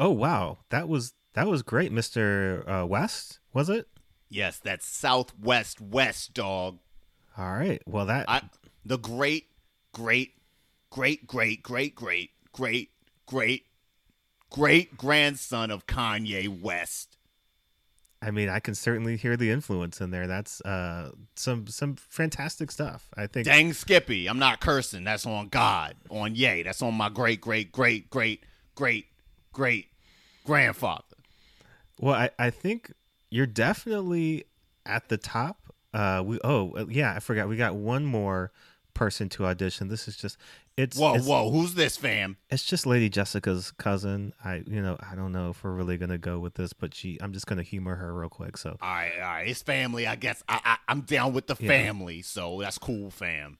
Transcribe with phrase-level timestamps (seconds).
[0.00, 3.38] Oh, oh wow, that was that was great, Mister uh, West.
[3.52, 3.86] Was it?
[4.28, 6.78] Yes, that's Southwest West, dog.
[7.36, 7.82] All right.
[7.86, 8.42] Well, that I,
[8.84, 9.48] the great,
[9.92, 10.32] great,
[10.90, 12.90] great, great, great, great, great,
[13.26, 13.66] great,
[14.48, 17.18] great grandson of Kanye West.
[18.22, 20.26] I mean, I can certainly hear the influence in there.
[20.26, 23.10] That's uh, some some fantastic stuff.
[23.16, 23.44] I think.
[23.46, 25.04] Dang Skippy, I'm not cursing.
[25.04, 26.62] That's on God, on Yay.
[26.62, 28.44] That's on my great, great, great, great,
[28.74, 29.06] great,
[29.52, 29.89] great
[30.44, 31.04] grandfather.
[31.98, 32.92] Well, I, I think
[33.30, 34.44] you're definitely
[34.86, 35.72] at the top.
[35.92, 37.48] Uh, we oh yeah, I forgot.
[37.48, 38.52] We got one more
[38.94, 39.88] person to audition.
[39.88, 40.36] This is just
[40.76, 41.50] it's whoa it's, whoa.
[41.50, 42.36] Who's this, fam?
[42.48, 44.32] It's just Lady Jessica's cousin.
[44.44, 47.18] I you know I don't know if we're really gonna go with this, but she
[47.20, 48.56] I'm just gonna humor her real quick.
[48.56, 49.48] So all right, all right.
[49.48, 50.06] It's family.
[50.06, 51.68] I guess I, I I'm down with the yeah.
[51.68, 52.22] family.
[52.22, 53.58] So that's cool, fam.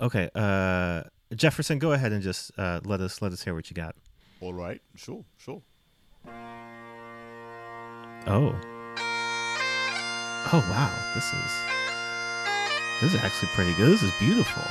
[0.00, 3.74] Okay, uh, Jefferson, go ahead and just uh, let us let us hear what you
[3.74, 3.94] got.
[4.40, 5.62] All right, sure, sure.
[8.26, 8.54] Oh.
[10.52, 11.52] Oh wow, this is
[13.00, 13.90] this is actually pretty good.
[13.90, 14.62] This is beautiful.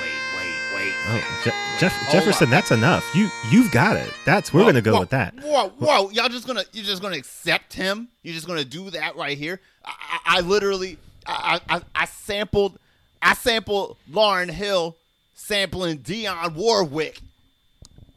[0.00, 0.92] Wait, wait, wait.
[1.08, 3.08] Oh, Je- Jeff- Jefferson, that's enough.
[3.14, 4.12] You you've got it.
[4.24, 5.34] That's we're whoa, gonna go whoa, with that.
[5.40, 6.10] Whoa, whoa!
[6.10, 8.08] Y'all just gonna you're just gonna accept him?
[8.22, 9.60] You're just gonna do that right here?
[9.84, 12.78] I, I, I literally I, I I sampled
[13.22, 14.96] I sampled Lauryn Hill
[15.34, 17.20] sampling Dionne Warwick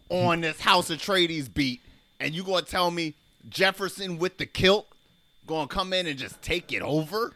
[0.10, 1.82] on this House Atreides beat,
[2.20, 3.14] and you gonna tell me
[3.50, 4.88] Jefferson with the kilt
[5.46, 7.34] gonna come in and just take it over?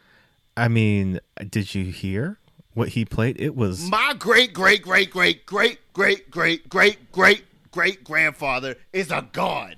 [0.55, 2.37] I mean, did you hear
[2.73, 3.39] what he played?
[3.39, 9.11] It was my great great great great great great great great great great grandfather is
[9.11, 9.77] a god.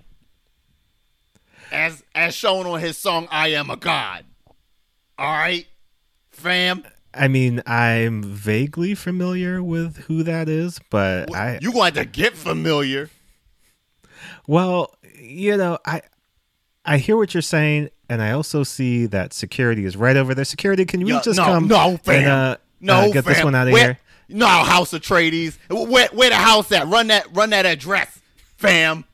[1.71, 4.25] As as shown on his song I Am a God.
[5.17, 5.67] All right,
[6.31, 6.83] fam.
[7.15, 12.05] I mean, I'm vaguely familiar with who that is, but well, I you want to
[12.05, 13.09] get familiar.
[14.47, 16.01] Well, you know, I
[16.85, 20.45] I hear what you're saying, and I also see that security is right over there.
[20.45, 21.67] Security, can you just no, come?
[21.67, 22.15] No, fam.
[22.15, 23.33] And, uh, no, uh, get fam.
[23.33, 23.99] this one out of where, here.
[24.29, 25.57] No, House Atreides.
[25.69, 26.87] Where, where the house at?
[26.87, 28.19] Run that, run that address,
[28.57, 29.05] fam.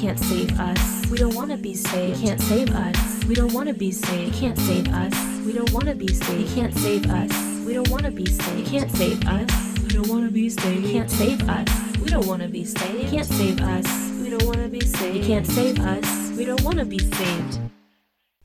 [0.00, 1.06] Can't save us.
[1.10, 2.20] We don't want to be saved.
[2.20, 3.24] You can't save us.
[3.24, 4.34] We don't want to be saved.
[4.34, 5.12] You can't save us.
[5.44, 6.40] We don't want to be saved.
[6.40, 7.66] You can't save us.
[7.66, 8.58] We don't want to be saved.
[8.58, 9.78] You can't save us.
[9.82, 10.86] We don't want to be saved.
[10.86, 11.98] You can't save us.
[11.98, 13.02] We don't want to be saved.
[13.02, 14.10] You can't save us.
[14.22, 15.16] We don't want to be saved.
[15.16, 16.30] You can't save us.
[16.30, 17.79] We don't want to be saved.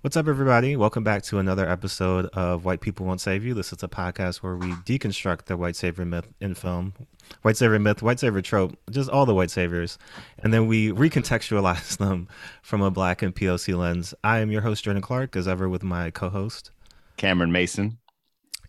[0.06, 0.76] What's up, everybody?
[0.76, 3.56] Welcome back to another episode of White People Won't Save You.
[3.56, 6.94] This is a podcast where we deconstruct the white savior myth in film,
[7.42, 9.98] white savior myth, white savior trope, just all the white saviors,
[10.38, 12.28] and then we recontextualize them
[12.62, 14.14] from a black and POC lens.
[14.24, 16.70] I am your host, Jordan Clark, as ever, with my co-host
[17.18, 17.98] Cameron Mason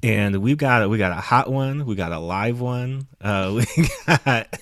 [0.03, 3.89] and we've got we got a hot one, we got a live one, uh, we
[4.07, 4.59] got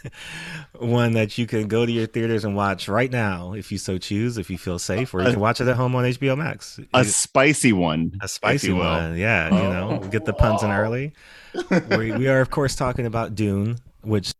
[0.79, 3.99] one that you can go to your theaters and watch right now if you so
[3.99, 6.79] choose, if you feel safe, or you can watch it at home on HBO Max.
[6.93, 9.49] A spicy one, a spicy one, yeah.
[9.51, 9.57] Oh.
[9.57, 10.09] You know, oh.
[10.09, 11.13] get the puns in early.
[11.97, 14.33] we, we are of course talking about Dune, which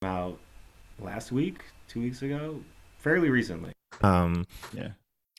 [0.00, 0.38] came out
[1.00, 2.60] last week, two weeks ago,
[2.98, 3.72] fairly recently.
[4.02, 4.90] Um, yeah,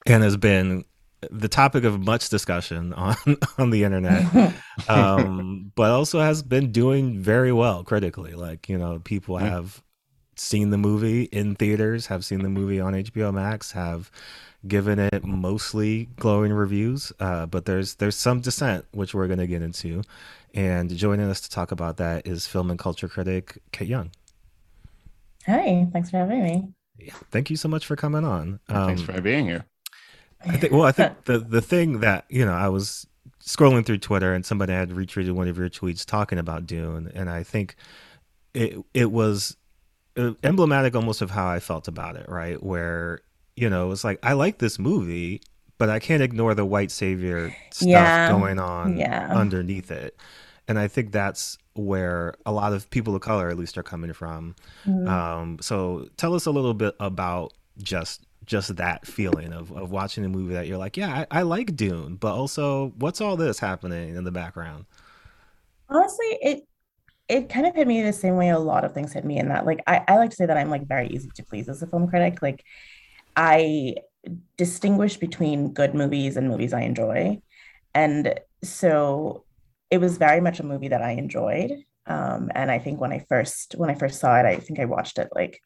[0.05, 0.85] and has been
[1.31, 3.15] the topic of much discussion on
[3.57, 4.53] on the internet,
[4.87, 8.33] um, but also has been doing very well critically.
[8.33, 9.81] Like you know, people have
[10.35, 14.11] seen the movie in theaters, have seen the movie on HBO Max, have
[14.67, 17.11] given it mostly glowing reviews.
[17.19, 20.01] Uh, but there's there's some dissent, which we're going to get into.
[20.53, 24.11] And joining us to talk about that is film and culture critic Cate Young.
[25.45, 26.73] Hi, thanks for having me.
[26.97, 28.59] Yeah, thank you so much for coming on.
[28.69, 29.65] Um, thanks for being here.
[30.45, 30.73] I think.
[30.73, 33.07] Well, I think the the thing that you know, I was
[33.43, 37.29] scrolling through Twitter and somebody had retweeted one of your tweets talking about Dune, and
[37.29, 37.75] I think
[38.53, 39.57] it it was
[40.17, 42.27] uh, emblematic almost of how I felt about it.
[42.29, 43.21] Right, where
[43.55, 45.41] you know, it's like I like this movie,
[45.77, 48.31] but I can't ignore the white savior stuff yeah.
[48.31, 49.29] going on yeah.
[49.33, 50.15] underneath it.
[50.67, 54.13] And I think that's where a lot of people of color, at least, are coming
[54.13, 54.55] from.
[54.85, 55.07] Mm-hmm.
[55.07, 60.25] Um, so, tell us a little bit about just just that feeling of, of watching
[60.25, 63.59] a movie that you're like, yeah, I, I like Dune, but also what's all this
[63.59, 64.85] happening in the background?
[65.89, 66.67] Honestly, it
[67.29, 69.49] it kind of hit me the same way a lot of things hit me in
[69.49, 71.83] that like I, I like to say that I'm like very easy to please as
[71.83, 72.41] a film critic.
[72.41, 72.63] Like
[73.35, 73.95] I
[74.57, 77.41] distinguish between good movies and movies I enjoy.
[77.93, 79.43] And so
[79.91, 81.71] it was very much a movie that I enjoyed.
[82.05, 84.85] Um, and I think when I first when I first saw it, I think I
[84.85, 85.61] watched it like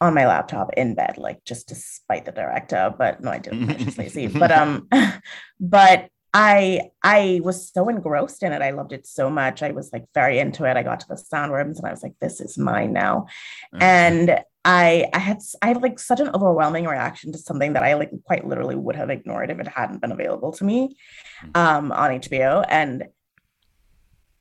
[0.00, 2.94] on my laptop in bed, like just to spite the director.
[2.96, 3.96] But no, I didn't.
[3.96, 4.26] Lazy.
[4.26, 4.88] But um,
[5.60, 8.60] but I I was so engrossed in it.
[8.60, 9.62] I loved it so much.
[9.62, 10.76] I was like very into it.
[10.76, 13.26] I got to the sandworms and I was like, this is mine now.
[13.74, 13.82] Mhm.
[13.82, 17.94] And I I had I had like such an overwhelming reaction to something that I
[17.94, 20.96] like quite literally would have ignored if it hadn't been available to me
[21.54, 22.66] um on HBO.
[22.68, 23.06] And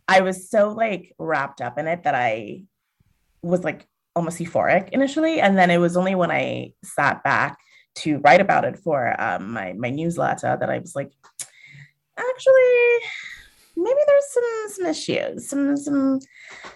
[0.08, 2.64] I was so like wrapped up in it that I
[3.42, 5.42] was like almost euphoric initially.
[5.42, 7.58] And then it was only when I sat back
[7.96, 11.12] to write about it for um, my my newsletter that I was like,
[12.18, 13.10] actually,
[13.78, 16.20] maybe there's some some issues, some some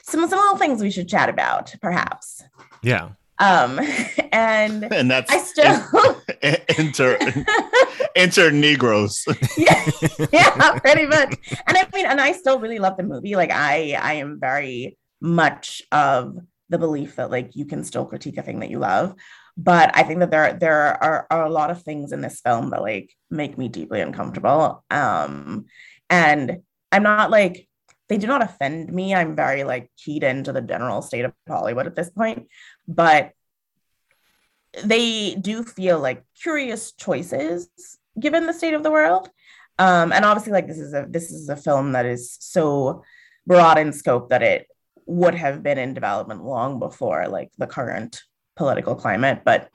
[0.03, 2.43] some some little things we should chat about, perhaps.
[2.81, 3.09] Yeah.
[3.39, 3.79] Um,
[4.31, 7.17] and and that's I still enter
[8.15, 9.25] enter Negroes.
[9.57, 9.89] yeah,
[10.31, 11.35] yeah, pretty much.
[11.67, 13.35] And I mean, and I still really love the movie.
[13.35, 16.37] Like I I am very much of
[16.69, 19.15] the belief that like you can still critique a thing that you love.
[19.57, 22.69] But I think that there there are, are a lot of things in this film
[22.69, 24.83] that like make me deeply uncomfortable.
[24.89, 25.65] Um
[26.09, 26.59] and
[26.91, 27.67] I'm not like
[28.07, 29.13] they do not offend me.
[29.13, 32.47] I'm very like keyed into the general state of Hollywood at this point.
[32.87, 33.31] But
[34.83, 37.69] they do feel like curious choices
[38.19, 39.29] given the state of the world.
[39.77, 43.03] Um, and obviously, like this is a this is a film that is so
[43.47, 44.67] broad in scope that it
[45.09, 48.21] would have been in development long before like the current
[48.55, 49.41] political climate.
[49.43, 49.69] But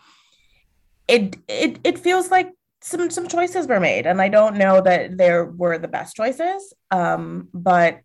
[1.08, 5.18] it it it feels like some some choices were made, and I don't know that
[5.18, 6.72] there were the best choices.
[6.90, 8.00] Um, but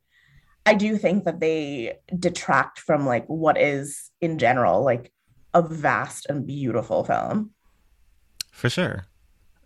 [0.65, 5.11] I do think that they detract from like what is in general like
[5.53, 7.51] a vast and beautiful film.
[8.51, 9.05] For sure.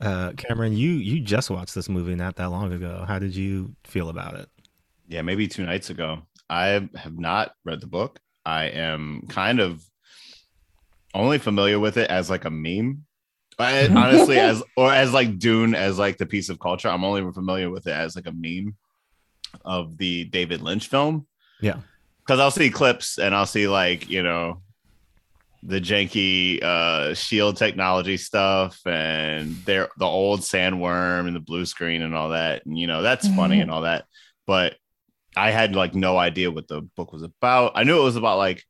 [0.01, 3.05] Uh, Cameron, you you just watched this movie not that long ago.
[3.07, 4.49] How did you feel about it?
[5.07, 6.23] Yeah, maybe two nights ago.
[6.49, 8.19] I have not read the book.
[8.45, 9.83] I am kind of
[11.13, 13.05] only familiar with it as like a meme.
[13.59, 16.89] I, honestly, as or as like Dune as like the piece of culture.
[16.89, 18.75] I'm only familiar with it as like a meme
[19.63, 21.27] of the David Lynch film.
[21.61, 21.77] Yeah.
[22.19, 24.61] Because I'll see clips and I'll see like, you know,
[25.65, 32.01] the janky uh shield technology stuff and their the old sandworm and the blue screen
[32.01, 32.65] and all that.
[32.65, 34.05] And you know, that's funny and all that.
[34.45, 34.75] But
[35.35, 37.73] I had like no idea what the book was about.
[37.75, 38.63] I knew it was about like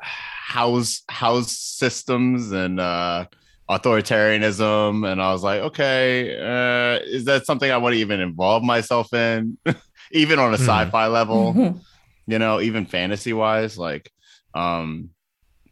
[0.00, 3.26] house house systems and uh
[3.70, 8.62] authoritarianism and I was like, okay, uh is that something I want to even involve
[8.64, 9.58] myself in
[10.12, 10.62] even on a Hmm.
[10.62, 11.80] sci-fi level,
[12.26, 14.10] you know, even fantasy wise like
[14.54, 15.10] um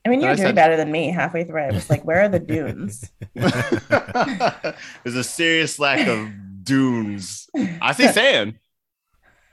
[0.07, 1.61] I mean, you're doing said- better than me halfway through.
[1.61, 3.11] I was like, where are the dunes?
[3.35, 6.31] There's a serious lack of
[6.69, 7.49] dunes.
[7.81, 8.59] I see sand.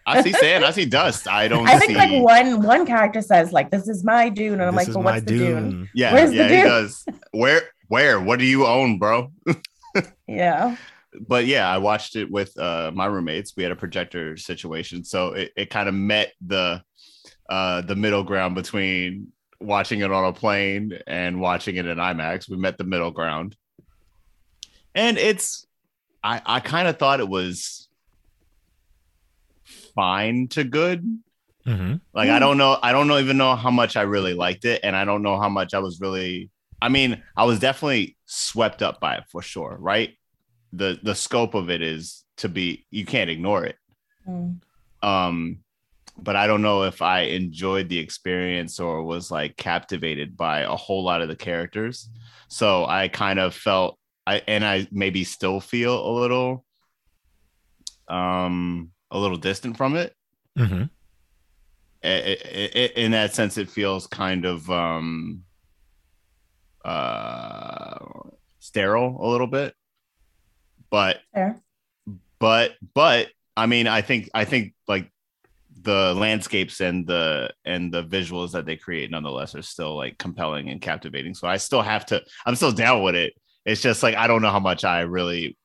[0.07, 0.63] I see sand.
[0.63, 1.27] I see dust.
[1.27, 1.97] I don't I think see.
[1.97, 5.01] like one one character says like, "This is my dune," and I'm This like, "But
[5.03, 5.89] my what's the dune?" dune.
[5.95, 7.05] yeah, Where's the yeah, he does.
[7.31, 9.31] Where, where, what do you own, bro?
[10.27, 10.75] Yeah.
[11.25, 13.53] But yeah, I watched it with uh, my roommates.
[13.55, 16.81] We had a projector situation, so it, it kind of met the
[17.49, 19.27] uh, the middle ground between
[19.61, 22.49] watching it on a plane and watching it in IMAX.
[22.49, 23.55] We met the middle ground,
[24.93, 25.64] and it's
[26.25, 27.87] I I kind of thought it was
[29.93, 31.21] fine to good.
[31.63, 34.65] hmm Like I don't know, I don't know even know how much I really liked
[34.65, 36.49] it, and I don't know how much I was really.
[36.81, 40.17] I mean, I was definitely swept up by it for sure, right?
[40.73, 43.77] the The scope of it is to be you can't ignore it.
[44.27, 44.61] Mm.
[45.01, 45.59] Um,
[46.17, 50.75] but I don't know if I enjoyed the experience or was like captivated by a
[50.75, 52.09] whole lot of the characters.
[52.47, 56.65] So I kind of felt I and I maybe still feel a little
[58.07, 60.13] um a little distant from it.
[60.57, 60.83] Hmm
[62.03, 65.43] i- i- i- in that sense it feels kind of um
[66.83, 67.97] uh
[68.59, 69.73] sterile a little bit.
[70.91, 71.59] But Fair.
[72.39, 75.11] but but i mean i think i think like
[75.81, 80.69] the landscapes and the and the visuals that they create nonetheless are still like compelling
[80.69, 81.33] and captivating.
[81.33, 83.33] So i still have to i'm still down with it
[83.65, 85.57] it's just like i don't know how much i really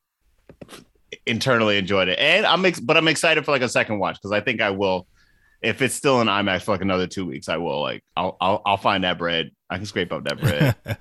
[1.26, 4.32] internally enjoyed it and i'm ex- but i'm excited for like a second watch because
[4.32, 5.06] i think i will
[5.62, 8.62] if it's still in IMAX for like another two weeks, I will like I'll I'll,
[8.64, 9.50] I'll find that bread.
[9.68, 10.74] I can scrape up that bread.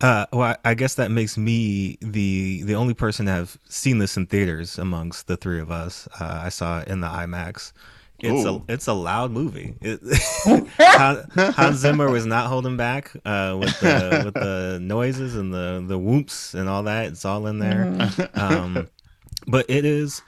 [0.00, 4.16] uh, well, I guess that makes me the the only person to have seen this
[4.16, 6.08] in theaters amongst the three of us.
[6.20, 7.72] Uh, I saw it in the IMAX.
[8.20, 8.64] It's Ooh.
[8.68, 9.76] a it's a loud movie.
[9.80, 10.00] It,
[10.78, 15.84] Han, Hans Zimmer was not holding back uh, with the with the noises and the
[15.86, 17.06] the whoops and all that.
[17.06, 17.84] It's all in there.
[17.86, 18.38] Mhm.
[18.38, 18.88] um,
[19.46, 20.20] but it is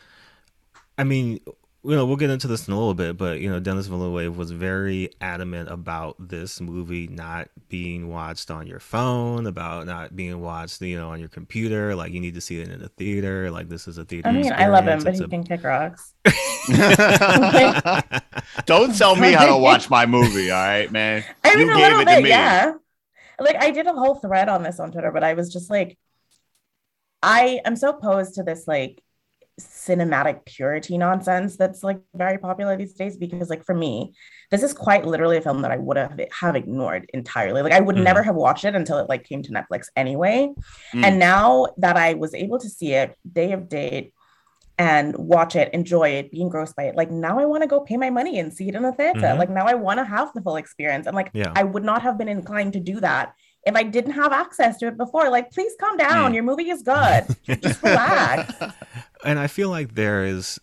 [0.97, 1.41] i mean
[1.83, 4.37] you know, we'll get into this in a little bit, but you know, Denis Villeneuve
[4.37, 10.41] was very adamant about this movie not being watched on your phone, about not being
[10.41, 11.95] watched, you know, on your computer.
[11.95, 13.51] Like you need to see it in a theater.
[13.51, 14.29] Like this is a theater.
[14.29, 15.05] I mean, I love him, experience.
[15.05, 16.15] but he a- can kick rocks.
[18.67, 21.25] Don't tell me how to watch my movie, all right, man.
[21.45, 22.29] I mean, you a gave little it to bit, me.
[22.29, 22.73] yeah.
[23.39, 25.99] Like I did a whole thread on this on Twitter, but I was just like,
[27.23, 29.03] I am so opposed to this like
[29.67, 34.13] cinematic purity nonsense that's like very popular these days because like for me
[34.51, 37.81] this is quite literally a film that i would have have ignored entirely like i
[37.81, 38.05] would Mhm.
[38.05, 40.49] never have watched it until it like came to netflix anyway
[40.95, 41.05] Mm.
[41.05, 44.13] and now that i was able to see it day of date
[44.79, 47.81] and watch it enjoy it be engrossed by it like now i want to go
[47.81, 49.39] pay my money and see it in the theater Mhm.
[49.39, 51.53] like now i want to have the full experience and like Yeah.
[51.55, 53.33] i would not have been inclined to do that
[53.67, 56.35] if i didn't have access to it before like please calm down Mm.
[56.35, 57.23] your movie is good
[57.61, 58.55] just relax
[59.25, 60.59] and I feel like there is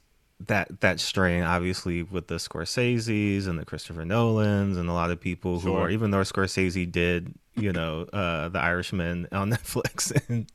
[0.47, 5.19] that that strain, obviously, with the Scorseses and the Christopher Nolans and a lot of
[5.19, 10.47] people who are even though Scorsese did, you know, uh, the Irishman on Netflix and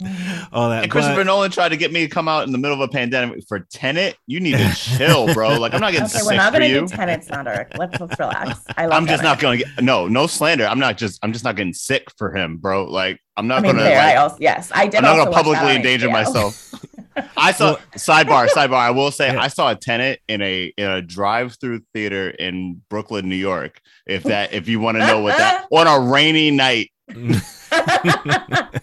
[0.53, 0.85] all that.
[0.85, 2.89] And Christopher but- Nolan tried to get me to come out in the middle of
[2.89, 4.17] a pandemic for Tenet.
[4.29, 5.59] You need to chill, bro.
[5.59, 6.81] Like I'm not getting Okay, sick we're not gonna you.
[6.83, 7.77] do tenants now, Derek.
[7.77, 8.61] Let's, let's relax.
[8.77, 9.25] I love I'm just Tenet.
[9.25, 10.65] not gonna get no no slander.
[10.67, 12.85] I'm not just I'm just not getting sick for him, bro.
[12.85, 14.99] Like I'm not I mean, gonna like, I also yes, I did.
[14.99, 16.73] I'm not gonna publicly endanger myself.
[17.37, 18.75] I saw sidebar, sidebar.
[18.75, 19.41] I will say Yeah.
[19.43, 23.81] I saw a Tenet in a in a drive-through theater in Brooklyn, New York.
[24.07, 26.91] If that if you want to know what that on a rainy night,
[27.71, 28.81] that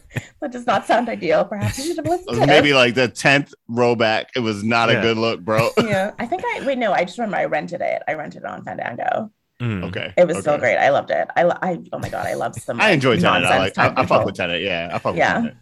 [0.51, 1.45] does not sound ideal.
[1.45, 4.29] Perhaps you should have listened was to maybe like the tenth row back.
[4.36, 5.00] It was not Yeah.
[5.00, 5.69] a good look, bro.
[5.83, 6.77] Yeah, I think I wait.
[6.77, 8.01] No, I just remember I rented it.
[8.07, 9.31] I rented it on Fandango.
[9.62, 9.83] Mm.
[9.89, 10.59] Okay, It was so okay.
[10.62, 10.77] great.
[10.77, 11.27] I loved it.
[11.36, 12.79] I, lo- I oh my god, I love some.
[12.79, 13.25] I enjoy Tenet.
[13.25, 13.77] I nonsense like.
[13.77, 14.62] I, time I fuck with Tenet.
[14.62, 15.36] Yeah, I fuck Yeah.
[15.36, 15.57] with Tenet.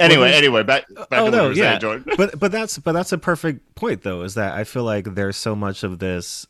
[0.00, 1.70] Anyway, there's- anyway, back back Oh, to what no, you yeah.
[1.70, 2.04] saying, Jordan.
[2.16, 5.36] but but that's but that's a perfect point though is that i feel like there's
[5.36, 6.46] so much of this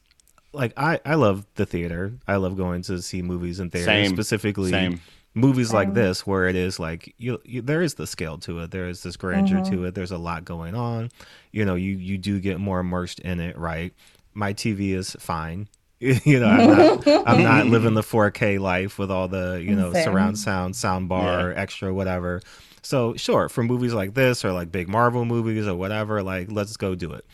[0.53, 4.11] like i i love the theater i love going to see movies in theater Same.
[4.11, 5.01] specifically Same.
[5.35, 8.71] movies like this where it is like you, you there is the scale to it
[8.73, 9.71] there is this grandeur Mhm.
[9.71, 11.11] to it there's a lot going on
[11.53, 13.93] you know you you do get more immersed in it right
[14.35, 15.69] my tv is fine
[16.01, 16.67] you know i'm
[17.07, 20.05] not i'm not living the 4k life with all the you know Same.
[20.05, 22.41] surround sound sound bar extra whatever
[22.83, 26.77] so sure for movies like this or like big marvel movies or whatever like let's
[26.77, 27.25] go do it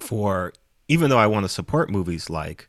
[0.00, 0.52] for
[0.88, 2.66] even though i want to support movies like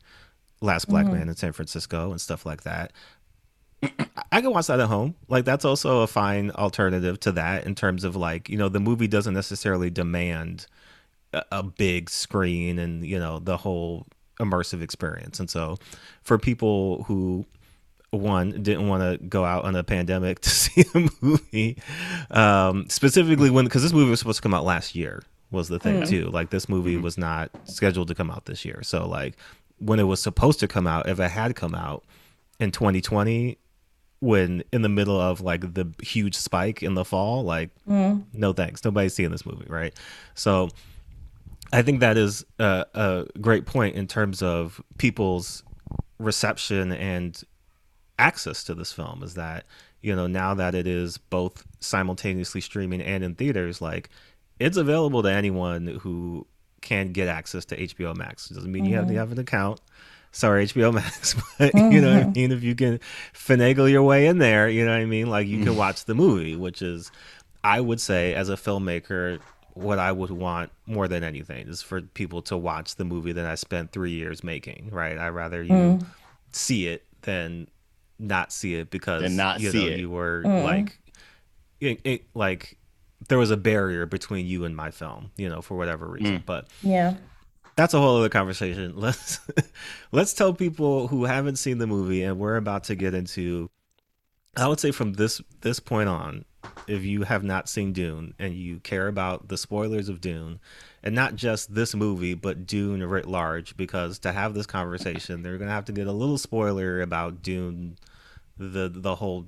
[0.60, 1.14] last black mm-hmm.
[1.14, 2.92] man in san francisco and stuff like that
[4.32, 5.14] I can watch that at home.
[5.28, 8.80] Like that's also a fine alternative to that in terms of like, you know, the
[8.80, 10.66] movie doesn't necessarily demand
[11.32, 14.06] a, a big screen and, you know, the whole
[14.40, 15.38] immersive experience.
[15.40, 15.78] And so
[16.22, 17.46] for people who
[18.14, 21.78] one didn't want to go out on a pandemic to see a movie.
[22.30, 25.78] Um specifically when because this movie was supposed to come out last year was the
[25.78, 26.08] thing mm.
[26.08, 26.26] too.
[26.30, 27.02] Like this movie mm-hmm.
[27.02, 28.82] was not scheduled to come out this year.
[28.82, 29.36] So like
[29.78, 32.04] when it was supposed to come out if it had come out
[32.58, 33.58] in 2020
[34.20, 38.22] when in the middle of like the huge spike in the fall like mm.
[38.32, 38.84] no thanks.
[38.84, 39.94] Nobody's seeing this movie right?
[40.34, 40.70] So
[41.72, 45.62] i think that is a, a great point in terms of people's
[46.18, 47.42] reception and
[48.18, 49.64] access to this film is that
[50.00, 54.08] you know now that it is both simultaneously streaming and in theaters like
[54.60, 56.46] it's available to anyone who
[56.84, 58.50] can get access to HBO Max.
[58.50, 59.18] It doesn't mean you have to mm-hmm.
[59.18, 59.80] have an account.
[60.32, 62.32] Sorry, HBO Max, but you know what I mm-hmm.
[62.32, 62.52] mean.
[62.52, 63.00] If you can
[63.32, 65.28] finagle your way in there, you know what I mean.
[65.28, 65.76] Like you can mm.
[65.76, 67.10] watch the movie, which is,
[67.62, 69.40] I would say, as a filmmaker,
[69.74, 73.46] what I would want more than anything is for people to watch the movie that
[73.46, 74.90] I spent three years making.
[74.90, 75.16] Right?
[75.16, 76.06] I would rather you mm.
[76.52, 77.68] see it than
[78.18, 79.98] not see it because Than not you see know it.
[79.98, 80.64] you were mm.
[80.64, 80.98] like,
[81.80, 82.78] it, it, like
[83.28, 86.12] there was a barrier between you and my film, you know, for whatever mm.
[86.14, 86.42] reason.
[86.44, 87.14] But Yeah.
[87.76, 88.92] that's a whole other conversation.
[88.96, 89.40] Let's
[90.12, 93.70] let's tell people who haven't seen the movie and we're about to get into
[94.56, 96.44] I would say from this this point on,
[96.86, 100.60] if you have not seen Dune and you care about the spoilers of Dune,
[101.04, 105.58] and not just this movie, but Dune writ large, because to have this conversation, they're
[105.58, 107.98] gonna have to get a little spoiler about Dune,
[108.56, 109.46] the the whole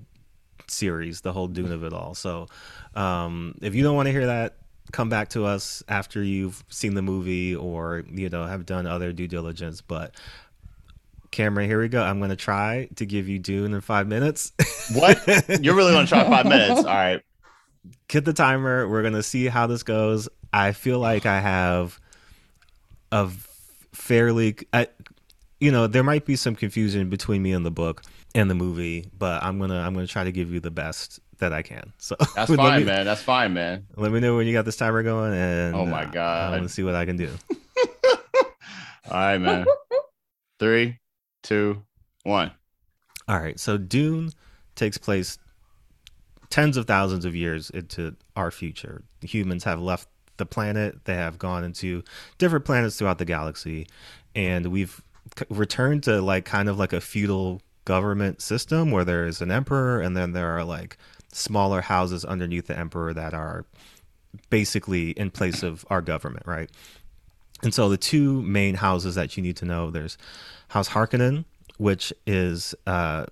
[0.69, 2.15] series, the whole Dune of it all.
[2.15, 2.47] So,
[2.95, 4.57] um, if you don't want to hear that,
[4.93, 9.15] come back to us after you've seen the movie or you know have done other
[9.15, 9.81] due diligence.
[9.81, 10.15] But
[11.31, 12.03] Cameron, here we go.
[12.03, 14.53] I'm gonna try to give you Dune in five minutes.
[14.93, 15.27] What?
[15.63, 16.79] You're really gonna try five minutes?
[16.85, 17.23] All right.
[18.09, 18.87] Hit the timer.
[18.87, 20.29] We're gonna see how this goes.
[20.53, 22.01] I feel like I have
[23.13, 23.31] a
[23.93, 24.89] fairly, I,
[25.61, 28.03] you know, there might be some confusion between me and the book
[28.35, 31.53] and the movie, but I'm gonna I'm gonna try to give you the best that
[31.53, 31.93] I can.
[31.99, 33.05] So That's fine, me, man.
[33.05, 33.87] That's fine, man.
[33.97, 36.53] Let me know when you got this timer going, and Oh my uh, God.
[36.53, 37.31] I'm gonna see what I can do.
[39.11, 39.67] All right, man.
[40.59, 40.99] Three,
[41.43, 41.83] two,
[42.25, 42.51] one.
[43.29, 43.59] All right.
[43.59, 44.31] So Dune
[44.75, 45.39] takes place
[46.51, 49.03] tens of thousands of years into our future.
[49.23, 51.05] Humans have left the planet.
[51.05, 52.03] They have gone into
[52.39, 53.87] different planets throughout the galaxy,
[54.35, 55.03] and we've
[55.49, 60.01] returned to like kind of like a feudal government system where there is an emperor,
[60.01, 60.97] and then there are like
[61.33, 63.65] smaller houses underneath the emperor that are
[64.51, 66.71] basically in place of our government, right?
[67.63, 70.19] And so the two main houses that you need to know there's
[70.69, 71.45] House Harkonnen,
[71.79, 73.27] which is uh,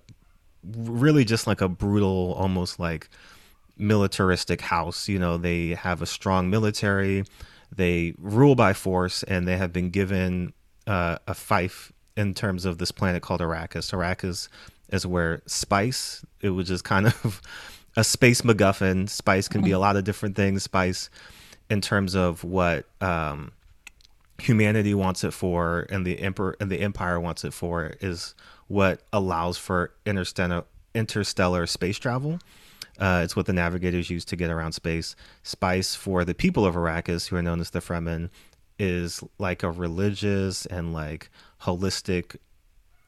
[0.63, 3.09] really just like a brutal, almost like
[3.77, 5.07] militaristic house.
[5.07, 7.25] You know, they have a strong military,
[7.75, 10.53] they rule by force, and they have been given
[10.87, 13.91] uh, a fief in terms of this planet called Arrakis.
[13.91, 14.47] Arrakis
[14.89, 17.41] is where spice, it was just kind of
[17.97, 19.09] a space MacGuffin.
[19.09, 20.63] Spice can be a lot of different things.
[20.63, 21.09] Spice,
[21.69, 23.51] in terms of what um,
[24.37, 28.35] humanity wants it for, and the emperor and the empire wants it for, is
[28.67, 32.39] what allows for interstellar interstellar space travel.
[32.99, 35.15] Uh, it's what the navigators use to get around space.
[35.43, 38.29] Spice for the people of Arrakis, who are known as the Fremen,
[38.79, 41.29] is like a religious and like
[41.61, 42.37] holistic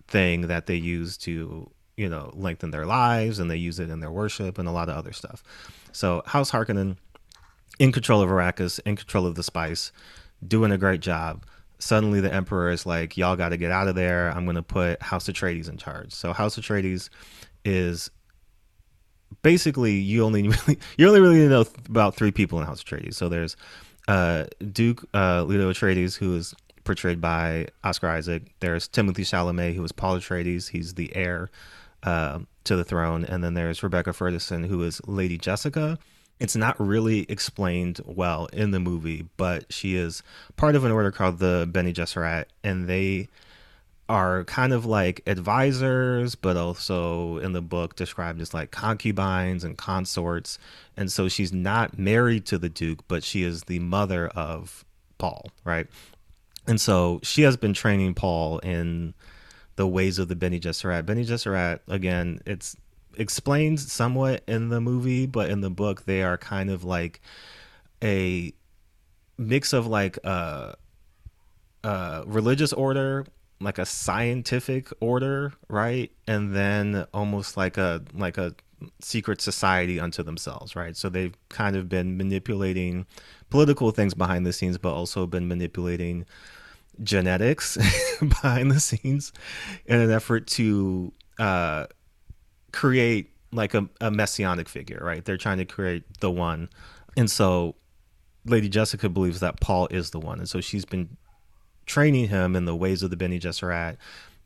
[0.08, 4.00] thing that they use to you know lengthen their lives and they use it in
[4.00, 5.44] their worship and a lot of other stuff.
[5.91, 6.98] So house harkonnen
[7.79, 9.91] in control of arrakis in control of the spice
[10.46, 11.46] doing a great job.
[11.79, 14.29] Suddenly the emperor is like y'all got to get out of there.
[14.32, 16.13] I'm going to put house atreides in charge.
[16.13, 17.10] So house atreides
[17.65, 18.10] is
[19.41, 23.29] basically you only really you only really know about three people in house atreides so
[23.29, 23.56] there's
[24.08, 26.56] uh, duke uh, leto atreides who is
[26.88, 28.43] portrayed by Oscar Isaac.
[28.62, 30.69] There's Timothée Chalamet, who is Paul Atreides.
[30.69, 31.52] He's the heir
[32.02, 33.26] uh, to the throne.
[33.26, 36.00] And then there's Rebecca Ferguson, who is Lady Jessica.
[36.39, 40.23] It's not really explained well in the movie, but she is
[40.56, 43.28] part of an order called the Bene Gesserit, and they
[44.10, 49.78] are kind of like advisors, but also in the book described as like concubines and
[49.78, 50.58] consorts.
[50.96, 54.86] And so she's not married to the Duke, but she is the mother of
[55.17, 55.88] Paul, right?
[56.67, 59.13] And so she has been training Paul in
[59.76, 61.06] the ways of the Bene Gesserit.
[61.06, 62.76] Bene Gesserit, again, it's
[63.17, 67.22] explained somewhat in the movie, but in the book, they are kind of like
[68.04, 68.54] a
[69.38, 70.76] mix of like a,
[71.84, 73.26] a religious order,
[73.60, 76.12] like a scientific order, right?
[76.28, 78.56] And then almost like a like a
[79.02, 80.96] secret society unto themselves, right?
[80.96, 83.06] So they've kind of been manipulating
[83.50, 86.26] political things behind the scenes, but also been manipulating
[87.04, 87.78] genetics
[88.20, 89.32] behind the scenes
[89.86, 91.88] in an effort to uh,
[92.72, 95.24] create like a, a messianic figure, right?
[95.24, 96.70] They're trying to create the one.
[97.15, 97.76] And so
[98.46, 100.39] Lady Jessica believes that Paul is the one.
[100.39, 101.17] And so she's been
[101.88, 103.97] training him in the ways of the Bene Gesserit.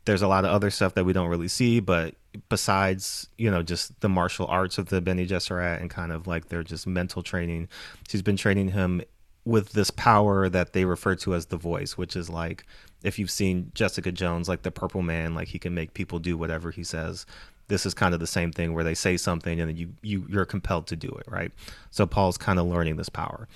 [0.06, 2.15] There's a lot of other stuff that we don't really see, but
[2.49, 6.47] besides, you know, just the martial arts of the Bene Gesserit and kind of like
[6.47, 7.67] their just mental training,
[8.08, 9.01] she's been training him
[9.43, 12.65] with this power that they refer to as the voice, which is like
[13.04, 16.38] if you've seen Jessica Jones, like the Purple Man, like he can make people do
[16.38, 17.25] whatever he says.
[17.67, 20.25] This is kind of the same thing where they say something and then you you
[20.30, 21.51] you're compelled to do it, right?
[21.89, 23.47] So Paul's kind of learning this power.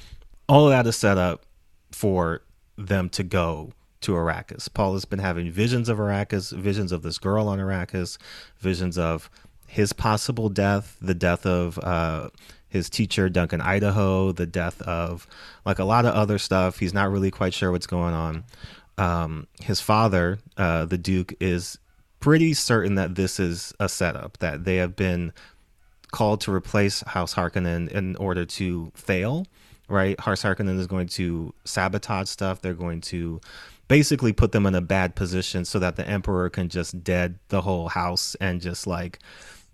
[0.47, 1.43] All of that is set up
[1.91, 2.41] for
[2.77, 4.71] them to go to Arrakis.
[4.73, 8.17] Paul has been having visions of Arrakis, visions of this girl on Arrakis,
[8.59, 9.29] visions of
[9.67, 12.29] his possible death, the death of uh,
[12.67, 15.27] his teacher Duncan Idaho, the death of
[15.65, 16.79] like a lot of other stuff.
[16.79, 18.43] He's not really quite sure what's going on.
[18.97, 21.77] Um, his father, uh, the Duke, is
[22.19, 25.33] pretty certain that this is a setup that they have been
[26.11, 29.47] called to replace House Harkonnen in order to fail.
[29.87, 32.61] Right, House Harkonnen is going to sabotage stuff.
[32.61, 33.39] They're going to
[33.87, 37.61] basically put them in a bad position so that the Emperor can just dead the
[37.61, 39.19] whole house and just like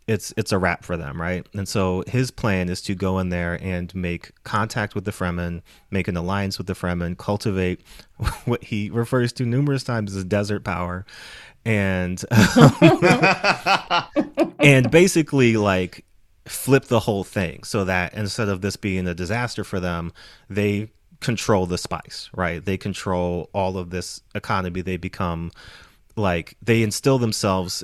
[0.08, 1.48] it's it's a wrap for them, right?
[1.54, 5.62] And so his plan is to go in there and make contact with the Fremen,
[5.90, 7.82] make an alliance with the Fremen, cultivate
[8.46, 11.06] what he refers to numerous times as desert power,
[11.64, 12.24] and
[14.60, 16.04] and basically like
[16.46, 20.12] flip the whole thing so that instead of this being a disaster for them,
[20.50, 22.64] they control the spice, right?
[22.64, 24.82] They control all of this economy.
[24.82, 25.52] They become
[26.16, 27.84] like they instill themselves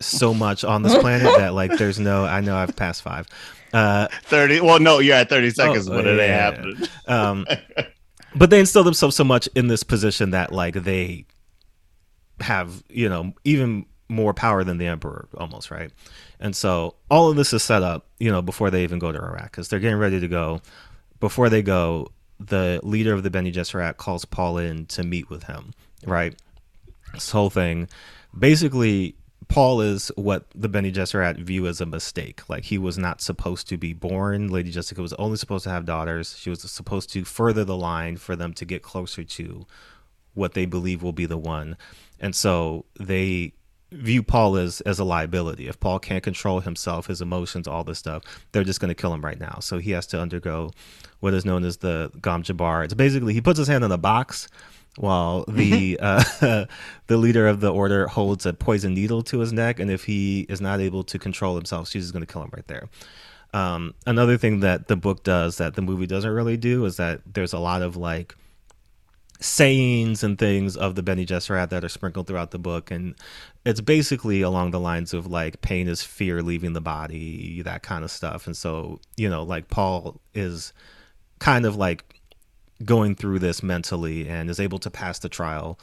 [0.00, 3.26] so much on this planet that like there's no I know I've passed five.
[3.72, 6.76] Uh 30 well no you're at 30 seconds oh, but yeah, it ain't yeah, happening.
[7.08, 7.30] Yeah.
[7.30, 7.46] Um
[8.36, 11.26] but they instill themselves so much in this position that like they
[12.40, 15.90] have, you know, even more power than the emperor almost, right?
[16.40, 19.18] And so all of this is set up, you know, before they even go to
[19.18, 20.60] Arrakis they're getting ready to go.
[21.20, 25.44] Before they go, the leader of the Bene Gesserit calls Paul in to meet with
[25.44, 25.72] him,
[26.04, 26.34] right?
[27.14, 27.88] this whole thing.
[28.36, 29.14] Basically,
[29.48, 32.48] Paul is what the Bene Gesserit view as a mistake.
[32.48, 34.48] Like he was not supposed to be born.
[34.48, 36.36] Lady Jessica was only supposed to have daughters.
[36.38, 39.66] She was supposed to further the line for them to get closer to
[40.34, 41.76] what they believe will be the one.
[42.18, 43.52] And so they
[43.92, 45.68] view Paul as as a liability.
[45.68, 49.12] If Paul can't control himself, his emotions, all this stuff, they're just going to kill
[49.14, 49.58] him right now.
[49.60, 50.70] So he has to undergo
[51.20, 52.84] what is known as the Gom Jabbar.
[52.84, 54.48] It's basically he puts his hand in a box
[54.96, 56.44] while the mm-hmm.
[56.44, 56.66] uh,
[57.06, 60.46] the leader of the order holds a poison needle to his neck, and if he
[60.48, 62.88] is not able to control himself, she's just going to kill him right there.
[63.52, 67.20] Um, another thing that the book does that the movie doesn't really do is that
[67.24, 68.36] there's a lot of like
[69.44, 73.14] sayings and things of the Bene Gesserit that are sprinkled throughout the book, and
[73.64, 78.04] it's basically along the lines of like pain is fear leaving the body, that kind
[78.04, 78.46] of stuff.
[78.46, 80.72] And so you know, like Paul is
[81.38, 82.20] kind of like
[82.84, 85.78] going through this mentally and is able to pass the trial.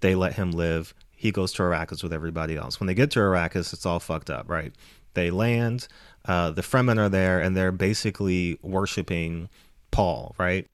[0.00, 0.94] They let him live.
[1.10, 2.78] He goes to Arrakis with everybody else.
[2.78, 4.72] When they get to Arrakis, it's all fucked up, right?
[5.14, 5.88] They land.
[6.24, 9.48] Uh, the Fremen are there, and they're basically worshiping
[9.90, 10.66] Paul, right?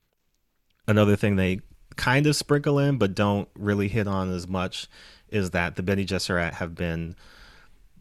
[0.87, 1.61] Another thing they
[1.97, 4.89] kind of sprinkle in, but don't really hit on as much,
[5.29, 7.17] is that the Bene Gesserit have been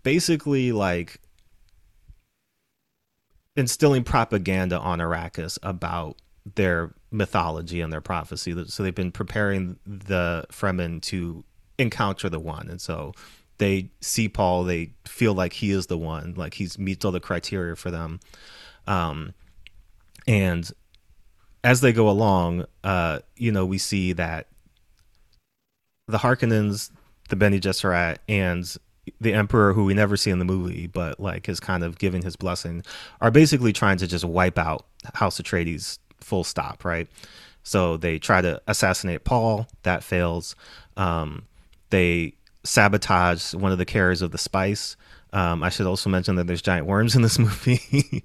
[0.04, 1.20] basically like
[3.56, 6.18] instilling propaganda on Arrakis about
[6.56, 8.66] their mythology and their prophecy.
[8.68, 11.44] So they've been preparing the Fremen to
[11.78, 13.14] encounter the one, and so
[13.60, 14.64] they see Paul.
[14.64, 18.20] They feel like he is the one, like he's meets all the criteria for them.
[18.88, 19.34] Um,
[20.28, 20.70] and
[21.64, 24.48] as they go along, uh, you know, we see that
[26.08, 26.92] the Harkonnens,
[27.30, 28.76] the Bene Gesserit, and
[29.20, 32.22] the Emperor, who we never see in the movie, but like is kind of giving
[32.22, 32.84] his blessing,
[33.22, 37.08] are basically trying to just wipe out House Atreides full stop, right?
[37.64, 39.68] So they try to assassinate Paul.
[39.84, 40.56] That fails.
[40.98, 41.44] Um,
[41.90, 44.96] they sabotage one of the carriers of the spice.
[45.34, 48.24] Um, I should also mention that there's giant worms in this movie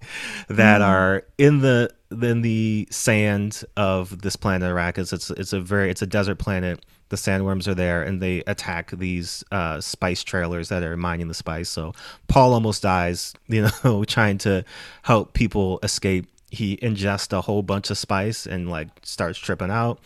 [0.49, 0.87] that mm.
[0.87, 5.13] are in the in the sand of this planet Arrakis.
[5.13, 6.85] It's it's a very it's a desert planet.
[7.09, 11.35] The sandworms are there, and they attack these uh, spice trailers that are mining the
[11.35, 11.71] spice.
[11.71, 11.95] So
[12.29, 14.63] Paul almost dies, you know, trying to
[15.03, 20.01] help people escape he ingests a whole bunch of spice and like starts tripping out.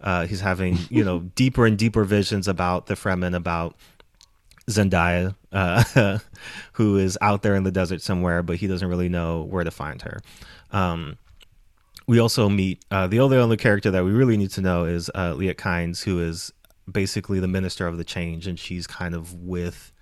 [0.00, 3.76] Uh, he's having you know deeper and deeper visions about the Fremen, about
[4.68, 6.18] Zendaya, uh,
[6.72, 9.70] who is out there in the desert somewhere, but he doesn't really know where to
[9.70, 10.20] find her.
[10.70, 11.18] Um,
[12.06, 15.10] we also meet uh, the only other character that we really need to know is
[15.14, 16.52] uh, Liet Kynes, who is
[16.90, 19.92] basically the minister of the change, and she's kind of with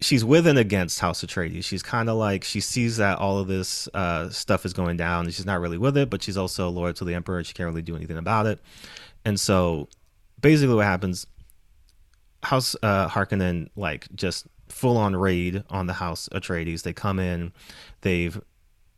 [0.00, 1.64] she's with and against House Atreides.
[1.64, 5.24] She's kind of like she sees that all of this uh, stuff is going down,
[5.26, 7.42] and she's not really with it, but she's also loyal to the Emperor.
[7.44, 8.60] She can't really do anything about it,
[9.24, 9.88] and so
[10.40, 11.26] basically, what happens?
[12.44, 16.82] House uh, Harkonnen like just full on raid on the House Atreides.
[16.82, 17.52] They come in,
[18.02, 18.40] they've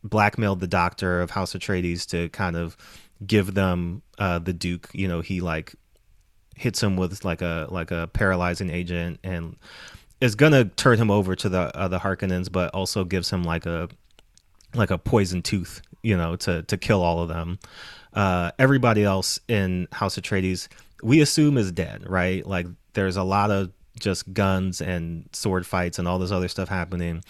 [0.03, 2.77] blackmailed the Doctor of House Atreides to kind of
[3.25, 4.89] give them uh, the Duke.
[4.93, 5.75] You know, he like
[6.55, 9.55] hits him with like a like a paralyzing agent and
[10.19, 13.65] is gonna turn him over to the uh, the Harkonnens, but also gives him like
[13.65, 13.89] a
[14.73, 17.59] like a poison tooth, you know, to to kill all of them.
[18.13, 20.67] Uh, everybody else in House Atreides,
[21.03, 22.45] we assume is dead, right?
[22.45, 22.65] Like
[22.97, 27.23] there's a lot of just guns and sword fights and all this other stuff happening.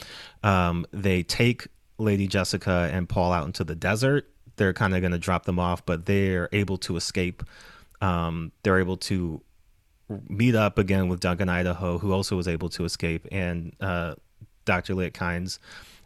[0.43, 4.29] Um, they take Lady Jessica and Paul out into the desert.
[4.55, 7.43] They're kind of going to drop them off, but they're able to escape.
[7.99, 9.41] Um, they're able to
[10.29, 14.15] meet up again with Duncan Idaho, who also was able to escape, and uh,
[14.63, 14.95] Dr.
[14.95, 15.59] Liet Kynes.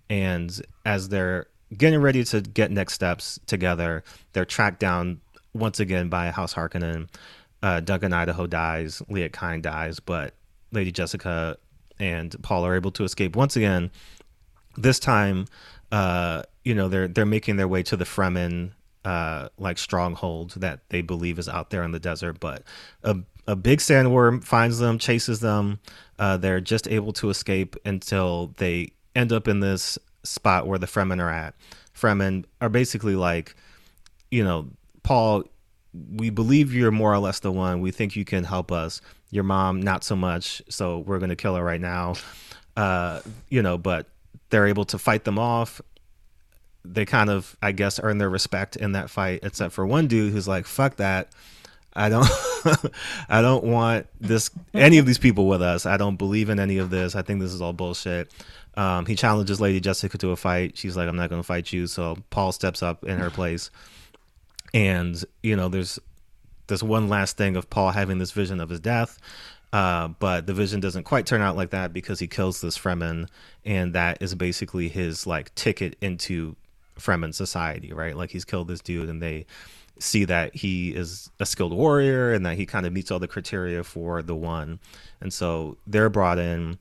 [0.10, 1.46] And as they're
[1.78, 5.22] getting ready to get next steps together, they're tracked down
[5.54, 7.10] once again by House Harkonnen.
[7.64, 10.34] Uh, Duncan Idaho dies, Liet Kynes dies, but
[10.72, 11.58] Lady Jessica
[12.00, 13.92] and Paul are able to escape once again.
[14.78, 15.46] This time,
[15.92, 18.72] uh, you know, they're they're making their way to the Fremen
[19.06, 22.64] uh, like stronghold that they believe is out there in the desert, but
[23.04, 25.80] a a big sandworm finds them, chases them.
[26.20, 30.86] Uh, they're just able to escape until they end up in this spot where the
[30.86, 31.56] Fremen are at.
[31.96, 33.56] Fremen are basically like,
[34.30, 34.70] you know,
[35.04, 35.44] Paul,
[35.94, 37.82] we believe you're more or less the one.
[37.82, 39.02] We think you can help us.
[39.30, 40.62] Your mom, not so much.
[40.70, 42.16] So we're going to kill her right now.
[42.78, 44.08] Uh, you know, but
[44.50, 45.82] they're able to fight them off.
[46.84, 50.34] They kind of, I guess, earn their respect in that fight, except for one dude
[50.34, 51.30] who's like, fuck that.
[51.94, 52.28] I don't
[53.30, 55.86] I don't want this any of these people with us.
[55.86, 57.16] I don't believe in any of this.
[57.16, 58.32] I think this is all bullshit.
[58.78, 60.78] Um, he challenges Lady Jessica to a fight.
[60.78, 61.88] She's like, I'm not going to fight you.
[61.88, 63.70] So Paul steps up in her place,
[64.74, 66.00] and you know, there's
[66.68, 69.20] this one last thing of Paul having this vision of his death.
[69.74, 73.30] Uh, but the vision doesn't quite turn out like that because he kills this Fremen,
[73.64, 76.56] and that is basically his like ticket into
[77.00, 78.16] Fremen society, right?
[78.18, 79.46] Like he's killed this dude, and they
[80.00, 83.28] see that he is a skilled warrior and that he kind of meets all the
[83.28, 84.80] criteria for the one,
[85.22, 86.78] and so they're brought in.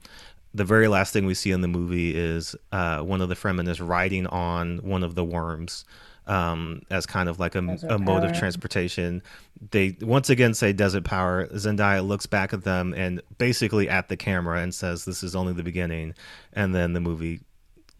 [0.52, 3.68] The very last thing we see in the movie is uh, one of the Fremen
[3.68, 5.84] is riding on one of the worms
[6.26, 9.22] um, as kind of like a, a mode of transportation.
[9.70, 11.46] They once again say desert power.
[11.48, 15.52] Zendaya looks back at them and basically at the camera and says, "This is only
[15.52, 16.14] the beginning,"
[16.52, 17.40] and then the movie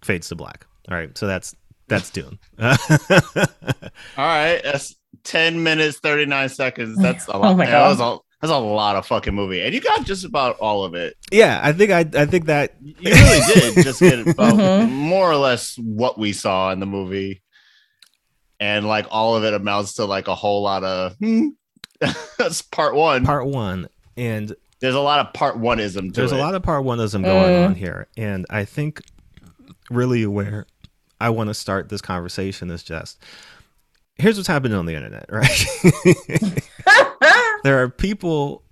[0.02, 0.66] fades to black.
[0.90, 1.54] All right, so that's
[1.88, 2.38] that's Dune.
[2.58, 2.66] All
[4.16, 6.96] right, that's ten minutes thirty nine seconds.
[7.02, 7.56] That's a Oh lot.
[7.56, 8.14] my yeah, that was God.
[8.16, 11.14] a that's a lot of fucking movie, and you got just about all of it.
[11.30, 14.90] yeah, I think I I think that You really did just get about Mhm.
[14.90, 17.42] more or less what we saw in the movie,
[18.60, 21.16] and like all of it amounts to like a whole lot of.
[21.16, 21.48] Hmm.
[22.38, 23.24] that's part one.
[23.26, 26.36] part one and There's a lot of part oneism to there's it.
[26.38, 27.66] a lot of part oneism going Mm.
[27.66, 29.02] on here and i think
[29.90, 30.64] really where
[31.20, 33.22] i want to start this conversation is just
[34.16, 36.62] here's what's happening on the internet right
[37.64, 38.62] there are people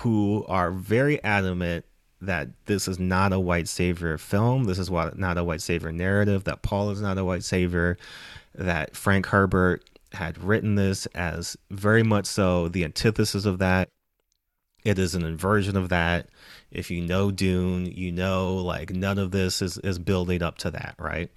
[0.00, 1.84] who are very adamant
[2.20, 5.92] that this is not a white savior film this is what not a white savior
[5.92, 7.96] narrative that paul is not a white savior
[8.54, 9.82] that frank herbert
[10.14, 13.88] had written this as very much so the antithesis of that.
[14.84, 16.28] It is an inversion of that.
[16.70, 20.70] If you know dune you know like none of this is is building up to
[20.70, 21.30] that right?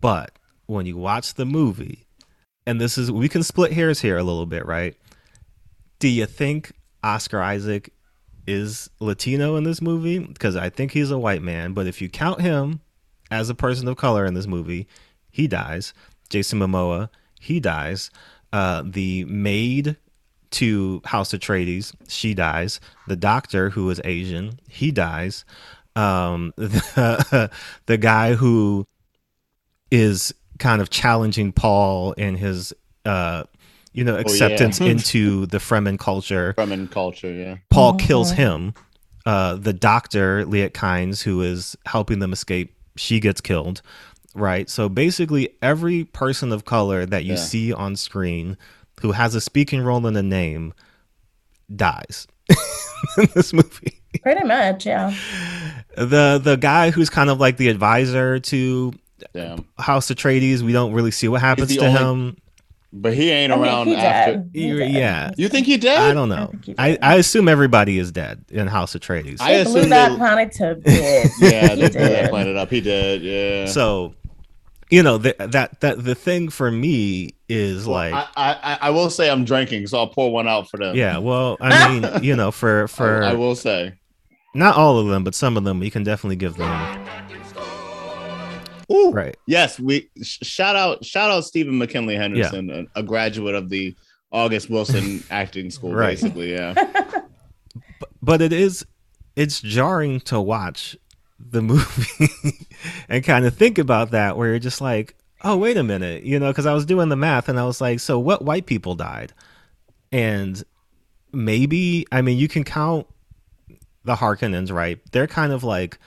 [0.00, 0.32] But
[0.66, 2.06] when you watch the movie
[2.66, 4.96] and this is we can split hairs here a little bit right?
[5.98, 6.72] Do you think
[7.02, 7.92] oscar isaac
[8.46, 10.18] is latino in this movie?
[10.18, 12.80] Because i think he's a white man but if you count him
[13.30, 14.86] as a person of color in this movie
[15.34, 15.92] he dies
[16.30, 17.08] jason momoa
[17.40, 18.10] he dies
[18.52, 19.96] uh, the maid
[20.52, 22.78] to House Atreides, she dies.
[23.08, 25.44] The doctor, who is Asian, he dies.
[25.96, 27.50] Um, the,
[27.86, 28.86] the guy who
[29.90, 32.72] is kind of challenging Paul in his,
[33.04, 33.42] uh,
[33.92, 34.86] you know, acceptance yeah.
[34.92, 36.54] into the Fremen culture.
[36.56, 37.56] Fremen culture, yeah.
[37.70, 37.98] Paul Mhm.
[37.98, 38.74] kills him.
[39.26, 43.82] Uh, the doctor, Liet Kynes, who is helping them escape, she gets killed.
[44.34, 44.68] Right.
[44.68, 47.38] So basically, every person of color that you Yeah.
[47.38, 48.56] see on screen
[49.00, 50.74] who has a speaking role in a name
[51.74, 52.26] dies
[53.18, 54.00] in this movie.
[54.22, 55.14] Pretty much, yeah.
[55.96, 58.92] The the guy who's kind of like the advisor to
[59.32, 59.64] Damn.
[59.78, 62.36] House Atreides, we don't really see what happens to only- him.
[62.96, 64.44] But he ain't I around he after.
[64.52, 65.32] He yeah.
[65.36, 65.98] You think he dead?
[66.00, 66.46] I don't know.
[66.52, 66.96] think he I.
[67.02, 69.40] I assume everybody is dead in House Atreides.
[69.40, 71.40] I They blew that they- planet to bits.
[71.42, 72.70] Yeah, He they blew that planet up.
[72.70, 73.22] He did.
[73.22, 73.66] Yeah.
[73.66, 74.14] So,
[74.90, 79.10] you know, the, that that the thing for me is like, I, I I will
[79.10, 80.94] say I'm drinking, so I'll pour one out for them.
[80.96, 81.18] yeah.
[81.18, 83.94] Well, I mean, you know, for for I, I will say.
[84.54, 87.06] not all of them, but some of them, you can definitely give them
[88.92, 89.10] Ooh.
[89.12, 89.36] right.
[89.46, 93.96] Yes, we shout out shout out Stephen McKinley Henderson, a, a graduate of the
[94.30, 96.10] August Wilson Acting School, Right.
[96.10, 96.52] basically.
[96.52, 96.74] Yeah.
[98.22, 98.86] But it is,
[99.36, 100.96] it's jarring to watch
[101.38, 102.66] the movie
[103.08, 106.38] and kind of think about that, where you're just like, oh, wait a minute, you
[106.38, 108.94] know, because I was doing the math and I was like, so what white people
[108.94, 109.32] died,
[110.12, 110.62] and
[111.32, 113.06] maybe, I mean, you can count
[114.04, 114.98] the Harkonnens, right?
[115.12, 115.98] They're kind of like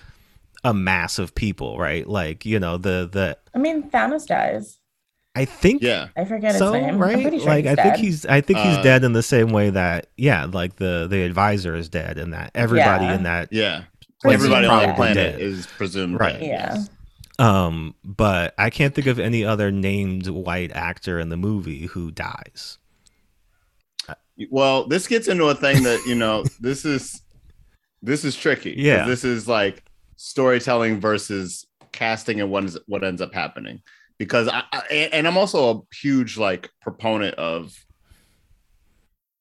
[0.63, 2.07] a mass of people, right?
[2.07, 4.79] Like, you know, the the I mean, Thanos dies.
[5.35, 6.07] I think Yeah.
[6.17, 6.85] I forget his so, name.
[6.85, 7.21] I'm right?
[7.21, 7.83] pretty sure like he's I dead.
[7.83, 11.07] think he's I think he's Uh, dead in the same way that yeah, like the
[11.09, 13.15] the advisor is dead and that everybody Yeah.
[13.15, 13.83] in that Yeah.
[14.21, 15.41] Place Everybody on the planet dead.
[15.41, 16.39] is presumed Right.
[16.39, 16.43] dead.
[16.43, 16.83] Yeah.
[17.39, 22.09] Um, but I can't think of any other named white actor in the movie who
[22.11, 22.79] dies.
[24.49, 26.43] Well, this gets into a thing that you know.
[26.59, 27.21] this is
[28.01, 28.75] this is tricky.
[28.77, 29.05] Yeah.
[29.05, 29.83] This is like
[30.15, 33.81] storytelling versus casting and what is what ends up happening.
[34.17, 37.73] Because I, I and and I'm also a huge like proponent of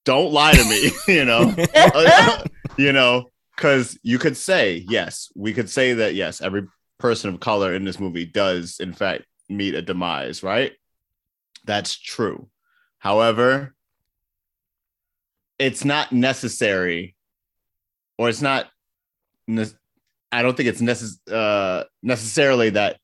[0.04, 0.90] don't lie to me.
[1.14, 1.54] You know.
[1.74, 2.44] Uh,
[2.78, 6.66] you know, because you could say, yes, we could say that, yes, every
[6.98, 10.72] person of color in this movie does, in fact, meet a demise, right?
[11.64, 12.48] That's true.
[12.98, 13.74] However,
[15.58, 17.16] it's not necessary,
[18.18, 18.68] or it's not,
[19.48, 19.64] ne-
[20.30, 22.98] I don't think it's necess- uh, necessarily that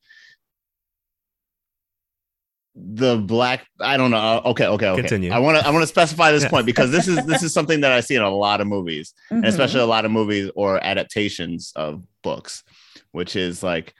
[2.75, 5.31] the black i don't know okay okay okay Continue.
[5.31, 6.49] i want to i want to specify this Yeah.
[6.49, 9.13] point because this is this is something that i see in a lot of movies
[9.29, 9.47] and Mhm.
[9.47, 12.63] especially a lot of movies or adaptations of books,
[13.11, 13.93] which is like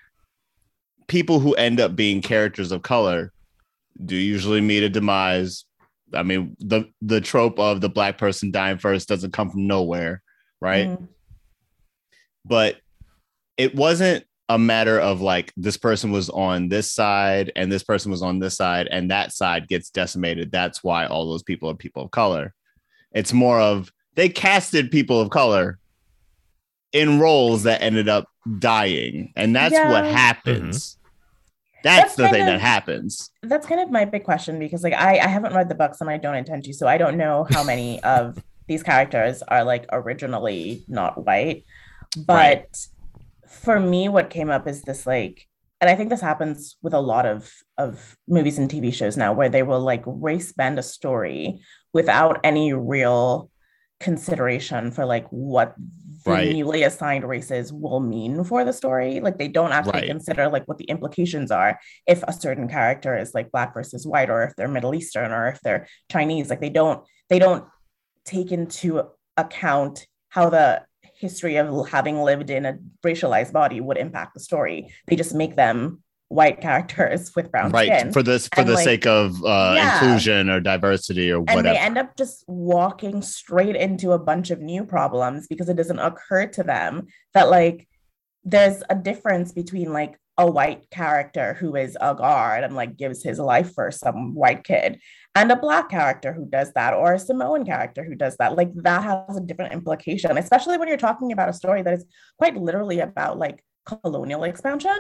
[1.08, 3.32] people who end up being characters of color
[4.04, 5.66] do usually meet a demise
[6.16, 10.22] I mean, the the trope of the black person dying first doesn't come from nowhere,
[10.62, 10.88] right?
[10.90, 11.08] Mhm.
[12.46, 12.78] But
[13.58, 18.12] it wasn't a matter of like this person was on this side and this person
[18.12, 20.52] was on this side and that side gets decimated.
[20.52, 22.54] That's why all those people are people of color.
[23.14, 25.80] It's more of they casted people of color
[26.92, 28.28] in roles that ended up
[28.60, 30.12] dying, and that's what Yeah.
[30.12, 30.96] happens.
[30.96, 31.00] Mm-hmm.
[31.84, 33.32] That's, That's the kind thing that happens.
[33.42, 36.10] That's kind of my big question because like I, I haven't read the books and
[36.10, 39.86] I don't intend to, so I don't know how many of these characters are like
[39.92, 41.66] originally not white.
[42.16, 42.88] But Right.
[43.64, 45.48] For me, what came up is this like,
[45.80, 49.34] and I think this happens with a lot of of movies and TV shows now,
[49.34, 51.62] where they will like race bend a story
[51.94, 53.50] without any real
[54.00, 55.76] consideration for like what
[56.26, 56.52] the Right.
[56.54, 59.20] newly assigned races will mean for the story.
[59.20, 60.08] Like they don't actually Right.
[60.10, 64.30] consider like what the implications are if a certain character is like black versus white,
[64.30, 66.50] or if they're Middle Eastern, or if they're Chinese.
[66.50, 67.66] Like they don't they don't
[68.26, 69.04] take into
[69.38, 70.84] account how the
[71.24, 72.74] history of having lived in a
[73.06, 74.78] racialized body would impact the story.
[75.08, 75.78] They just make them
[76.40, 78.12] white characters with brown right skin.
[78.12, 79.84] for this for And, the like, sake of uh Yeah.
[79.94, 84.50] inclusion or diversity or and whatever they end up just walking straight into a bunch
[84.52, 86.94] of new problems because it doesn't occur to them
[87.36, 87.88] that like
[88.44, 93.22] there's a difference between like a white character who is a guard and like gives
[93.24, 95.00] his life for some white kid
[95.36, 98.74] and a black character who does that or a Samoan character who does that like
[98.76, 102.06] that has a different implication especially when you're talking about a story that is
[102.38, 104.98] quite literally about like colonial expansion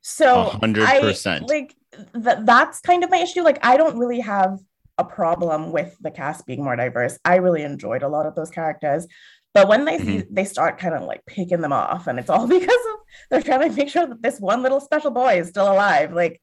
[0.00, 1.48] so A hundred I- percent.
[1.48, 1.74] like
[2.14, 4.58] th- that's kind of my issue like I don't really have
[4.98, 7.18] a problem with the cast being more diverse.
[7.24, 9.06] I really enjoyed a lot of those characters.
[9.54, 10.34] But when they see mm-hmm.
[10.34, 12.96] they start kind of like picking them off, and it's all because of
[13.30, 16.12] they're trying to make sure that this one little special boy is still alive.
[16.12, 16.40] Like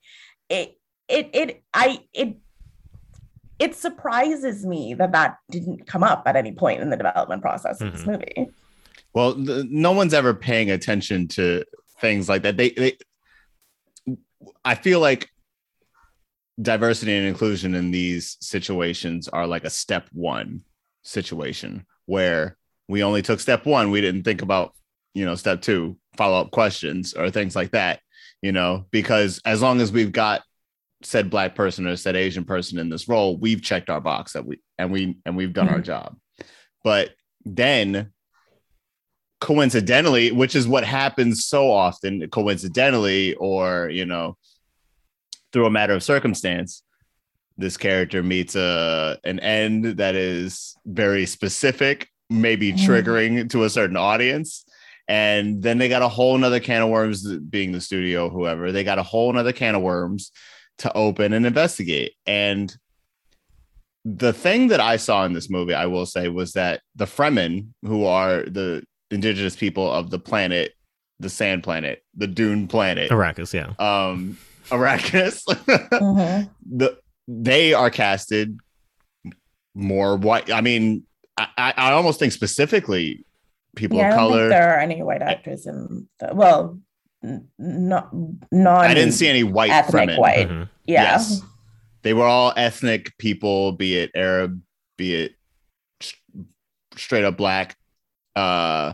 [0.50, 0.76] it,
[1.08, 2.38] it, it, I, it,
[3.60, 7.82] it surprises me that that didn't come up at any point in the development process
[7.82, 8.12] of this mm-hmm.
[8.12, 8.52] movie.
[9.14, 11.66] Well, th- no one's ever paying attention to
[12.00, 12.58] things like that.
[12.58, 12.98] They, they,
[14.64, 15.30] I feel like
[16.62, 20.64] diversity and inclusion in these situations are like a step one
[21.04, 23.92] situation where we only took step one.
[23.92, 24.74] We didn't think about,
[25.14, 28.00] you know, step two, follow up questions or things like that,
[28.42, 30.42] you know, because as long as we've got
[31.02, 34.46] said black person or said Asian person in this role, we've checked our box that
[34.46, 35.86] we, and we, and we've done our Mhm.
[35.86, 36.18] job.
[36.84, 37.12] But
[37.46, 38.12] then
[39.40, 44.38] coincidentally, which is what happens so often, coincidentally, or you know,
[45.54, 46.84] through a matter of circumstance,
[47.58, 52.86] this character meets a an end that is very specific, maybe Mhm.
[52.86, 54.66] triggering to a certain audience.
[55.08, 58.84] And then they got a whole nother can of worms, being the studio, whoever, they
[58.84, 60.32] got a whole nother can of worms
[60.80, 62.14] to open and investigate.
[62.26, 62.76] And
[64.06, 67.68] the thing that I saw in this movie, I will say, was that the Fremen,
[67.84, 70.74] who are the indigenous people of the planet,
[71.20, 73.74] the sand planet, the dune planet, Arrakis, yeah.
[73.80, 74.38] um,
[74.70, 75.44] Arrakis,
[75.92, 76.50] Mhm.
[76.66, 78.58] the they are casted
[79.76, 80.52] more white.
[80.52, 81.04] I mean,
[81.38, 83.26] I, I I almost think specifically
[83.76, 84.40] people Yeah, I of don't color.
[84.44, 86.82] think there are any white actors in the well, n-
[87.58, 88.10] not
[88.52, 88.86] non.
[88.86, 90.18] I didn't see any white ethnic Fremen.
[90.20, 90.48] white.
[90.50, 90.70] Mhm.
[90.86, 91.04] Yeah.
[91.04, 91.42] Yes.
[92.02, 94.62] They were all ethnic people, be it Arab,
[94.98, 95.36] be it
[96.02, 96.14] s-
[96.96, 97.76] straight up black,
[98.36, 98.94] uh,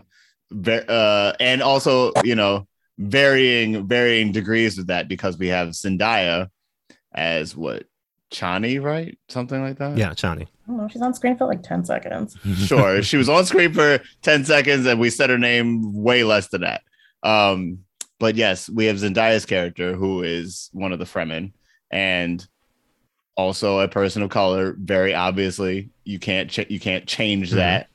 [0.51, 6.49] ve- uh, and also you know varying varying degrees of that because we have Zendaya
[7.13, 7.83] as what
[8.33, 9.17] Chani, right?
[9.29, 9.97] Something like that.
[9.97, 10.43] Yeah, Chani.
[10.43, 10.87] I don't know.
[10.87, 12.35] She's on screen for like 10 seconds.
[12.65, 13.03] sure.
[13.03, 16.61] She was on screen for 10 seconds and we said her name way less than
[16.61, 16.81] that.
[17.21, 17.79] Um,
[18.19, 21.51] but yes, we have Zendaya's character who is one of the Fremen
[21.91, 22.45] and
[23.37, 24.75] also a person of color.
[24.79, 27.55] Very obviously, you can't ch- you can't change Mhm.
[27.55, 27.87] that.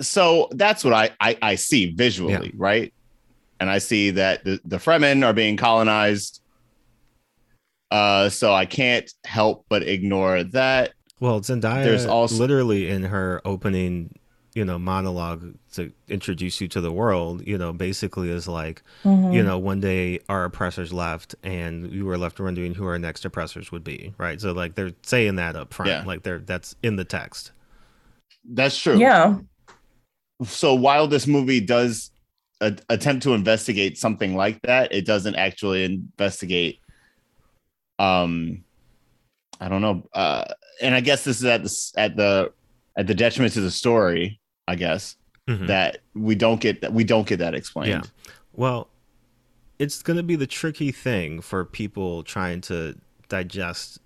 [0.00, 2.92] So that's what I I, I see visually, right?
[3.58, 6.40] And I see that the, the Fremen are being colonized.
[7.90, 10.92] Uh, so I can't help but ignore that.
[11.20, 14.18] Well, Zendaya There's also- literally in her opening,
[14.56, 19.34] you know, monologue to introduce you to the world, you know, basically is like, Mhm.
[19.34, 23.26] you know, one day our oppressors left and we were left wondering who our next
[23.26, 24.40] oppressors would be, right?
[24.40, 26.04] So like they're saying that up front, Yeah.
[26.06, 27.52] like they're that's in the text.
[28.48, 28.98] That's true.
[28.98, 29.38] Yeah.
[30.44, 32.10] so while this movie does
[32.60, 36.78] a- attempt to investigate something like that it doesn't actually investigate
[37.98, 38.62] um
[39.62, 40.44] i don't know uh
[40.82, 42.52] and i guess this is at the at the
[42.98, 44.38] at the detriment to the story
[44.68, 45.16] i guess
[45.48, 45.68] Mhm.
[45.68, 48.30] that we don't get that we don't get that explained Yeah.
[48.52, 48.88] Well,
[49.78, 52.96] it's going to be the tricky thing for people trying to
[53.28, 53.98] digest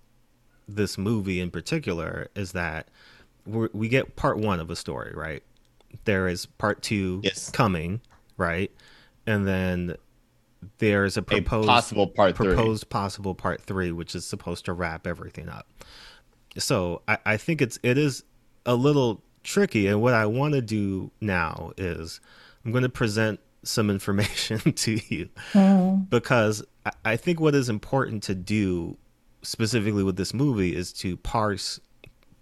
[0.68, 2.88] this movie in particular is that
[3.46, 5.42] we we get part one of a story, right?
[6.04, 7.50] There is part two Yes.
[7.50, 8.00] coming,
[8.36, 8.70] right?
[9.26, 9.94] And then
[10.78, 12.48] there's a A proposed possible part three.
[12.54, 15.66] proposed possible part three, which is supposed to wrap everything up.
[16.58, 18.24] So I, I think it's it is
[18.66, 22.20] a little tricky, and what I want to do now is
[22.64, 26.04] I'm going to present some information to you mm-hmm.
[26.04, 28.96] because I, I think what is important to do
[29.42, 31.80] specifically with this movie is to parse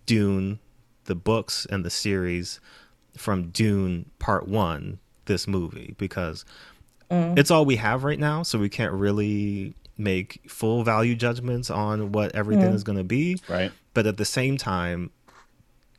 [0.07, 0.59] Dune,
[1.05, 2.61] the books and the series
[3.17, 6.45] from Dune Part One, this movie, because
[7.11, 7.39] mm.
[7.39, 12.13] it's all we have right now, so we can't really make full value judgments on
[12.13, 12.75] what everything mm.
[12.75, 13.39] is going to be.
[13.49, 13.73] Right.
[13.95, 15.11] But at the same time,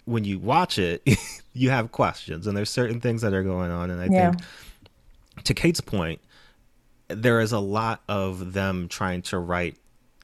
[0.09, 1.01] when you watch it,
[1.53, 4.31] you have questions, and there's certain things that are going on, and I Yeah.
[4.31, 4.43] think
[5.45, 6.19] to Kate's point,
[7.07, 9.75] there is a lot of them trying to right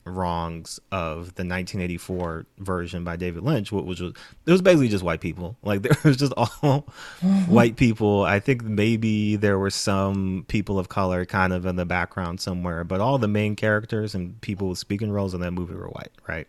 [0.07, 4.13] wrongs of the 1984 version by David Lynch, which was
[4.45, 5.57] it was basically just white people.
[5.63, 6.85] Like there was just all
[7.47, 8.23] white people.
[8.23, 12.83] I think maybe there were some people of color kind of in the background somewhere,
[12.83, 16.11] but all the main characters and people with speaking roles in that movie were white,
[16.27, 16.47] right?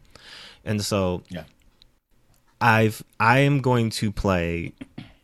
[0.67, 1.45] And so Yeah.
[2.61, 4.73] I've I am going to play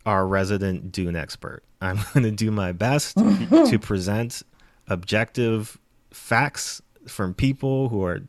[0.05, 1.62] our resident Dune expert.
[1.80, 4.43] I'm going to do my best to present
[4.89, 5.78] objective
[6.11, 8.20] facts from people who are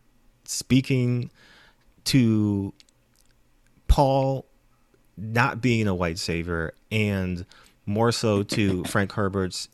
[0.45, 1.32] speaking
[2.06, 2.74] to
[3.88, 4.45] Paul
[5.18, 7.45] not being a white savior and
[7.86, 9.70] more so to Frank Herbert's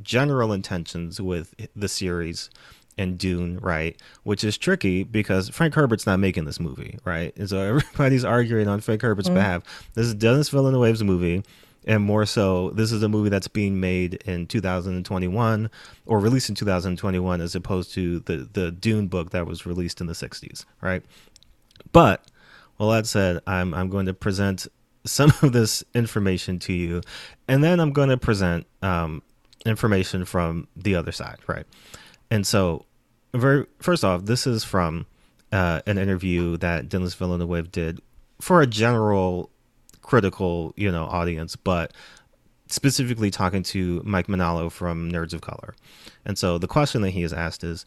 [0.00, 2.50] general intentions with the series
[2.98, 4.00] and Dune, right?
[4.24, 7.32] Which is tricky because Frank Herbert's not making this movie, right?
[7.36, 9.62] And so everybody's arguing on Frank Herbert's behalf.
[9.94, 11.42] This is Denis Villeneuve's movie,
[11.86, 15.70] and more so, this is a movie that's being made in 2021
[16.04, 20.06] or released in 2021 as opposed to the the Dune book that was released in
[20.06, 21.02] the 60s, right?
[21.92, 22.26] But
[22.78, 24.66] well, that said, I'm I'm going to present
[25.04, 27.00] some of this information to you,
[27.46, 29.22] and then I'm going to present um,
[29.64, 31.66] information from the other side, right?
[32.30, 32.84] And so,
[33.40, 35.06] very first off, this is from
[35.52, 38.00] uh, an interview that Denis Villeneuve did
[38.40, 39.50] for a general
[40.02, 41.92] critical, you know, audience, but
[42.66, 45.74] specifically talking to Mike Manalo from Nerds of Color.
[46.24, 47.84] And so the question that he has asked is,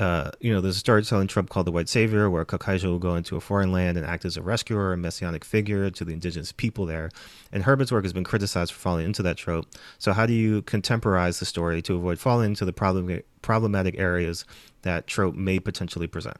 [0.00, 3.14] uh, you know, there's a storytelling trope called the White Savior, where Kakaija will go
[3.14, 6.50] into a foreign land and act as a rescuer, a messianic figure to the indigenous
[6.50, 7.10] people there.
[7.52, 9.66] And Herbert's work has been criticized for falling into that trope.
[9.98, 14.44] So, how do you contemporize the story to avoid falling into the problem- problematic areas
[14.82, 16.38] that trope may potentially present?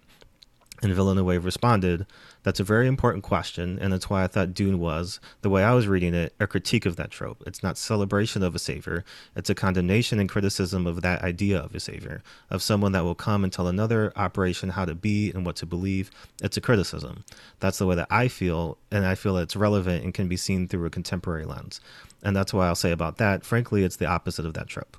[0.84, 2.04] And Villeneuve responded,
[2.42, 5.72] That's a very important question, and that's why I thought Dune was, the way I
[5.72, 7.42] was reading it, a critique of that trope.
[7.46, 9.02] It's not celebration of a savior,
[9.34, 13.14] it's a condemnation and criticism of that idea of a savior, of someone that will
[13.14, 16.10] come and tell another operation how to be and what to believe.
[16.42, 17.24] It's a criticism.
[17.60, 20.36] That's the way that I feel, and I feel that it's relevant and can be
[20.36, 21.80] seen through a contemporary lens.
[22.22, 24.98] And that's why I'll say about that, frankly, it's the opposite of that trope.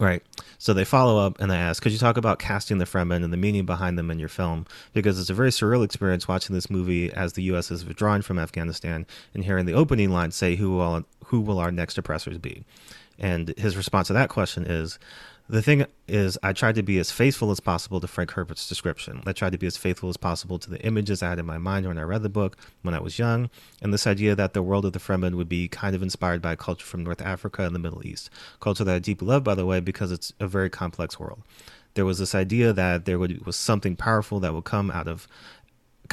[0.00, 0.22] Right.
[0.58, 3.32] So they follow up and they ask, could you talk about casting the Fremen and
[3.32, 4.66] the meaning behind them in your film?
[4.92, 7.70] Because it's a very surreal experience watching this movie as the U.S.
[7.70, 11.70] is withdrawing from Afghanistan and hearing the opening line say, who will, who will our
[11.70, 12.64] next oppressors be?
[13.18, 14.98] And his response to that question is,
[15.52, 19.22] the thing is, I tried to be as faithful as possible to Frank Herbert's description.
[19.26, 21.58] I tried to be as faithful as possible to the images I had in my
[21.58, 23.50] mind when I read the book when I was young,
[23.82, 26.52] and this idea that the world of the Fremen would be kind of inspired by
[26.52, 28.30] a culture from North Africa and the Middle East.
[28.60, 31.42] Culture that I deeply love, by the way, because it's a very complex world.
[31.92, 35.28] There was this idea that there would, was something powerful that would come out of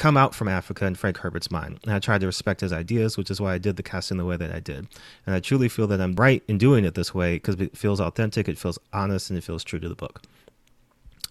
[0.00, 1.78] come out from Africa in Frank Herbert's mind.
[1.84, 4.24] And I tried to respect his ideas, which is why I did the casting the
[4.24, 4.88] way that I did.
[5.26, 8.00] And I truly feel that I'm right in doing it this way because it feels
[8.00, 10.22] authentic, it feels honest, and it feels true to the book.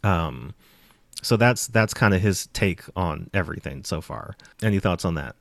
[0.03, 0.53] Um,
[1.21, 4.35] so that's that's kind of his take on everything so far.
[4.61, 5.35] Any thoughts on that?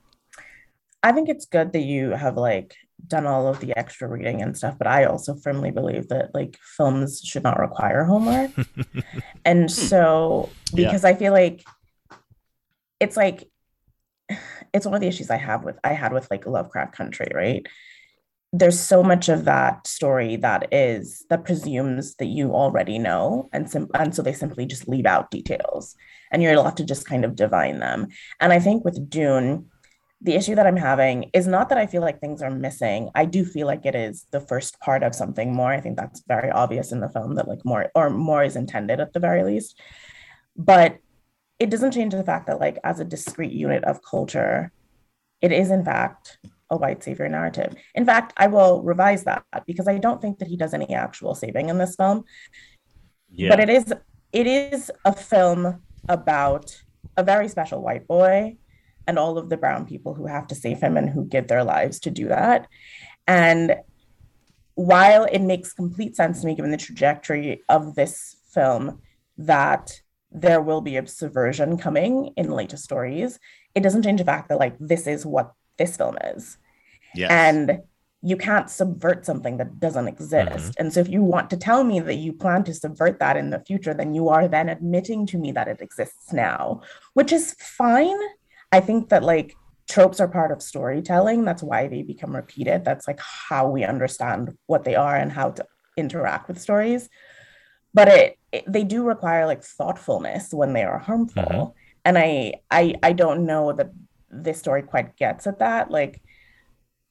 [1.02, 2.74] I think it's good that you have like
[3.06, 6.58] done all of the extra reading and stuff, but I also firmly believe that like
[6.76, 8.50] films should not require homework.
[9.44, 10.86] and so Yeah.
[10.86, 11.62] because I feel like
[13.00, 13.48] it's like
[14.74, 17.66] it's one of the issues I have with I had with like Lovecraft Country, right?
[18.52, 23.70] There's so much of that story that is that presumes that you already know, and
[23.70, 25.94] sim- and so they simply just leave out details,
[26.32, 28.08] and you're left to just kind of divine them.
[28.40, 29.66] And I think with Dune,
[30.22, 33.10] the issue that I'm having is not that I feel like things are missing.
[33.14, 35.70] I do feel like it is the first part of something more.
[35.70, 38.98] I think that's very obvious in the film that like more or more is intended
[38.98, 39.78] at the very least.
[40.56, 40.98] But
[41.58, 44.72] it doesn't change the fact that like as a discrete unit of culture,
[45.40, 46.38] it is in fact
[46.70, 47.74] a white savior narrative.
[47.94, 51.34] In fact, I will revise that because I don't think that he does any actual
[51.34, 52.24] saving in this film
[53.30, 53.48] Yeah.
[53.48, 53.92] but it is
[54.32, 56.76] it is a film about
[57.16, 58.56] a very special white boy
[59.06, 61.64] and all of the brown people who have to save him and who give their
[61.64, 62.68] lives to do that.
[63.26, 63.76] And
[64.74, 69.00] while it makes complete sense to me, given the trajectory of this film,
[69.38, 70.00] that
[70.30, 73.38] there will be a subversion coming in later stories,
[73.74, 76.58] it doesn't change the fact that like this is what this film is.
[77.14, 77.30] Yes.
[77.30, 77.80] And
[78.20, 80.50] you can't subvert something that doesn't exist.
[80.50, 80.70] Mm-hmm.
[80.78, 83.50] And so if you want to tell me that you plan to subvert that in
[83.50, 86.82] the future, then you are then admitting to me that it exists now,
[87.14, 88.18] which is fine.
[88.72, 89.54] I think that like
[89.88, 91.44] tropes are part of storytelling.
[91.44, 92.84] That's why they become repeated.
[92.84, 95.64] That's like how we understand what they are and how to
[95.96, 97.08] interact with stories.
[97.94, 101.42] But it, it they do require like thoughtfulness when they are harmful.
[101.42, 101.72] Mhm.
[102.04, 103.90] And I I I don't know that
[104.30, 105.90] this story quite gets at that.
[105.90, 106.20] Like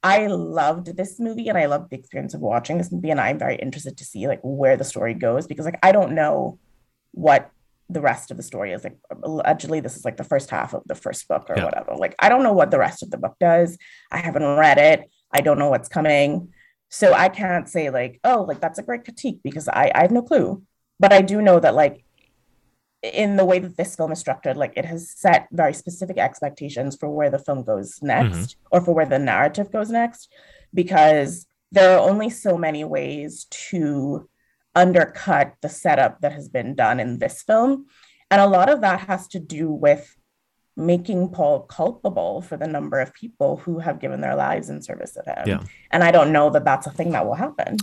[0.04, 3.40] I loved this movie and I loved the experience of watching this movie and I'm
[3.40, 6.60] very interested to see like where the story goes because like I don't know
[7.12, 7.50] what
[7.90, 10.84] the rest of the story is like allegedly this is like the first half of
[10.86, 11.66] the first book or Yeah.
[11.66, 13.78] whatever like I don't know what the rest of the book does
[14.12, 16.50] I haven't read it I don't know what's coming
[16.90, 20.12] so I can't say like oh like that's a great critique because I I have
[20.12, 20.62] no clue
[21.00, 22.04] but I do know that like
[23.04, 26.96] in the way that this film is structured, like it has set very specific expectations
[26.96, 28.68] for where the film goes next mm-hmm.
[28.72, 30.34] or for where the narrative goes next,
[30.74, 34.28] because there are only so many ways to
[34.76, 37.86] undercut the setup that has been done in this film.
[38.30, 40.16] And a lot of that has to do with
[40.76, 45.16] making Paul culpable for the number of people who have given their lives in service
[45.18, 45.48] of him.
[45.48, 45.64] Yeah.
[45.90, 47.78] And I don't know that that's a thing that will happen.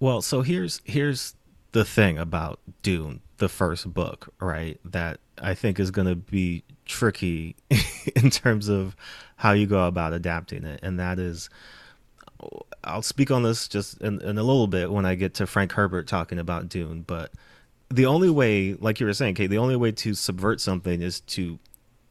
[0.00, 1.34] Well, so here's here's
[1.72, 4.80] the thing about Dune, the first book, right?
[4.84, 7.56] That I think is going to be tricky
[8.16, 8.96] in terms of
[9.36, 11.50] how you go about adapting it, and that is,
[12.84, 15.72] I'll speak on this just in, in a little bit when I get to Frank
[15.72, 17.32] Herbert talking about Dune, but
[17.90, 21.20] the only way, like you were saying, Kate, the only way to subvert something is
[21.20, 21.58] to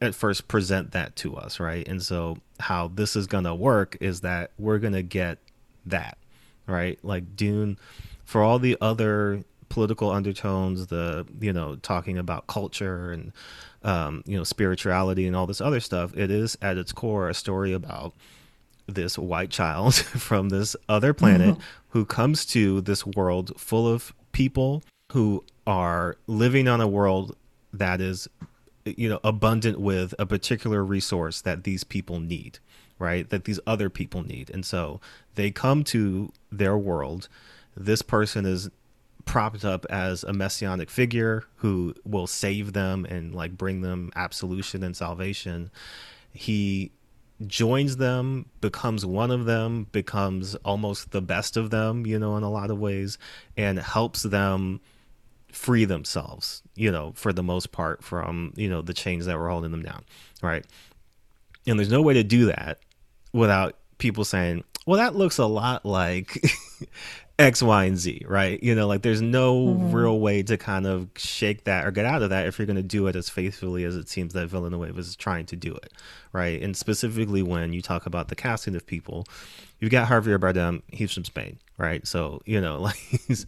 [0.00, 1.86] at first present that to us, right?
[1.86, 5.38] And so how this is going to work is that we're going to get
[5.86, 6.18] that,
[6.66, 6.98] right?
[7.02, 7.78] Like Dune
[8.24, 13.32] for all the other political undertones, the, you know, talking about culture and
[13.82, 17.34] um, you know, spirituality and all this other stuff, it is at its core a
[17.34, 18.12] story about
[18.86, 21.56] this white child from this other planet
[21.90, 27.36] who comes to this world full of people who are living on a world
[27.72, 28.28] that is
[28.84, 32.58] you know abundant with a particular resource that these people need
[32.98, 33.28] right?
[33.30, 34.50] That these other people need.
[34.50, 35.00] And so
[35.34, 37.28] they come to their world.
[37.76, 38.70] This person is
[39.28, 44.82] propped up as a messianic figure who will save them and like bring them absolution
[44.82, 45.70] and salvation
[46.32, 46.92] he
[47.46, 52.42] joins them, becomes one of them, becomes almost the best of them, you know, in
[52.42, 53.18] a lot of ways,
[53.56, 54.80] and helps them
[55.52, 59.48] free themselves, you know, for the most part from, you know, the chains that were
[59.48, 60.04] holding them down,
[60.42, 60.66] right?
[61.66, 62.78] And there's no way to do that
[63.32, 66.42] without people saying, well, that looks a lot like
[67.38, 68.60] X, Y, and Z, right?
[68.60, 72.22] You know, like there's no real way to kind of shake that or get out
[72.22, 74.98] of that if you're going to do it as faithfully as it seems that Villeneuve
[74.98, 75.92] is trying to do it,
[76.32, 76.60] right?
[76.60, 79.24] And specifically when you talk about the casting of people,
[79.78, 82.04] you've got Javier Bardem, he's from Spain, right?
[82.06, 83.46] So, you know, like he's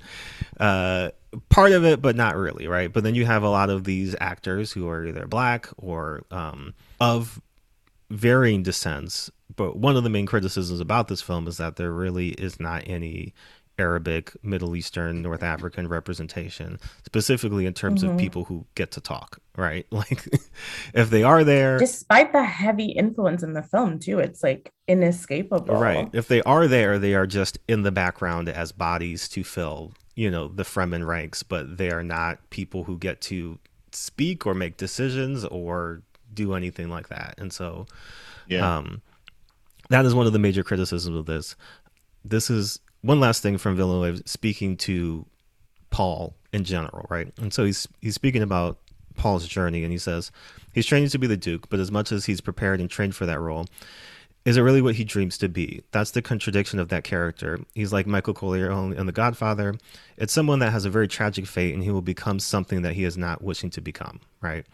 [0.61, 1.11] uh,
[1.49, 2.93] part of it, but not really, right?
[2.93, 6.75] But then you have a lot of these actors who are either black or um,
[7.01, 7.41] of
[8.09, 9.33] varying descents.
[9.57, 12.85] But one of the main criticisms about this film is that there really is not
[12.87, 13.35] any
[13.81, 19.39] Arabic, Middle Eastern, North African representation, specifically in terms of people who get to talk,
[19.57, 19.87] right?
[19.93, 20.29] Like,
[20.95, 25.75] if they are there, Despite the heavy influence in the film, too, it's like inescapable.
[25.77, 26.09] Right.
[26.13, 30.31] If they are there, they are just in the background as bodies to fill, you
[30.31, 33.59] know, the Fremen ranks, but they are not people who get to
[33.93, 36.03] speak or make decisions or
[36.33, 37.35] do anything like that.
[37.39, 37.87] And so
[38.47, 38.77] Yeah.
[38.79, 39.03] um,
[39.89, 41.57] that is one of the major criticisms of this.
[42.25, 45.27] This is one last thing from Villeneuve speaking to
[45.91, 47.33] Paul in general, right?
[47.39, 48.79] And so he's he's speaking about
[49.17, 50.31] Paul's journey, and he says
[50.73, 53.27] he's training to be the Duke, but as much as he's prepared and trained for
[53.27, 53.67] that role,
[54.45, 55.83] is it really what he dreams to be?
[55.93, 57.61] That's the contradiction of that character.
[57.75, 59.75] He's like Michael Corleone in The Godfather.
[60.17, 63.05] It's someone that has a very tragic fate, and he will become something that he
[63.05, 64.65] is not wishing to become, right?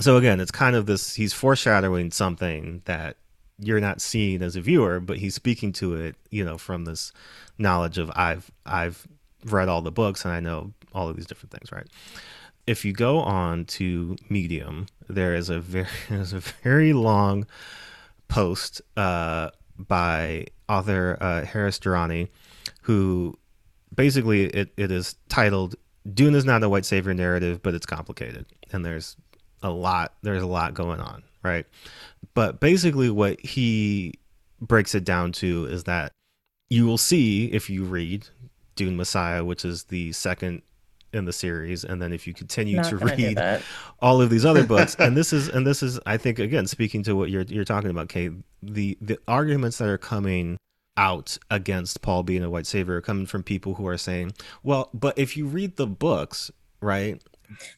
[0.00, 1.14] So again, it's kind of this.
[1.14, 3.16] He's foreshadowing something that
[3.58, 7.12] you're not seeing as a viewer, but he's speaking to it, you know, from this
[7.58, 9.06] knowledge of I've I've
[9.44, 11.86] read all the books and I know all of these different things, right?
[12.66, 17.46] If you go on to Medium, there is a very there's a very long
[18.28, 22.28] post uh, by author uh, Haris Durrani,
[22.82, 23.38] who
[23.94, 25.74] basically it, it is titled
[26.12, 29.16] "Dune is not a white savior narrative, but it's complicated," and there's
[29.62, 30.14] a lot.
[30.22, 31.66] There's a lot going on, right?
[32.38, 34.14] But basically, what he
[34.60, 36.12] breaks it down to is that
[36.70, 38.28] you will see if you read
[38.76, 40.62] Dune Messiah, which is the second
[41.12, 43.60] in the series, and then if you continue Not to read
[43.98, 47.02] all of these other books and this is and this is i think again speaking
[47.02, 48.30] to what you're you're talking about kate
[48.62, 50.58] the the arguments that are coming
[50.96, 54.30] out against paul being a white savior are coming from people who are saying
[54.62, 57.20] well but if you read the books right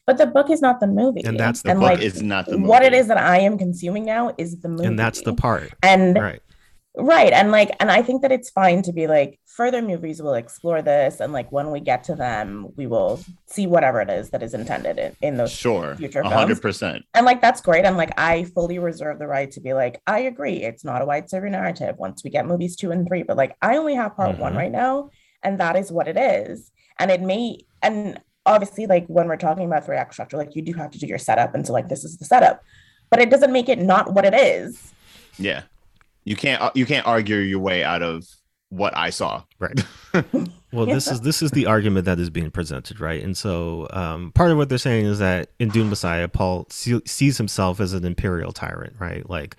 [0.05, 1.23] But the book is not the movie.
[1.23, 3.57] And that's the and book like is not the what it is that I am
[3.57, 4.85] consuming now is the movie.
[4.85, 6.41] and that's the part and right
[6.97, 10.33] right and like and i think that it's fine to be like further movies will
[10.33, 13.17] explore this and like when we get to them we will
[13.47, 16.35] see whatever it is that is intended in, in those Sure, future a films.
[16.35, 17.05] hundred percent.
[17.13, 20.19] and like that's great and like i fully reserve the right to be like i
[20.19, 23.37] agree it's not a white savior narrative once we get movies two and three but
[23.37, 24.57] like i only have part one Mhm.
[24.57, 25.09] right now
[25.43, 29.65] and that is what it is and it may and obviously like when we're talking
[29.65, 31.89] about three act structure like you do have to do your setup and so like
[31.89, 32.63] this is the setup.
[33.09, 34.93] But it doesn't make it not what it is.
[35.37, 35.63] Yeah,
[36.23, 38.25] you can't you can't argue your way out of
[38.69, 39.43] what I saw.
[39.59, 39.83] right.
[40.73, 43.21] Well this is this is the argument that is being presented right?
[43.21, 47.01] And so um, part of what they're saying is that in dune messiah paul see,
[47.05, 49.29] sees himself as an imperial tyrant right?
[49.29, 49.57] Like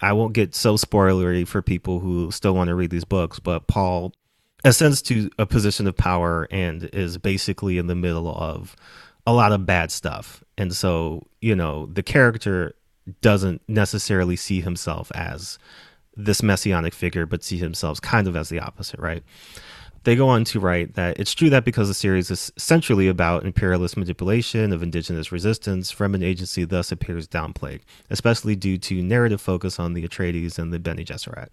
[0.00, 3.66] i won't get so spoilery for people who still want to read these books but
[3.66, 4.12] paul
[4.64, 8.76] ascends to a position of power and is basically in the middle of
[9.26, 10.42] a lot of bad stuff.
[10.56, 12.74] And so you know the character
[13.20, 15.58] doesn't necessarily see himself as
[16.16, 19.22] this messianic figure but see himself kind of as the opposite right
[20.04, 23.44] they go on to write that it's true that because the series is centrally about
[23.44, 27.80] imperialist manipulation of indigenous resistance, Fremen agency thus appears downplayed,
[28.10, 31.48] especially due to narrative focus on the Atreides and the Bene Gesserit.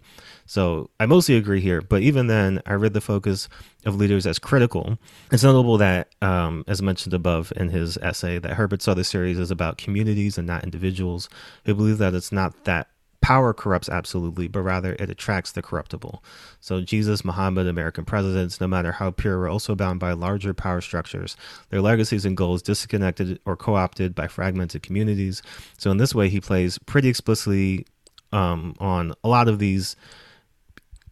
[0.46, 3.48] So I mostly agree here, but even then, I read the focus
[3.84, 4.98] of leaders as critical.
[5.30, 9.38] It's notable that, um, as mentioned above in his essay, that Herbert saw the series
[9.38, 11.28] as about communities and not individuals
[11.64, 12.88] who believe that it's not that
[13.26, 16.22] power corrupts absolutely, but rather it attracts the corruptible.
[16.60, 20.80] So Jesus, Muhammad, American presidents, no matter how pure, are also bound by larger power
[20.80, 21.36] structures,
[21.70, 25.42] their legacies and goals disconnected or co-opted by fragmented communities.
[25.76, 27.84] So in this way, he plays pretty explicitly
[28.30, 29.96] um, on a lot of these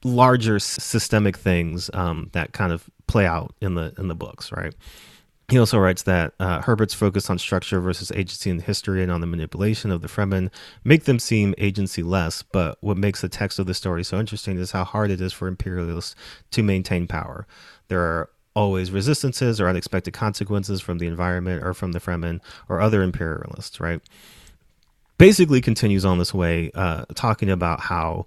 [0.05, 4.73] larger systemic things um, that kind of play out in the in the books, right?
[5.49, 9.21] He also writes that uh, Herbert's focus on structure versus agency in history and on
[9.21, 10.51] the manipulation of the Fremen
[10.85, 14.57] make them seem agency less, but what makes the text of the story so interesting
[14.57, 16.17] is how hard it is for imperialists
[16.53, 17.47] to maintain power.
[17.89, 22.81] There are always resistances or unexpected consequences from the environment or from the Fremen or
[22.81, 24.01] other imperialists, right?
[25.19, 28.27] Basically continues on this way, uh, talking about how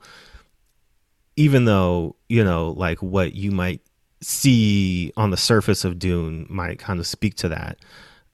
[1.35, 3.81] even though, you know, like what you might
[4.21, 7.77] see on the surface of Dune might kind of speak to that.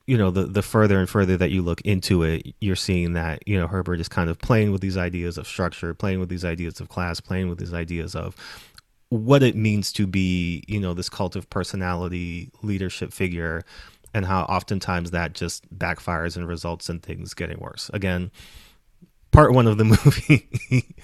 [0.05, 3.47] You know, the the further and further that you look into it, you're seeing that
[3.47, 6.43] you know Herbert is kind of playing with these ideas of structure, playing with these
[6.43, 8.35] ideas of class, playing with these ideas of
[9.09, 13.63] what it means to be, you know, this cult of personality leadership figure,
[14.13, 17.89] and how oftentimes that just backfires and results in things getting worse.
[17.93, 18.31] Again,
[19.31, 20.95] part one of the movie,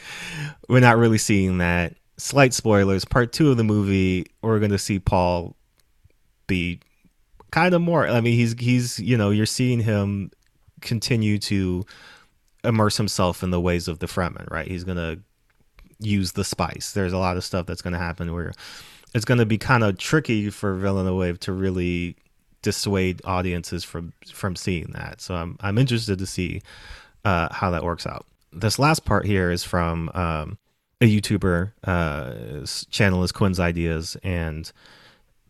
[0.68, 3.06] we're not really seeing that slight spoilers.
[3.06, 5.56] Part two of the movie, we're going to see Paul
[6.48, 6.80] be
[7.52, 8.08] kind of more.
[8.08, 10.32] I mean, he's he's you know you're seeing him
[10.82, 11.86] continue to
[12.64, 14.68] immerse himself in the ways of the Fremen, right?
[14.68, 15.20] He's going to
[16.00, 16.92] use the spice.
[16.92, 18.54] There's a lot of stuff that's going to happen where
[19.14, 22.16] it's going to be kind of tricky for Villeneuve to really
[22.62, 25.22] dissuade audiences from from seeing that.
[25.22, 26.62] So I'm I'm interested to see
[27.26, 28.26] uh, how that works out.
[28.52, 30.58] This last part here is from um,
[31.02, 31.72] a YouTuber.
[31.84, 34.72] Uh, channel is Quinn's Ideas, and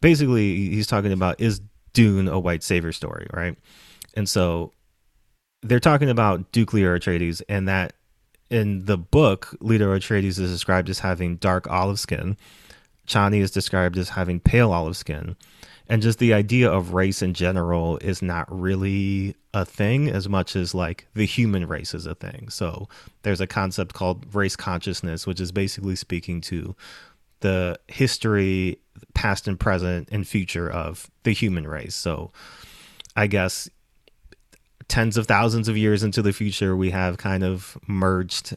[0.01, 1.61] basically he's talking about is
[1.93, 3.57] Dune a white savior story, right?
[4.15, 4.73] And so
[5.61, 7.93] they're talking about Duke Leto Atreides, and that
[8.49, 12.37] in the book, Leto Atreides is described as having dark olive skin.
[13.07, 15.35] Chani is described as having pale olive skin.
[15.89, 20.55] And just the idea of race in general is not really a thing as much
[20.55, 22.49] as like the human race is a thing.
[22.49, 22.87] So
[23.23, 26.75] there's a concept called race consciousness, which is basically speaking to
[27.39, 28.77] the history,
[29.15, 31.95] past and present and future of the human race.
[31.95, 32.31] So
[33.15, 33.67] I guess
[34.87, 38.55] tens of thousands of years into the future, we have kind of merged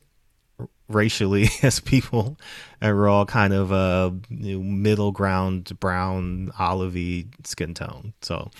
[0.89, 2.37] racially as people,
[2.81, 8.13] and we're all kind of a you know, middle ground, brown, olivey skin tone.
[8.23, 8.51] So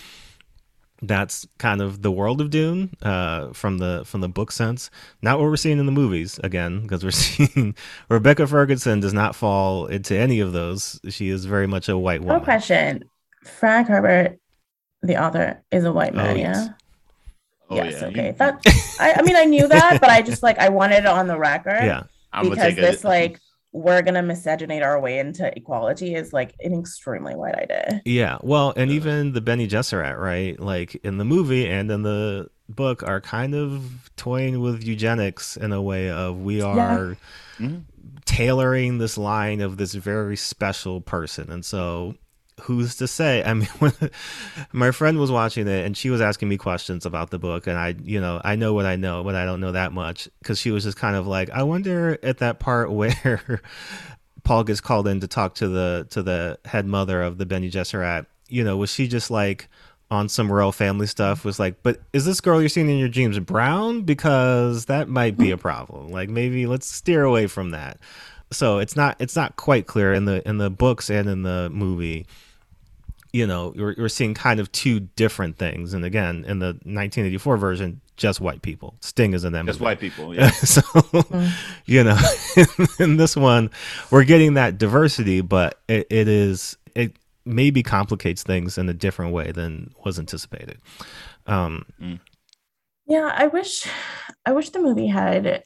[1.03, 4.89] that's kind of the world of Dune uh, from the from the book sense.
[5.21, 7.75] Not what we're seeing in the movies again, because we're seeing
[8.09, 10.99] Rebecca Ferguson does not fall into any of those.
[11.09, 12.29] She is very much a white woman.
[12.29, 12.45] No woman.
[12.45, 13.03] question.
[13.43, 14.39] Frank Herbert,
[15.01, 16.29] the author, is a white man.
[16.29, 16.55] Oh, yes.
[16.55, 16.73] yeah.
[17.69, 18.07] Oh, yes, yeah.
[18.07, 18.31] okay.
[18.37, 18.61] That
[18.99, 21.37] I, I mean I knew that, but I just like I wanted it on the
[21.37, 21.83] record.
[21.83, 22.03] Yeah.
[22.33, 23.07] I'm because this it.
[23.07, 23.39] like
[23.71, 28.01] we're gonna miscegenate our way into equality is like an extremely white idea.
[28.05, 30.59] Yeah, well, and even the Bene Gesserit, right?
[30.59, 35.73] Like in the movie and in the book, are kind of toying with eugenics in
[35.73, 37.17] a way of we are
[37.59, 37.83] Mhm.
[38.25, 42.15] tailoring this line of this very special person, and so
[42.63, 43.43] who's to say?
[43.43, 43.69] I mean,
[44.71, 47.77] my friend was watching it and she was asking me questions about the book, and
[47.77, 50.59] I, you know, I know what I know, but I don't know that much because
[50.59, 53.61] she was just kind of like, I wonder at that part where
[54.43, 57.69] Paul gets called in to talk to the to the head mother of the Bene
[57.69, 58.25] Gesserit.
[58.47, 59.69] You know, was she just like
[60.11, 61.43] on some royal family stuff?
[61.43, 64.01] Was like, but is this girl you're seeing in your dreams brown?
[64.01, 66.11] Because that might be a problem.
[66.11, 67.97] Like maybe let's steer away from that.
[68.51, 71.69] So it's not it's not quite clear in the in the books and in the
[71.71, 72.25] movie.
[73.33, 75.93] You know, you're, you're seeing kind of two different things.
[75.95, 78.95] And again, in the 1984 version, just white people.
[79.01, 79.85] Sting is in them Just movie.
[79.85, 80.35] white people.
[80.35, 80.51] Yeah.
[80.51, 80.81] so
[81.87, 82.17] you know
[82.99, 83.71] in this one
[84.11, 89.33] we're getting that diversity but it, it is it maybe complicates things in a different
[89.33, 90.77] way than was anticipated
[91.47, 91.85] um
[93.07, 93.87] Yeah, I wish
[94.45, 95.63] I wish the movie had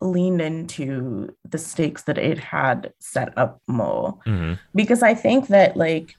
[0.00, 4.18] leaned into the stakes that it had set up more.
[4.26, 4.58] mhm.
[4.74, 6.16] because I think that like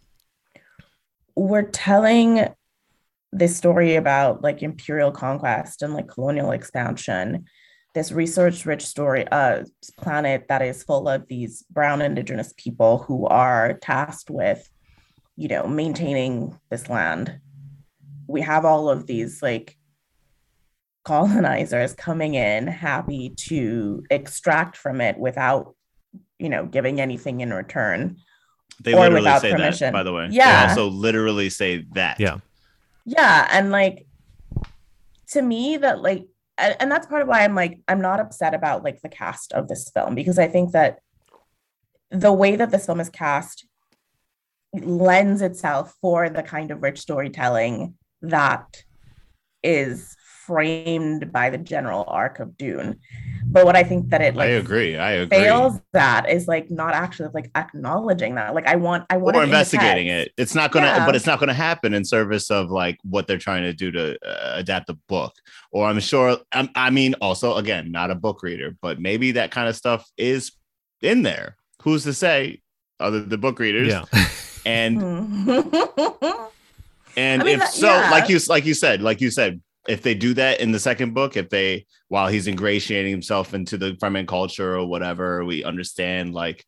[1.36, 2.48] we're telling
[3.32, 7.46] this story about like imperial conquest and like colonial expansion
[7.94, 9.64] this research rich story uh
[9.98, 14.70] planet that is full of these brown indigenous people who are tasked with
[15.36, 17.40] you know maintaining this land.
[18.28, 19.78] We have all of these like
[21.04, 25.76] colonizers coming in happy to extract from it without
[26.40, 28.18] you know giving anything in return
[28.84, 29.86] They Or literally without say permission.
[29.88, 30.28] that, by the way.
[30.32, 30.66] Yeah.
[30.66, 32.20] They also literally say that.
[32.20, 32.38] yeah
[33.08, 34.08] yeah and like
[35.28, 36.26] to me that like
[36.58, 39.54] and, and that's part of why i'm like i'm not upset about like the cast
[39.54, 41.00] of this film because i think that
[42.10, 43.68] the way that this film is cast
[44.74, 48.84] lends itself for the kind of rich storytelling that
[49.64, 50.16] is
[50.46, 53.00] framed by the general arc of dune
[53.48, 54.98] but what i think that it like I agree.
[54.98, 55.38] I agree.
[55.38, 59.42] fails at is like not actually like acknowledging that like i want i want or
[59.42, 60.32] it investigating it.
[60.38, 61.06] It's not gonna, Yeah.
[61.06, 64.18] but it's not gonna happen in service of like what they're trying to do to
[64.28, 65.34] uh, adapt the book.
[65.72, 66.38] Or I'm sure.
[66.52, 70.10] I'm, I mean, also again, not a book reader, but maybe that kind of stuff
[70.18, 70.52] is
[71.02, 71.56] in there.
[71.84, 72.62] Who's to say?
[73.00, 74.06] Other than the book readers, yeah
[74.66, 75.02] and.
[77.18, 78.12] And I mean, if that- so, yeah.
[78.12, 81.14] like you like you said, like you said, if they do that in the second
[81.14, 86.34] book, if they while he's ingratiating himself into the Fremen culture or whatever, we understand
[86.34, 86.66] like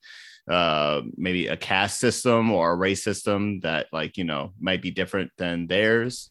[0.49, 4.91] uh maybe a caste system or a race system that like you know might be
[4.91, 6.29] different than theirs,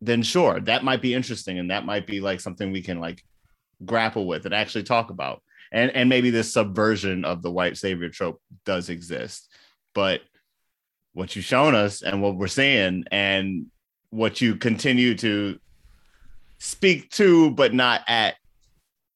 [0.00, 3.22] then sure, that might be interesting and that might be like something we can like
[3.84, 5.42] grapple with and actually talk about.
[5.72, 9.50] And and maybe this subversion of the white savior trope does exist.
[9.94, 10.20] But
[11.12, 13.66] what you've shown us and what we're seeing and
[14.10, 15.58] what you continue to
[16.58, 18.34] speak to but not at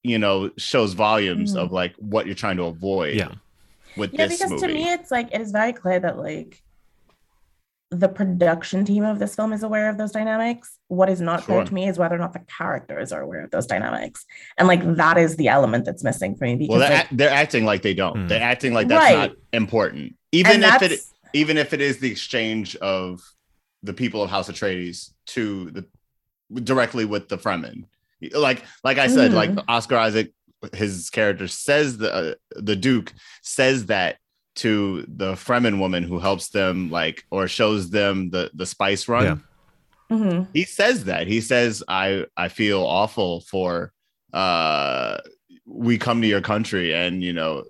[0.03, 1.59] you know shows volumes Mhm.
[1.65, 3.33] of like what you're trying to avoid yeah.
[3.97, 6.63] with yeah this because movie to me it's like it is very clear that like
[7.91, 10.77] the production team of this film is aware of those dynamics.
[10.89, 13.51] What is not clear to me is whether or not the characters are aware of
[13.51, 14.27] those dynamics.
[14.59, 17.17] And like that is the element that's missing for me because well they're, like, act-
[17.17, 18.15] they're acting like they don't.
[18.23, 18.27] Hmm.
[18.29, 19.31] they're acting like that's Right.
[19.31, 20.17] not important.
[20.33, 21.01] Even and if it
[21.33, 23.23] even if it is the exchange of
[23.83, 25.87] the people of House Atreides to the
[26.55, 27.85] directly with the Fremen.
[28.33, 29.35] Like like I said, Mhm.
[29.35, 30.33] like Oscar Isaac,
[30.75, 34.17] his character says the uh, the Duke says that
[34.57, 39.25] to the Fremen woman who helps them like or shows them the the spice run.
[40.11, 40.17] Yeah.
[40.17, 40.49] Mhm.
[40.53, 43.93] He says that he says I I feel awful for
[44.33, 45.19] uh
[45.67, 47.65] we come to your country and you know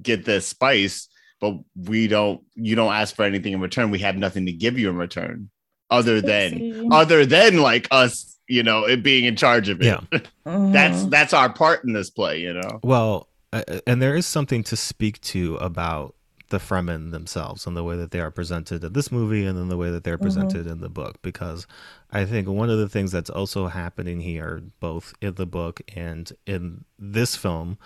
[0.00, 1.08] get this spice
[1.40, 4.78] but we don't you don't ask for anything in return we have nothing to give
[4.78, 5.50] you in return
[5.92, 6.88] other than Oopsie.
[6.92, 10.00] other than like us you know it being in charge of it Yeah.
[10.44, 11.10] that's Mhm.
[11.10, 14.76] that's our part in this play you know well uh, and there is something to
[14.76, 16.14] speak to about
[16.48, 19.68] the Fremen themselves and the way that they are presented in this movie and then
[19.68, 20.22] the way that they're Mhm.
[20.22, 21.66] presented in the book because
[22.10, 26.30] I think one of the things that's also happening here both in the book and
[26.46, 27.78] in this film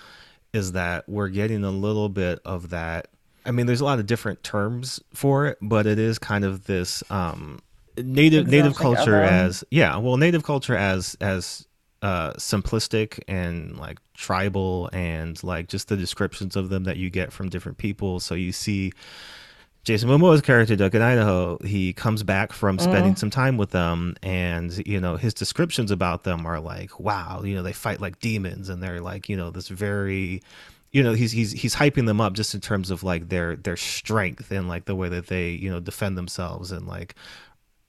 [0.53, 3.09] is that we're getting a little bit of that
[3.45, 6.65] I mean there's a lot of different terms for it but it is kind of
[6.67, 7.61] this um
[7.99, 11.67] native native culture as yeah well native culture as as
[12.03, 17.33] uh simplistic and like tribal and like just the descriptions of them that you get
[17.33, 18.93] from different people so you see
[19.85, 23.19] Jason Momoa's character, Duncan Idaho, he comes back from spending Mm.
[23.19, 27.55] some time with them, and you know his descriptions about them are like, "Wow, you
[27.55, 30.43] know they fight like demons, and they're like, you know, this very,
[30.91, 33.77] you know, he's he's he's hyping them up just in terms of like their their
[33.77, 37.15] strength and like the way that they you know defend themselves and like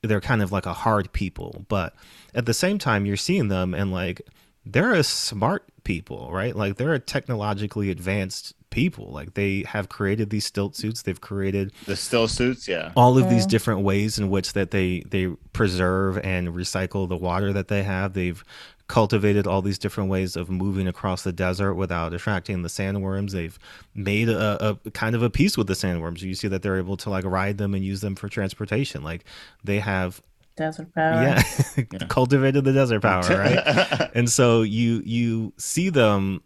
[0.04, 1.96] they're kind of like a hard people, but
[2.34, 4.22] at the same time you're seeing them and like
[4.66, 6.56] they're a smart people, right?
[6.56, 9.12] Like they're a technologically advanced people.
[9.12, 11.02] Like they have created these stilt suits.
[11.02, 12.92] They've created The still suits, yeah.
[12.96, 17.54] all of these different ways in which that they they preserve and recycle the water
[17.54, 18.14] that they have.
[18.14, 18.44] They've
[18.88, 23.32] cultivated all these different ways of moving across the desert without attracting the sandworms.
[23.32, 23.58] They've
[23.94, 26.22] made a, a kind of a peace with the sandworms.
[26.22, 29.04] You see that they're able to like ride them and use them for transportation.
[29.04, 29.26] Like
[29.64, 30.22] they have
[30.56, 31.22] Desert power.
[31.22, 31.44] yeah,
[31.78, 32.08] Yeah.
[32.08, 34.10] cultivated the desert power, right?
[34.16, 36.42] and so you you see them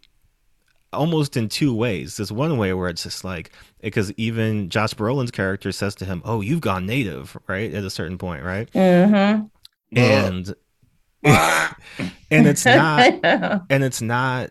[0.91, 2.17] almost in two ways.
[2.17, 6.21] There's one way where it's just like because even Josh Brolin's character says to him,
[6.25, 7.73] "Oh, you've gone native," right?
[7.73, 8.69] At a certain point, right?
[8.73, 9.45] Mm-hmm.
[9.97, 10.55] And
[11.23, 13.13] and it's not
[13.69, 14.49] and it's not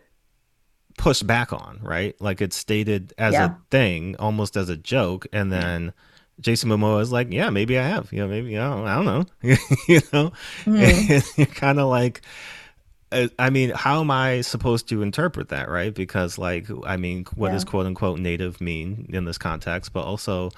[0.97, 2.15] pushed back on, right?
[2.21, 3.45] Like it's stated as Yeah.
[3.45, 5.93] a thing, almost as a joke, and then
[6.39, 8.11] Jason Momoa is like, "Yeah, maybe I have.
[8.13, 9.25] You know, maybe I don't, I don't know.
[9.87, 10.31] you know."
[10.65, 11.41] Mm-hmm.
[11.41, 12.21] You're kind of like,
[13.11, 15.93] uh, I mean, how am I supposed to interpret that, right?
[15.93, 19.93] Because, like, I mean, what does quote unquote native mean in this context?
[19.93, 20.49] But also,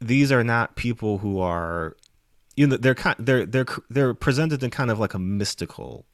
[0.00, 1.96] these are not people who are,
[2.56, 6.04] you know, they're kind, they're they're they're presented in kind of like a mystical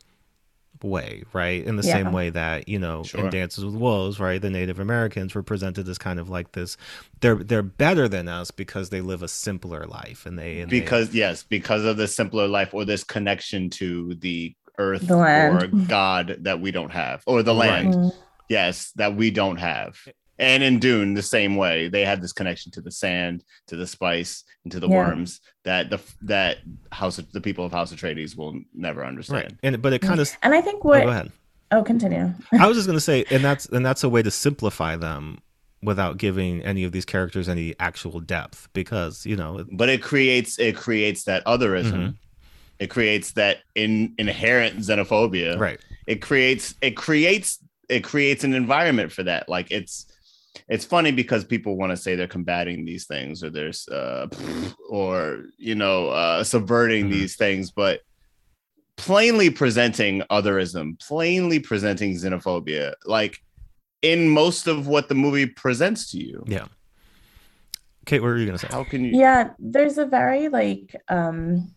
[0.82, 1.62] way, right?
[1.64, 1.92] In the Yeah.
[1.92, 3.24] same way that you know Sure.
[3.24, 4.40] in Dances with Wolves, right?
[4.40, 6.76] The Native Americans were presented as kind of like this.
[7.20, 10.80] They're they're better than us because they live a simpler life, and they and they-
[10.80, 15.66] because yes, because of the simpler life or this connection to the earth The or
[15.66, 18.14] God that we don't have, or the land, Mm.
[18.48, 19.98] yes, that we don't have.
[20.40, 23.86] And in Dune, the same way, they have this connection to the sand, to the
[23.86, 24.96] spice, and to the Yeah.
[24.96, 26.58] worms that the that
[26.90, 29.58] House of the people of House Atreides will never right, understand.
[29.62, 30.28] and but it kind of.
[30.42, 31.30] And I think Oh, what go ahead.
[31.72, 32.32] oh continue.
[32.52, 35.38] I was just gonna say, and that's and that's a way to simplify them
[35.82, 40.58] without giving any of these characters any actual depth, because you know, But it creates
[40.58, 41.92] it creates that otherism.
[41.92, 42.14] Mhm.
[42.78, 45.58] It creates that in inherent xenophobia.
[45.58, 45.78] right?
[46.06, 47.58] it creates it creates
[47.90, 50.06] it creates an environment for that like it's
[50.68, 54.26] it's funny because people want to say they're combating these things or there's uh
[54.88, 57.10] or you know uh subverting Mhm.
[57.10, 58.00] these things but
[58.96, 63.38] plainly presenting otherism plainly presenting xenophobia like
[64.02, 66.66] in most of what the movie presents to you Yeah.
[68.06, 68.68] Kate, what were you gonna say?
[68.70, 71.74] how can you Yeah, there's a very like um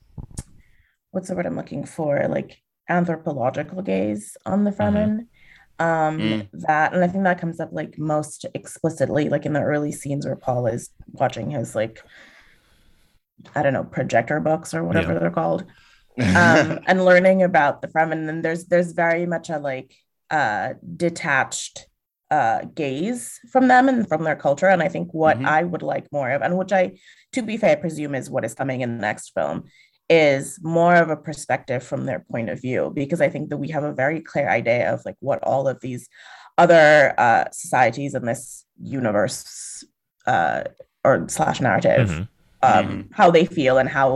[1.11, 2.27] what's the word I'm looking for?
[2.27, 2.57] Like
[2.89, 5.27] anthropological gaze on the Fremen.
[5.79, 6.49] Um Mm.
[6.67, 10.25] that and I think that comes up like most explicitly like in the early scenes
[10.25, 12.01] where Paul is watching his like
[13.55, 15.19] I don't know, projector books or whatever Yeah.
[15.19, 15.65] they're called.
[16.35, 18.29] um, and learning about the Fremen.
[18.29, 19.95] And there's there's very much a like
[20.29, 21.87] uh, detached
[22.31, 24.67] uh, gaze from them and from their culture.
[24.67, 25.45] And I think what Mhm.
[25.45, 26.97] I would like more of, and which I,
[27.33, 29.65] to be fair, presume is what is coming in the next film,
[30.17, 30.43] is
[30.79, 32.81] more of a perspective from their point of view.
[33.01, 35.77] Because I think that we have a very clear idea of like what all of
[35.85, 36.03] these
[36.63, 36.87] other
[37.25, 38.41] uh, societies in this
[39.03, 39.83] universe
[40.33, 40.61] uh,
[41.07, 42.27] or slash narrative Mhm.
[42.69, 42.89] um,
[43.19, 44.07] how they feel and how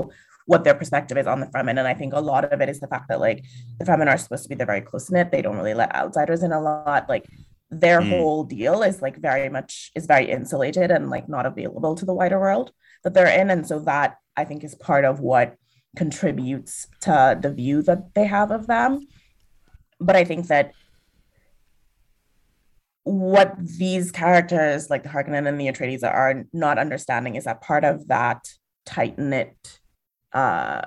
[0.52, 1.78] what their perspective is on the Fremen.
[1.82, 3.40] And I think a lot of it is the fact that like
[3.80, 5.28] the Fremen are supposed to be they're very close knit.
[5.32, 7.02] They don't really let outsiders in a lot.
[7.14, 7.26] Like
[7.84, 8.10] their Mm.
[8.12, 12.18] whole deal is like very much is very insulated and like not available to the
[12.20, 12.68] wider world
[13.04, 13.50] that they're in.
[13.54, 14.10] And so that
[14.42, 15.48] I think is part of what
[15.96, 19.08] contributes to the view that they have of them.
[20.00, 20.74] But I think that
[23.04, 27.86] what these characters like the Harkonnen and the Atreides are not understanding is that part
[27.86, 28.46] of that
[28.86, 29.80] tight knit
[30.34, 30.82] uh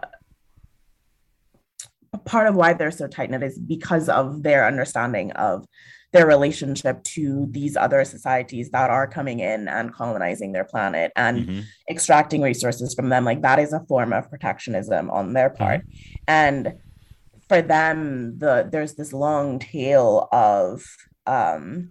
[2.27, 5.65] part of why they're so tight knit is because of their understanding of
[6.13, 11.47] their relationship to these other societies that are coming in and colonizing their planet and
[11.49, 11.65] Mhm.
[11.89, 15.83] extracting resources from them like that is a form of protectionism on their part
[16.27, 16.75] and
[17.49, 20.83] for them the there's this long tail of
[21.27, 21.91] um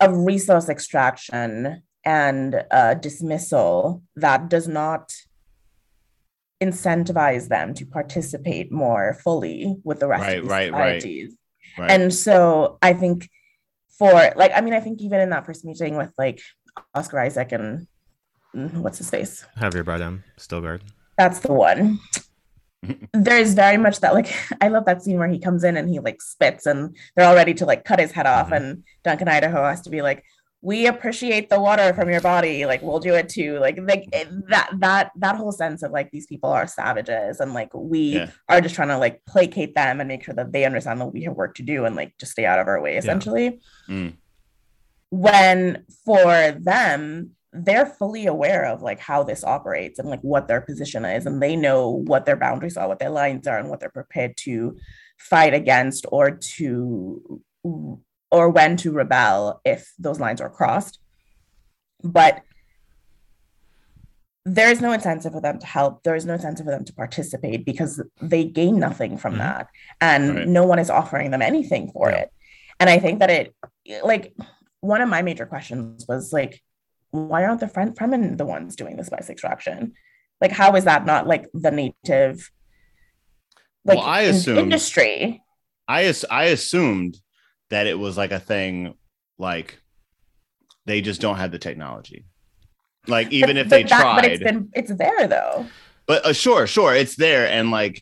[0.00, 5.12] of resource extraction and uh, dismissal that does not
[6.62, 10.68] incentivize them to participate more fully with the rest Right, of the right.
[10.68, 11.38] societies right
[11.78, 13.28] and so I think
[13.98, 16.40] for like, I mean, I think even in that first meeting with like
[16.94, 17.86] Oscar Isaac and
[18.54, 20.80] mm, what's his face, Javier Bardem, Stilgar.
[21.16, 21.98] that's the one.
[23.12, 25.98] There's very much that like I love that scene where he comes in and he
[25.98, 28.56] like spits and they're all ready to like cut his head off Mhm.
[28.56, 30.22] and Duncan Idaho has to be like,
[30.62, 34.08] we appreciate the water from your body like we'll do it too like like
[34.48, 38.30] that that that whole sense of like these people are savages and like we Yeah.
[38.48, 41.22] are just trying to like placate them and make sure that they understand that we
[41.24, 44.14] have work to do and like just stay out of our way essentially Mm.
[45.10, 50.60] when for them they're fully aware of like how this operates and like what their
[50.60, 53.78] position is and they know what their boundaries are what their lines are and what
[53.80, 54.76] they're prepared to
[55.18, 57.40] fight against or to
[58.36, 60.98] or when to rebel if those lines are crossed
[62.02, 62.42] but
[64.44, 66.92] there is no incentive for them to help there is no incentive for them to
[66.92, 69.38] participate because they gain nothing from Mhm.
[69.38, 69.68] that
[70.00, 70.48] and Right.
[70.48, 72.18] no one is offering them anything for Yeah.
[72.22, 72.28] it
[72.78, 73.54] and i think that it
[74.12, 74.34] like
[74.80, 76.62] one of my major questions was like
[77.10, 79.94] why aren't the Fren- Fremen the ones doing the spice extraction
[80.42, 82.50] like how is that not like the native
[83.86, 85.42] like Well, I assume- industry
[85.88, 87.12] I as- I assumed
[87.70, 88.94] that it was like a thing,
[89.38, 89.78] like
[90.86, 92.26] they just don't have the technology.
[93.06, 95.66] Like even But- if they that- tried, but it's been it's there though
[96.06, 98.00] but uh, sure, sure, it's there, and like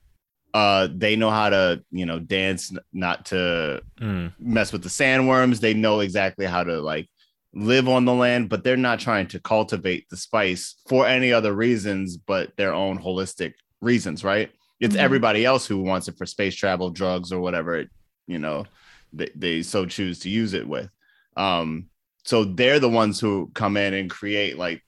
[0.52, 4.32] uh, they know how to you know dance, not to Mm.
[4.38, 5.60] mess with the sandworms.
[5.60, 7.08] They know exactly how to like
[7.54, 11.54] live on the land, but they're not trying to cultivate the spice for any other
[11.54, 14.50] reasons but their own holistic reasons, right?
[14.80, 15.00] It's Mhm.
[15.00, 17.84] everybody else who wants it for space travel, drugs, or whatever
[18.26, 18.66] you know
[19.14, 20.90] they, they so choose to use it with.
[21.36, 21.86] Um,
[22.24, 24.82] so they're the ones who come in and create like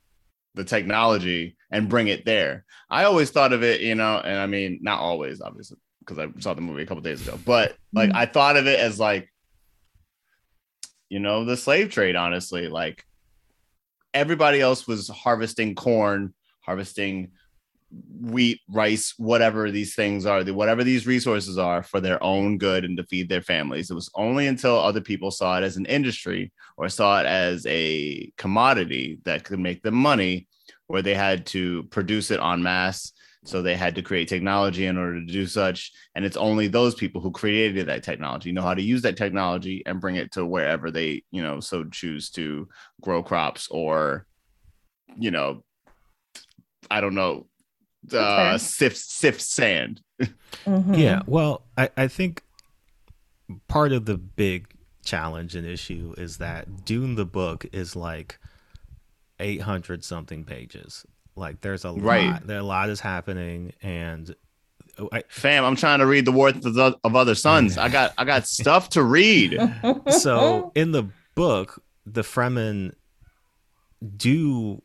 [0.55, 2.65] the technology and bring it there.
[2.89, 6.29] I always thought of it, you know, and I mean, not always, obviously, because I
[6.41, 8.17] saw the movie a couple days ago, but like Mhm.
[8.17, 9.33] I thought of it as like,
[11.09, 12.69] you know, the slave trade, honestly.
[12.69, 13.05] Like
[14.15, 17.33] everybody else was harvesting corn, harvesting
[18.21, 22.97] wheat, rice, whatever these things are, whatever these resources are for their own good and
[22.97, 23.91] to feed their families.
[23.91, 27.65] It was only until other people saw it as an industry or saw it as
[27.67, 30.49] a commodity that could make them money
[30.87, 33.13] where they had to produce it en masse.
[33.45, 35.93] So they had to create technology in order to do such.
[36.17, 39.85] And it's only those people who created that technology know how to use that technology
[39.87, 42.69] and bring it to wherever they, you know, so choose to
[43.01, 44.27] grow crops or,
[45.17, 45.63] you know,
[46.91, 47.47] I don't know,
[48.15, 48.59] uh, fair.
[48.59, 50.01] sift sift sand.
[50.67, 50.97] Mhm.
[50.99, 52.43] Yeah, well, I, I think
[53.69, 54.69] part of the big
[55.05, 58.39] challenge and issue is that Dune the book is like
[59.39, 61.05] 800 something pages.
[61.37, 62.31] Like there's a Right.
[62.31, 64.35] lot, there a lot is happening and
[64.99, 67.77] oh, I, Fam, I'm trying to read the worth of, the, of other sons.
[67.79, 69.59] I got I got stuff to read.
[70.09, 71.05] so in the
[71.35, 72.95] book, the Fremen
[74.17, 74.83] do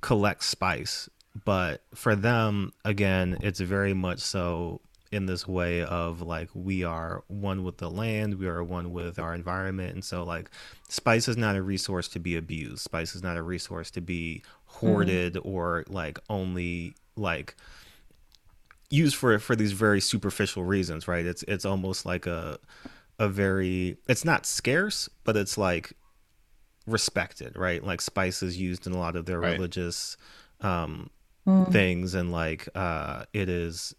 [0.00, 1.08] collect spice,
[1.44, 4.80] but for them, again, it's very much so
[5.10, 9.18] in this way of like we are one with the land, we are one with
[9.18, 10.50] our environment, and so like
[10.88, 12.80] spice is not a resource to be abused.
[12.80, 17.54] Spice is not a resource to be hoarded or like only like
[18.90, 21.26] used for for these very superficial reasons, right?
[21.26, 22.58] It's it's almost like a
[23.18, 25.92] a very it's not scarce, but it's like
[26.86, 27.82] respected, right?
[27.84, 29.52] Like spice is used in a lot of their Right.
[29.52, 30.16] religious
[30.60, 31.10] um
[31.48, 31.72] Mm.
[31.72, 33.94] things and like uh it is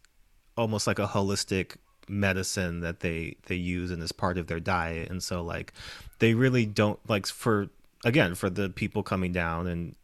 [0.55, 1.77] almost like a holistic
[2.07, 5.73] medicine that they they use and is part of their diet and so like
[6.19, 7.69] they really don't like for
[8.05, 9.95] again for the people coming down and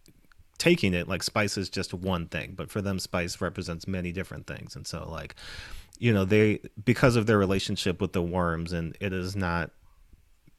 [0.57, 4.47] taking it like spice is just one thing but for them spice represents many different
[4.47, 5.35] things and so like
[5.99, 9.69] you know they because of their relationship with the worms and it is not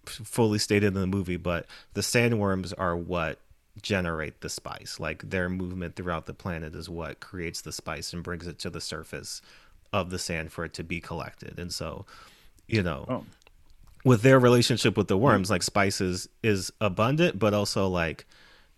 [0.04, 3.40] fully stated in the movie but the sandworms are what
[3.82, 4.98] generate the spice.
[4.98, 8.70] Like their movement throughout the planet is what creates the spice and brings it to
[8.70, 9.42] the surface
[9.92, 11.58] of the sand for it to be collected.
[11.58, 12.06] And so
[12.66, 13.24] you know Oh.
[14.04, 15.52] with their relationship with the worms mm.
[15.52, 18.26] like spices is abundant but also like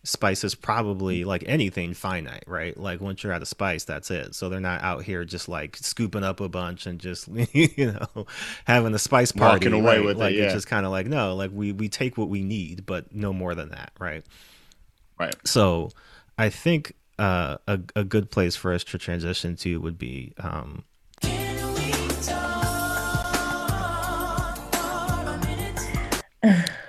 [0.05, 1.27] spice is probably mm.
[1.27, 2.77] like anything finite right?
[2.79, 4.35] Like once you're out of spice that's it.
[4.35, 8.27] So they're not out here just like scooping up a bunch and just you know
[8.65, 10.05] having a spice party Walking away right?
[10.05, 10.45] with it, like yeah.
[10.45, 13.33] it's just kind of like no like we we take what we need but no
[13.33, 14.25] more than that right
[15.19, 15.35] Right.
[15.45, 15.91] so
[16.37, 20.85] i think uh a, a good place for us to transition to would be um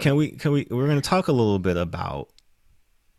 [0.00, 2.28] can we can we we're going to talk a little bit about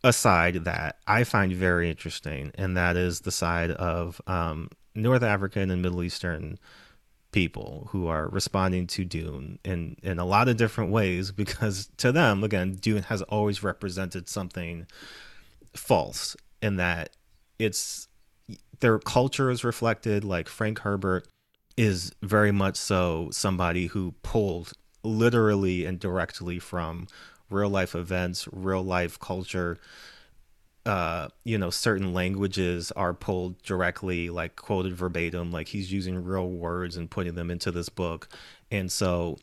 [0.04, 5.22] a side that i find very interesting and that is the side of um, north
[5.24, 6.58] african and middle eastern
[7.32, 12.11] people who are responding to dune in in a lot of different ways because to
[12.11, 14.86] them again dune has always represented something
[15.75, 17.09] false in that
[17.59, 18.07] it's
[18.80, 21.27] their culture is reflected like frank herbert
[21.77, 24.73] is very much so somebody who pulled
[25.03, 27.07] literally and directly from
[27.49, 29.77] real life events, real life culture.
[30.90, 36.50] Uh, you know, certain languages are pulled directly, like quoted verbatim, like he's using real
[36.50, 38.28] words and putting them into this book.
[38.72, 39.38] And so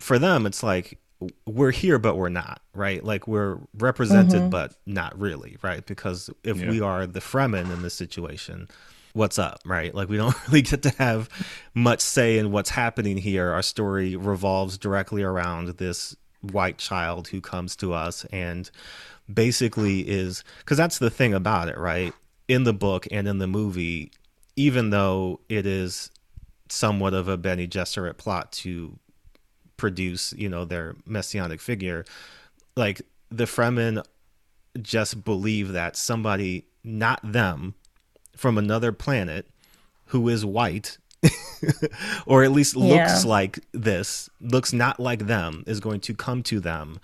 [0.00, 0.98] for them, it's like
[1.46, 3.04] we're here, but we're not, right?
[3.04, 4.50] Like we're represented, Mhm.
[4.50, 5.86] but not really, right?
[5.86, 6.70] Because if Yeah.
[6.70, 8.66] we are the Fremen in this situation,
[9.12, 9.94] what's up, right?
[9.94, 11.28] Like we don't really get to have
[11.72, 13.50] much say in what's happening here.
[13.52, 18.70] Our story revolves directly around this white child who comes to us and
[19.32, 22.12] basically is because that's the thing about it, right?
[22.48, 24.10] In the book and in the movie,
[24.56, 26.10] even though it is
[26.68, 28.98] somewhat of a Bene Gesserit plot to
[29.76, 32.04] produce, you know, their messianic figure,
[32.76, 34.04] like the Fremen
[34.80, 37.74] just believe that somebody, not them,
[38.36, 39.46] from another planet
[40.06, 40.98] who is white
[42.26, 43.28] or at least looks Yeah.
[43.30, 46.98] like this, looks not like them, is going to come to them.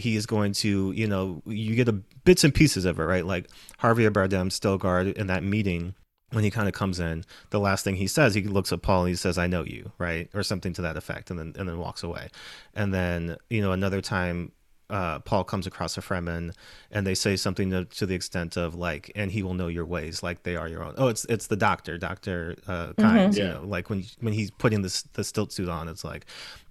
[0.00, 3.24] He is going to, you know, you get a bits and pieces of it, right?
[3.24, 3.48] Like
[3.80, 5.94] Javier Bardem, Stilgar in that meeting
[6.32, 9.00] when he kind of comes in, the last thing he says, he looks at Paul
[9.00, 11.68] and he says, "I know you," right, or something to that effect, and then and
[11.68, 12.28] then walks away.
[12.72, 14.52] And then you know another time,
[14.90, 16.54] uh, Paul comes across a Fremen,
[16.92, 19.84] and they say something to, to the extent of like, "And he will know your
[19.84, 23.42] ways, like they are your own." Oh, it's it's the doctor, Doctor uh, Kynes, you
[23.42, 23.54] Yeah.
[23.54, 26.26] know, like when when he's putting this the stilt suit on, it's like,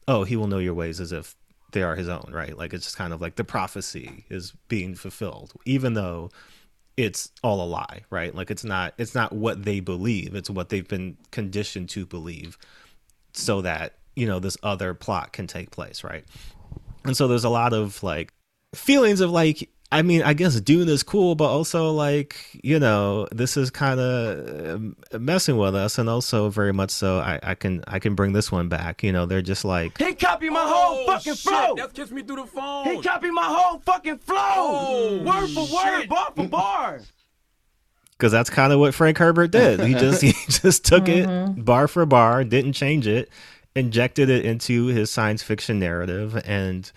[0.08, 1.36] "Oh, he will know your ways," as if
[1.72, 2.58] they are his own, right?
[2.58, 6.30] Like it's just kind of like the prophecy is being fulfilled, even though
[7.00, 10.68] it's all a lie right like it's not it's not what they believe it's what
[10.68, 12.58] they've been conditioned to believe
[13.32, 16.26] so that you know this other plot can take place right
[17.06, 18.34] and so there's a lot of like
[18.76, 23.28] feelings of like i mean i guess dune is cool but also like you know
[23.32, 27.56] this is kind of uh, messing with us and also very much so I, I
[27.56, 30.62] can i can bring this one back you know they're just like He copied my
[30.62, 31.76] whole oh, fucking shit, flow.
[31.76, 32.86] That's kissed me through the phone.
[32.86, 34.38] He copied my whole fucking flow.
[34.38, 37.02] Oh, word for word, bar for bar.
[38.12, 39.80] because that's kind of what Frank Herbert did.
[39.80, 41.62] He just he just took it mm-hmm.
[41.62, 43.30] bar for bar, didn't change it,
[43.76, 46.92] injected it into his science fiction narrative, and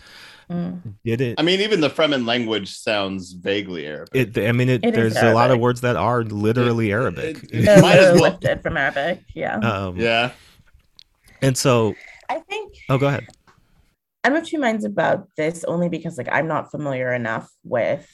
[1.04, 1.34] did it.
[1.38, 4.36] I mean, even the Fremen language sounds vaguely Arabic.
[4.36, 6.94] It, I mean, it, It is there's a lot of words that are literally It-
[6.94, 7.42] Arabic.
[7.44, 9.20] it- it- Those Might as well- lifted from Arabic.
[9.34, 9.56] Yeah.
[9.58, 10.32] um, yeah.
[11.40, 11.94] And so,
[12.28, 13.26] I think oh, go ahead.
[14.24, 18.06] I'm of two minds about this only because like I'm not familiar enough with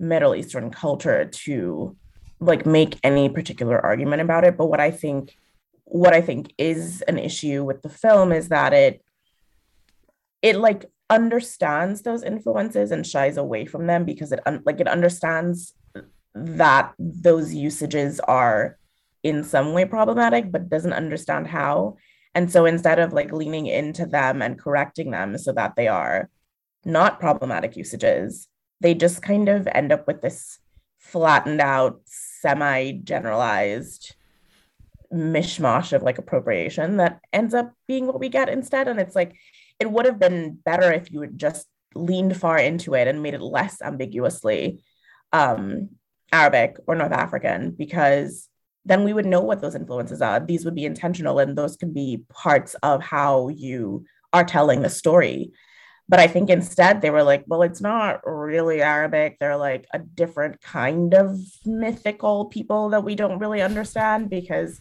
[0.00, 1.96] Middle Eastern culture to
[2.40, 4.56] like make any particular argument about it.
[4.56, 5.36] But what I think
[5.84, 9.00] what I think is an issue with the film is that it
[10.42, 14.88] it like understands those influences and shies away from them because it un- like it
[14.88, 15.74] understands
[16.34, 18.78] that those usages are
[19.22, 21.96] in some way problematic but doesn't understand how
[22.34, 26.28] and so instead of like leaning into them and correcting them so that they are
[26.84, 28.48] not problematic usages,
[28.80, 30.58] they just kind of end up with this
[30.98, 34.14] flattened out, semi generalized
[35.12, 38.88] mishmash of like appropriation that ends up being what we get instead.
[38.88, 39.36] And it's like,
[39.80, 43.34] it would have been better if you had just leaned far into it and made
[43.34, 44.82] it less ambiguously
[45.32, 45.90] um,
[46.32, 48.48] Arabic or North African because
[48.84, 50.40] then we would know what those influences are.
[50.40, 54.90] These would be intentional and those can be parts of how you are telling the
[54.90, 55.52] story.
[56.08, 59.38] But I think instead they were like, well, it's not really Arabic.
[59.40, 64.80] They're like a different kind of mythical people that we don't really understand because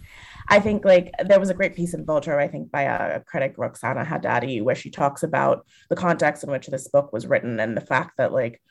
[0.49, 3.55] I think like there was a great piece in Vulture, I think by a critic,
[3.57, 7.77] Roxana Hadadi, where she talks about the context in which this book was written and
[7.77, 8.61] the fact that like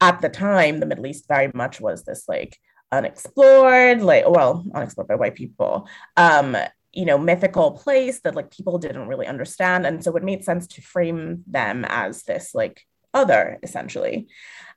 [0.00, 2.58] at the time, the Middle East very much was this like
[2.90, 6.56] unexplored, like well, unexplored by white people, um,
[6.92, 9.86] you know, mythical place that like people didn't really understand.
[9.86, 14.28] And so it made sense to frame them as this like other essentially.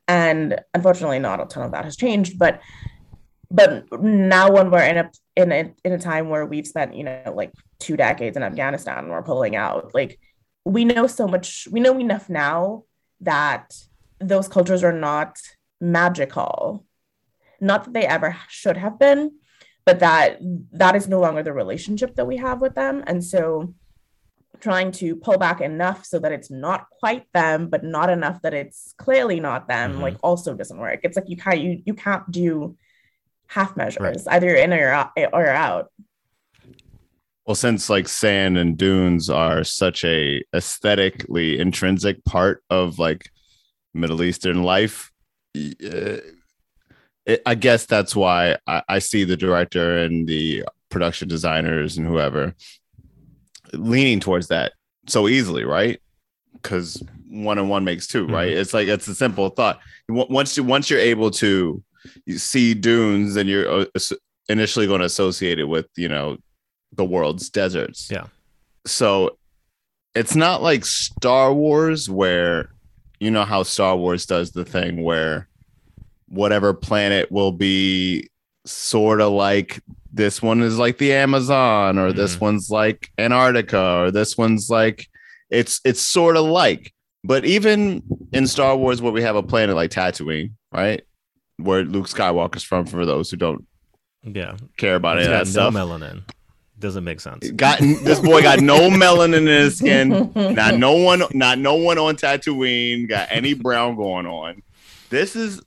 [0.08, 2.62] And unfortunately, not a ton of that has changed, but
[3.50, 7.04] but now when we're in a in a in a time where we've spent you
[7.04, 10.20] know like two decades in Afghanistan and we're pulling out, like
[10.66, 12.84] we know so much, we know enough now
[13.22, 13.74] that
[14.20, 15.38] those cultures are not
[15.80, 16.86] magical
[17.64, 19.32] not that they ever should have been
[19.86, 20.40] but that
[20.72, 23.74] that is no longer the relationship that we have with them and so
[24.60, 28.54] trying to pull back enough so that it's not quite them but not enough that
[28.54, 30.02] it's clearly not them Mhm.
[30.02, 32.78] like also doesn't work it's like you can't you, you can't do
[33.48, 34.36] half measures Right.
[34.36, 35.92] either you're in or you're out, or out
[37.46, 43.30] Well, since like sand and dunes are such a aesthetically intrinsic part of like
[43.94, 45.12] Middle Eastern life,
[45.56, 46.18] uh,
[47.26, 52.06] it, I guess that's why I, I see the director and the production designers and
[52.06, 52.54] whoever
[53.74, 54.74] leaning towards that
[55.08, 56.00] so easily, right?
[56.64, 58.50] because one and one makes 2 right?
[58.50, 59.80] It's like it's a simple thought.
[60.10, 61.84] Once you once you're able to
[62.26, 63.86] you see dunes, then you're uh,
[64.50, 66.38] initially going to associate it with you know
[66.94, 68.10] the world's deserts.
[68.10, 68.28] Yeah.
[68.86, 69.38] So
[70.16, 72.70] it's not like Star Wars where
[73.20, 75.48] you know how Star Wars does the thing where
[76.34, 78.28] whatever planet will be
[78.66, 79.82] sort of like
[80.12, 82.42] this one is like the Amazon or this Mhm.
[82.42, 85.08] one's like Antarctica or this one's like
[85.50, 86.94] it's it's sort of like
[87.24, 88.02] but even
[88.32, 91.02] in Star Wars where we have a planet like Tatooine, right?
[91.58, 93.66] Where Luke Skywalker's from for those who don't
[94.24, 94.56] Yeah.
[94.78, 95.74] care about He's any of got that no stuff.
[95.74, 96.22] melanin.
[96.80, 97.50] Doesn't make sense.
[97.52, 100.32] Got this boy got no melanin in his skin.
[100.36, 104.62] Not no one, not no one on Tatooine got any brown going on.
[105.10, 105.62] This is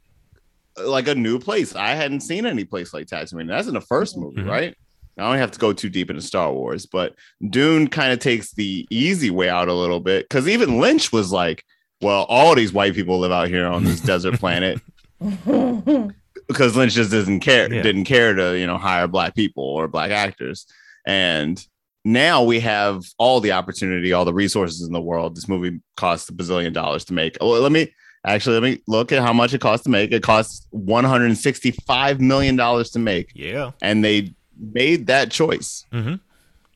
[0.85, 1.75] like a new place.
[1.75, 3.49] I hadn't seen any place like Tatooine.
[3.49, 4.49] That's in the 1st movie, Mhm.
[4.51, 4.75] right?
[5.19, 7.15] I don't have to go too deep into Star Wars, but
[7.49, 11.33] Dune kind of takes the easy way out a little bit because even Lynch was
[11.33, 11.65] like,
[12.03, 14.79] "Well, all these white people live out here on this desert planet."
[16.49, 17.83] because Lynch just doesn't care, Yeah.
[17.83, 20.67] didn't care to you know hire black people or black actors,
[21.07, 21.65] and
[22.05, 25.35] now we have all the opportunity, all the resources in the world.
[25.35, 27.37] This movie cost a bazillion dollars to make.
[27.43, 27.93] Let me
[28.35, 30.13] actually let me look at how much it costs to make.
[30.13, 33.71] It costs one hundred and sixty-five million dollars to make, Yeah.
[33.81, 35.85] and they made that choice.
[35.93, 36.15] hmm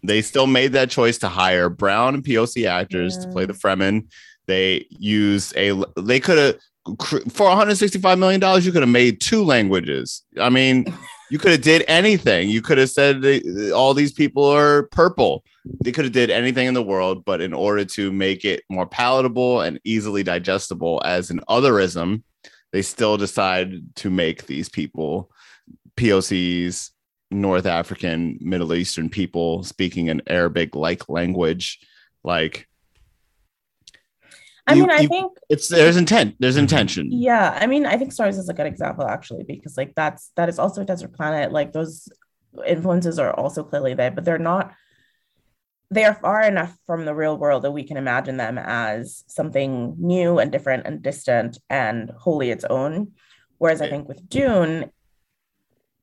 [0.03, 4.07] They still made that choice to hire brown and POC actors to play the Fremen.
[4.47, 5.83] They used a.
[6.01, 6.57] They could have
[7.31, 8.65] for 165 million dollars.
[8.65, 10.23] You could have made two languages.
[10.41, 10.87] I mean,
[11.31, 12.51] you could have did anything.
[12.51, 13.25] You could have said
[13.73, 15.45] all these people are purple.
[15.85, 18.87] They could have did anything in the world, but in order to make it more
[18.87, 22.23] palatable and easily digestible as an otherism,
[22.73, 25.31] they still decided to make these people
[25.97, 26.91] POCs,
[27.31, 31.79] North African, Middle Eastern people speaking an Arabic like language.
[32.25, 32.69] Like
[34.71, 36.61] I You- mean, I you- think it's there's intent, there's Mhm.
[36.67, 37.09] intention.
[37.11, 40.49] Yeah, I mean, I think Stars is a good example actually, because like that's that
[40.49, 41.53] is also a desert planet.
[41.53, 42.09] Like those
[42.67, 44.73] influences are also clearly there, but they're not.
[45.93, 49.97] They are far enough from the real world that we can imagine them as something
[49.99, 53.13] new and different and distant and wholly its own.
[53.59, 54.93] Whereas I think with Dune,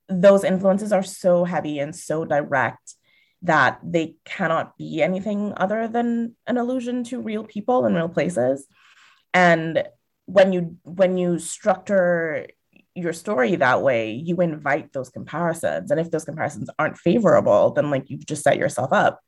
[0.10, 2.95] those influences are so heavy and so direct
[3.43, 8.68] that they cannot be anything other than an allusion to real people and real places.
[9.34, 9.84] And
[10.26, 12.47] when you when you structure
[12.95, 15.91] your story that way, you invite those comparisons.
[15.91, 19.19] And if those comparisons aren't favorable, then like you've just set yourself up,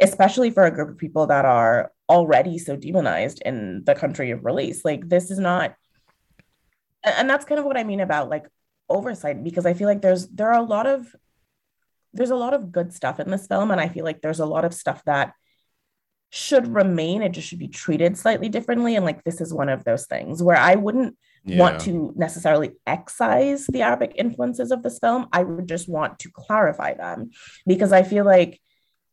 [0.00, 4.44] especially for a group of people that are already so demonized in the country of
[4.44, 4.84] release.
[4.84, 5.74] Like this is not
[7.04, 8.46] and and that's kind of what I mean about like
[8.88, 11.14] oversight because I feel like there's there are a lot of
[12.12, 14.46] there's a lot of good stuff in this film and I feel like there's a
[14.46, 15.32] lot of stuff that
[16.30, 16.76] should mm.
[16.76, 17.22] remain.
[17.22, 20.42] It just should be treated slightly differently and like this is one of those things
[20.42, 25.26] where I wouldn't want to necessarily excise the Arabic influences of this film.
[25.32, 27.30] I would just want to clarify them
[27.66, 28.60] because I feel like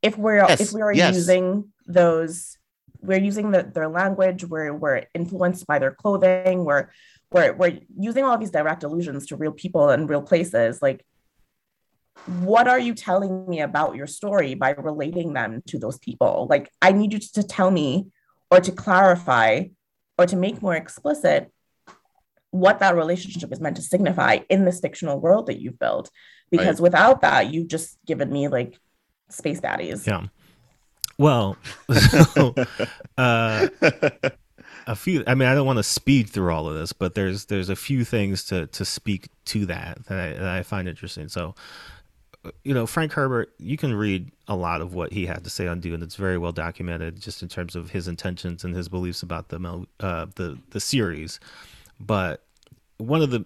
[0.02, 1.16] if we're Yes, if we are yes.
[1.16, 2.58] using those
[3.02, 6.90] we're using the, their language we're, we're influenced by their clothing we're
[7.32, 11.06] we're we're using all these direct allusions to real people and real places like
[12.26, 16.70] what are you telling me about your story by relating them to those people like
[16.82, 18.08] i need you to tell me
[18.52, 19.64] or to clarify
[20.18, 21.52] or to make more explicit
[22.52, 26.10] what that relationship is meant to signify in this fictional world that you've built
[26.50, 28.78] because without that you've just given me like
[29.30, 30.28] space daddies Yeah.
[31.18, 31.58] Well,
[31.92, 32.54] so,
[33.18, 33.68] uh,
[34.88, 35.24] a few.
[35.26, 37.76] I mean, I don't want to speed through all of this, but there's there's a
[37.76, 41.28] few things to to speak to that that I, that I find interesting.
[41.28, 41.56] So,
[42.64, 45.68] you know, Frank Herbert, you can read a lot of what he had to say
[45.68, 46.02] on Dune.
[46.02, 49.86] It's very well documented, just in terms of his intentions and his beliefs about the
[50.00, 51.40] uh, the the series.
[52.00, 52.44] But
[52.98, 53.46] one of the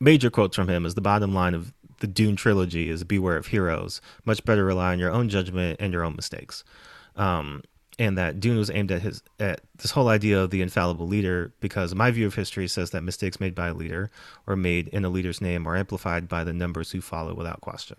[0.00, 3.48] major quotes from him is the bottom line of the Dune trilogy is beware of
[3.48, 4.00] heroes.
[4.24, 6.64] Much better rely on your own judgment and your own mistakes.
[7.16, 7.62] Um,
[7.98, 11.52] and that Dune was aimed at his at this whole idea of the infallible leader
[11.60, 14.10] because my view of history says that mistakes made by a leader
[14.46, 17.98] or made in a leader's name are amplified by the numbers who follow without question.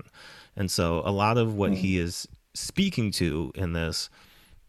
[0.55, 4.09] And so a lot of what he is speaking to in this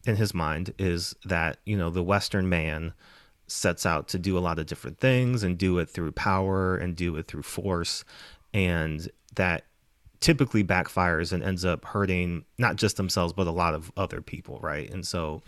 [0.04, 2.92] in his mind is that, you know, the western man
[3.46, 6.96] sets out to do a lot of different things and do it through power and
[6.96, 8.04] do it through force
[8.54, 9.64] and that
[10.22, 14.58] typically backfires and ends up hurting not just themselves but a lot of other people
[14.62, 14.88] right?
[14.90, 15.42] And so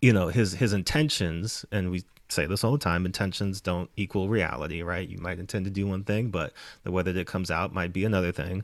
[0.00, 4.28] you know his his intentions and we say this all the time intentions don't equal
[4.28, 5.08] reality right?
[5.08, 6.52] You might intend to do one thing but
[6.84, 8.62] the way that it comes out might be another thing.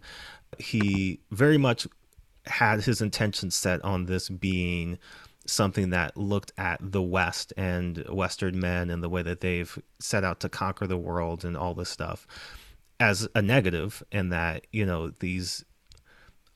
[0.58, 1.86] He very much
[2.46, 4.98] had his intentions set on this being
[5.46, 10.22] something that looked at the West and Western men and the way that they've set
[10.22, 12.26] out to conquer the world and all this stuff
[13.00, 15.64] as a negative, and that you know these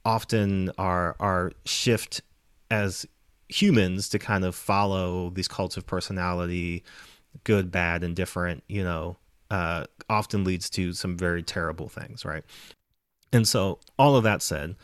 [0.05, 2.23] often are are shift
[2.71, 3.07] as
[3.49, 6.83] humans to kind of follow these cults of personality,
[7.45, 8.65] good, bad, and different.
[8.69, 9.17] You know,
[9.51, 12.45] uh, often leads to some very terrible things, right?
[13.33, 14.77] And so, all of that said,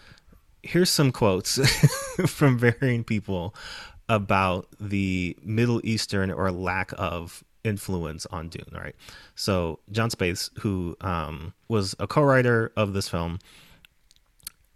[0.63, 1.59] here's some quotes
[2.27, 3.55] from varying people
[4.09, 8.97] about the Middle Eastern or lack of influence on Dune, right?
[9.35, 13.39] So, Jon Spaihts, who um, was a co writer of this film,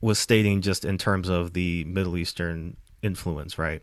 [0.01, 3.82] was stating just in terms of the Middle Eastern influence, right?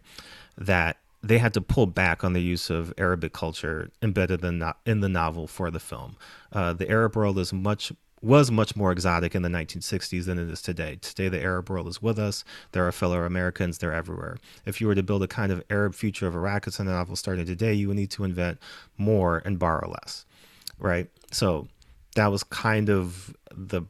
[0.58, 5.02] That they had to pull back on the use of Arabic culture embedded in, in
[5.02, 6.16] the novel for the film.
[6.54, 7.92] Uh, the Arab world is much
[8.22, 10.98] was much more exotic in the 1960s than it is today.
[11.02, 12.44] Today, the Arab world is with us.
[12.72, 13.78] There are fellow Americans.
[13.78, 14.38] They're everywhere.
[14.66, 17.16] If you were to build a kind of Arab future of Arrakis in a novel
[17.16, 18.60] starting today, you would need to invent
[18.98, 20.26] more and borrow less,
[20.80, 21.08] right?
[21.32, 21.68] So
[22.16, 23.84] that was kind of the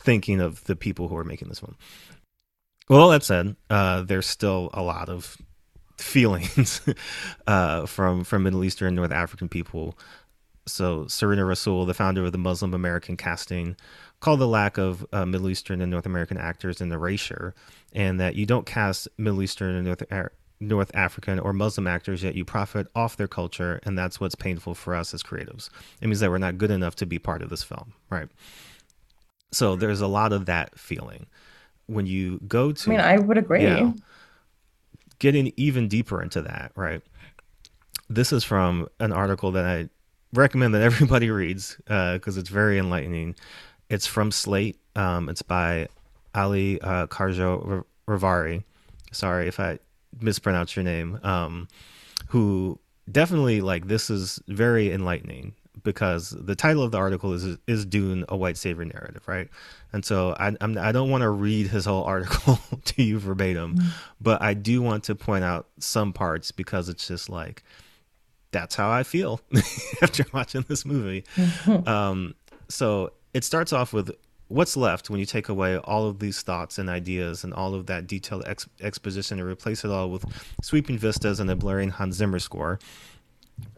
[0.00, 1.76] thinking of the people who were making this film.
[2.88, 5.36] Well, that said, uh, there's still a lot of
[6.00, 6.80] feelings
[7.46, 9.96] uh, from from Middle Eastern and North African people.
[10.66, 13.76] So Serena Rasoul, the founder of the Muslim American Casting,
[14.20, 17.54] called the lack of uh, Middle Eastern and North American actors an erasure,
[17.92, 22.22] and that you don't cast Middle Eastern and North Ar- North African or Muslim actors,
[22.22, 25.70] yet you profit off their culture, and that's what's painful for us as creatives.
[26.02, 28.28] It means that we're not good enough to be part of this film, right?
[29.52, 31.26] So there's a lot of that feeling
[31.86, 32.90] when you go to.
[32.90, 33.62] I mean, I would agree.
[35.18, 37.02] Getting even deeper into that, right?
[38.08, 39.88] This is from an article that I
[40.32, 43.34] recommend that everybody reads because it's very enlightening.
[43.88, 44.78] It's from Slate.
[44.96, 45.88] Um, it's by
[46.34, 48.64] Ali uh, Karjo Ravari.
[49.12, 49.78] Sorry if I
[50.20, 51.18] mispronounce your name.
[51.22, 51.68] Um,
[52.28, 52.78] who
[53.10, 58.24] definitely like this is very enlightening because the title of the article is is Dune
[58.28, 59.48] a white savior narrative, right?
[59.92, 63.78] And so I I'm, I don't want to read his whole article to you verbatim,
[64.20, 67.62] but I do want to point out some parts because it's just like
[68.52, 69.40] that's how I feel
[70.02, 71.24] after watching this movie.
[71.86, 72.34] um,
[72.68, 74.10] so it starts off with
[74.48, 77.86] what's left when you take away all of these thoughts and ideas and all of
[77.86, 80.24] that detailed ex- exposition and replace it all with
[80.62, 82.80] sweeping vistas and a blaring Hans Zimmer score.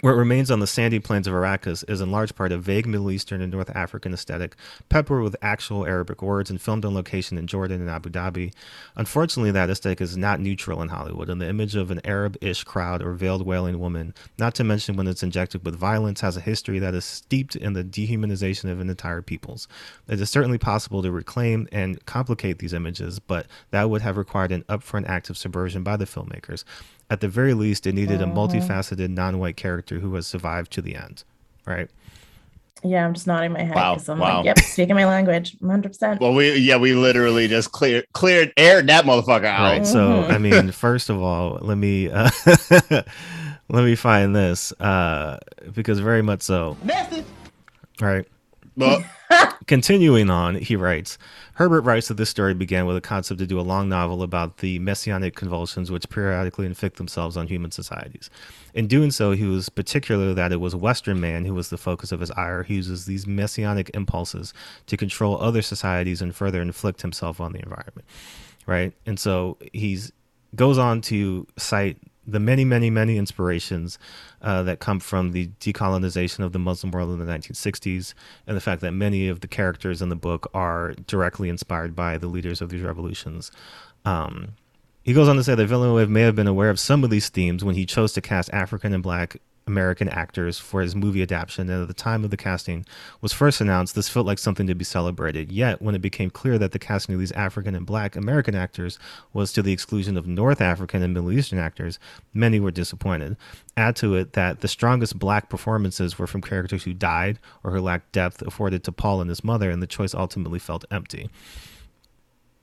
[0.02, 3.12] What remains on the sandy plains of Arrakis is in large part a vague Middle
[3.12, 4.56] Eastern and North African aesthetic,
[4.88, 8.52] peppered with actual Arabic words and filmed on location in Jordan and Abu Dhabi.
[8.96, 13.00] Unfortunately, that aesthetic is not neutral in Hollywood, and the image of an Arab-ish crowd
[13.00, 16.80] or veiled wailing woman, not to mention when it's injected with violence, has a history
[16.80, 19.68] that is steeped in the dehumanization of an entire peoples.
[20.08, 24.50] It is certainly possible to reclaim and complicate these images, but that would have required
[24.50, 26.64] an upfront act of subversion by the filmmakers.
[27.12, 30.96] At the very least, it needed a multifaceted non-white character who has survived to the
[30.96, 31.24] end,
[31.66, 31.90] right?
[32.82, 34.36] Yeah, I'm just nodding my head Wow, I'm wow.
[34.38, 36.20] like, yep, speaking my language, 100%.
[36.20, 39.60] Well, we yeah, we literally just cleared cleared aired that motherfucker out.
[39.60, 39.86] Right.
[39.86, 40.30] So, Mhm.
[40.30, 42.30] I mean, first of all, let me uh,
[43.68, 45.38] let me find this uh,
[45.74, 46.78] because very much so.
[46.82, 47.26] Message.
[48.00, 48.26] Right.
[48.74, 49.02] But
[49.66, 51.18] Continuing on, he writes
[51.54, 54.58] Herbert writes that this story began with a concept to do a long novel about
[54.58, 58.30] the messianic convulsions which periodically inflict themselves on human societies.
[58.72, 62.10] In doing so, he was particular that it was Western man who was the focus
[62.10, 62.62] of his ire.
[62.62, 64.54] He uses these messianic impulses
[64.86, 68.06] to control other societies and further inflict himself on the environment.
[68.66, 68.92] Right.
[69.04, 70.12] And so he's
[70.54, 71.98] goes on to cite
[72.32, 73.98] the many, many, many inspirations
[74.40, 78.14] uh, that come from the decolonization of the Muslim world in the 1960s,
[78.46, 82.18] and the fact that many of the characters in the book are directly inspired by
[82.18, 83.50] the leaders of these revolutions.
[84.04, 84.54] Um,
[85.02, 87.28] he goes on to say that Villeneuve may have been aware of some of these
[87.28, 89.36] themes when he chose to cast African and Black
[89.66, 92.84] American actors for his movie adaptation, and at the time of the casting
[93.20, 95.52] was first announced, this felt like something to be celebrated.
[95.52, 98.98] Yet, when it became clear that the casting of these African and Black American actors
[99.32, 101.98] was to the exclusion of North African and Middle Eastern actors,
[102.34, 103.36] many were disappointed.
[103.76, 107.80] Add to it that the strongest Black performances were from characters who died or who
[107.80, 111.30] lacked depth afforded to Paul and his mother, and the choice ultimately felt empty.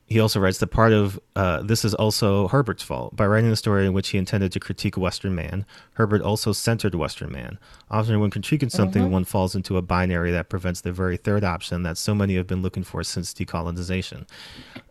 [0.10, 3.16] He also writes that part of uh, this is also Herbert's fault.
[3.16, 6.96] By writing a story in which he intended to critique Western man, Herbert also centered
[6.96, 7.60] Western man.
[7.92, 11.84] Often, when critiquing something, one falls into a binary that prevents the very third option
[11.84, 14.28] that so many have been looking for since decolonization.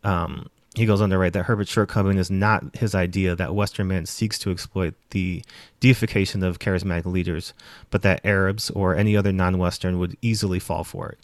[0.04, 3.88] Um, he goes on to write that Herbert's shortcoming is not his idea that Western
[3.88, 5.42] man seeks to exploit the
[5.80, 7.52] deification of charismatic leaders,
[7.90, 11.18] but that Arabs or any other non Western would easily fall for it.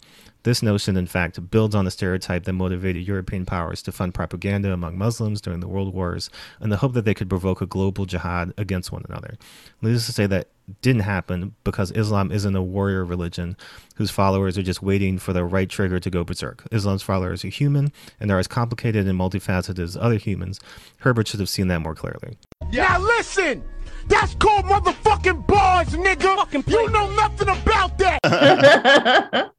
[0.45, 4.71] This notion, in fact, builds on the stereotype that motivated European powers to fund propaganda
[4.71, 6.29] among Muslims during the world wars
[6.61, 9.39] in the hope that they could provoke a global jihad against one another.
[9.81, 10.49] Needless to say, that
[10.83, 13.57] didn't happen because Islam isn't a warrior religion
[13.95, 16.63] whose followers are just waiting for the right trigger to go berserk.
[16.71, 20.59] Islam's followers are human and are as complicated and multifaceted as other humans.
[20.97, 22.37] Herbert should have seen that more clearly.
[22.71, 23.63] Now listen!
[24.09, 26.69] That's called motherfucking bars, nigga!
[26.69, 29.51] You know nothing about that!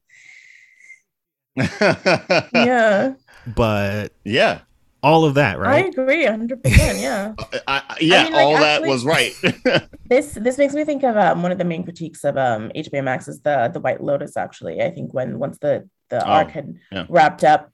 [2.53, 3.13] yeah,
[3.55, 4.59] But yeah.
[5.03, 5.85] all of that, right?
[5.85, 6.99] I agree, hundred percent.
[6.99, 7.33] Yeah.
[7.67, 9.33] I, I- yeah, mean, like, all that was right.
[10.09, 13.03] this this makes me think of um, one of the main critiques of um, HBO
[13.03, 14.37] Max is the the White Lotus.
[14.37, 17.05] Actually, I think when once the the Oh, arc had yeah.
[17.09, 17.69] wrapped up,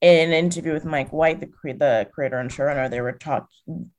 [0.00, 3.46] in an interview with Mike White, the cre- the creator and showrunner, they were taught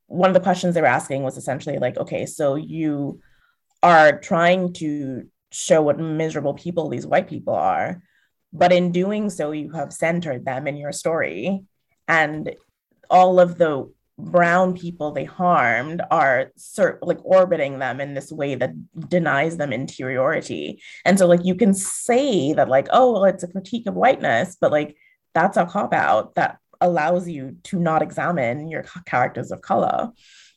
[0.08, 3.20] one of the questions they were asking was essentially like, okay, so you
[3.82, 8.02] are trying to show what miserable people these white people are,
[8.57, 11.64] but in doing so, you have centered them in your story,
[12.07, 12.56] and
[13.10, 16.52] all of the brown people they harmed are
[17.02, 18.72] like orbiting them in this way that
[19.10, 23.48] denies them interiority and so like you can say that like oh well it's a
[23.49, 24.95] critique of whiteness but like
[25.34, 30.10] that's a cop out that allows you to not examine your characters of color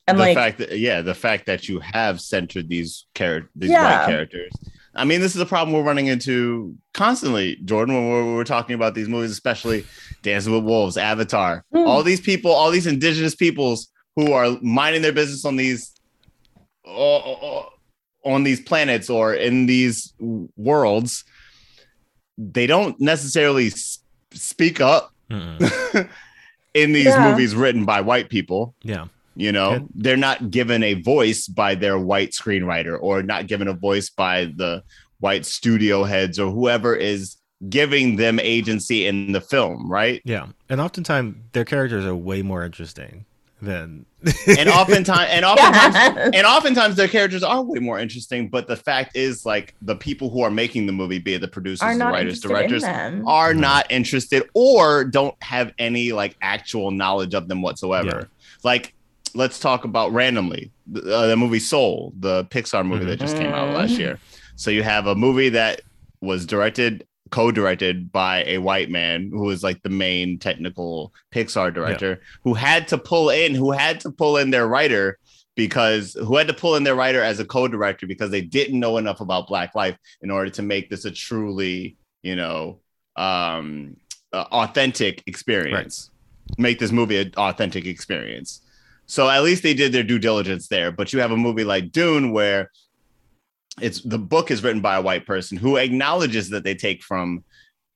[0.08, 3.70] and the like fact that yeah, the fact that you have centered these characters, these
[3.70, 4.06] Yeah.
[4.06, 4.50] white characters.
[4.98, 8.74] I mean, this is a problem we're running into constantly, Jordan, when we're, we're talking
[8.74, 9.84] about these movies, especially
[10.22, 11.86] Dancing with Wolves, Avatar, Mm.
[11.86, 15.92] all these people, all these indigenous peoples who are minding their business on these
[16.86, 17.62] uh,
[18.24, 20.12] on these planets or in these
[20.56, 21.24] worlds,
[22.36, 23.70] they don't necessarily
[24.32, 27.30] speak up in these Yeah.
[27.30, 28.74] movies written by white people.
[28.82, 29.06] Yeah.
[29.39, 33.69] You know, And- they're not given a voice by their white screenwriter or not given
[33.69, 34.82] a voice by the
[35.20, 37.36] white studio heads or whoever is
[37.69, 40.20] giving them agency in the film, right?
[40.24, 40.48] Yeah.
[40.69, 43.27] And oftentimes their characters are way more interesting
[43.62, 44.06] than
[44.59, 46.31] And oftentimes, and oftentimes, yeah.
[46.35, 48.48] and oftentimes their characters are way more interesting.
[48.48, 51.48] But the fact is, like the people who are making the movie, be it the
[51.48, 53.28] producers, are the writers, directors, in them.
[53.28, 53.60] are mm-hmm.
[53.60, 58.28] not interested or don't have any like actual knowledge of them whatsoever.
[58.28, 58.59] Yeah.
[58.65, 58.94] Like,
[59.34, 60.72] let's talk about randomly.
[60.86, 63.98] The, uh, the movie Soul, the Pixar movie that just came out last Mhm.
[63.98, 64.18] year.
[64.56, 65.82] So you have a movie that
[66.20, 72.20] was directed, co-directed by a white man who was like the main technical Pixar director,
[72.44, 75.18] who had to pull in, who had to pull in their writer
[75.55, 78.96] because who had to pull in their writer as a co-director because they didn't know
[78.96, 82.78] enough about black life in order to make this a truly you know
[83.16, 83.96] um
[84.32, 86.10] uh, authentic experience.
[86.59, 88.62] Make this movie an authentic experience
[89.09, 90.93] so at least they did their due diligence there.
[90.93, 92.70] But you have a movie like dune where
[93.80, 97.44] it's the book is written by a white person who acknowledges that they take from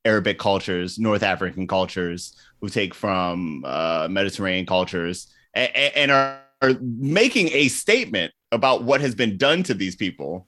[0.05, 6.75] arabic cultures north african cultures who take from uh, mediterranean cultures and, and are, are
[6.81, 10.47] making a statement about what has been done to these people.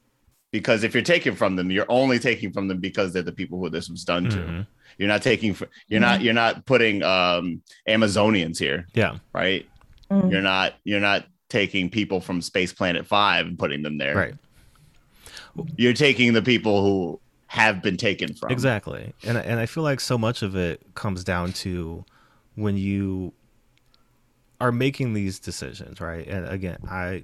[0.52, 3.58] Because if you're taking from them you're only taking from them because they're the people
[3.58, 4.36] who this was done to.
[4.36, 4.66] Mhm.
[4.98, 8.86] you're not taking fr- you're not you're not putting um amazonians here.
[8.94, 9.18] Yeah.
[9.32, 9.66] right
[10.10, 10.30] Mm.
[10.30, 14.34] you're not you're not taking people from space planet 5 and putting them there Right.
[15.76, 19.12] you're taking the people who have been taken from Exactly.
[19.22, 22.04] And and I feel like so much of it comes down to
[22.56, 23.32] when you
[24.60, 26.26] are making these decisions, right?
[26.26, 27.22] And again, I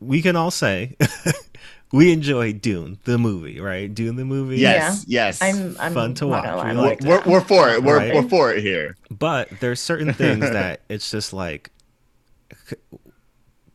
[0.00, 0.96] we can all say
[1.92, 3.92] we enjoy Dune the movie, right?
[3.94, 4.58] Dune the movie.
[4.58, 6.44] yes yes I'm, I'm Fun to watch.
[6.44, 8.14] lie, We we're, liked liked we're, we're for it we're, Right.
[8.14, 11.70] we're for it here But there's certain things that it's just like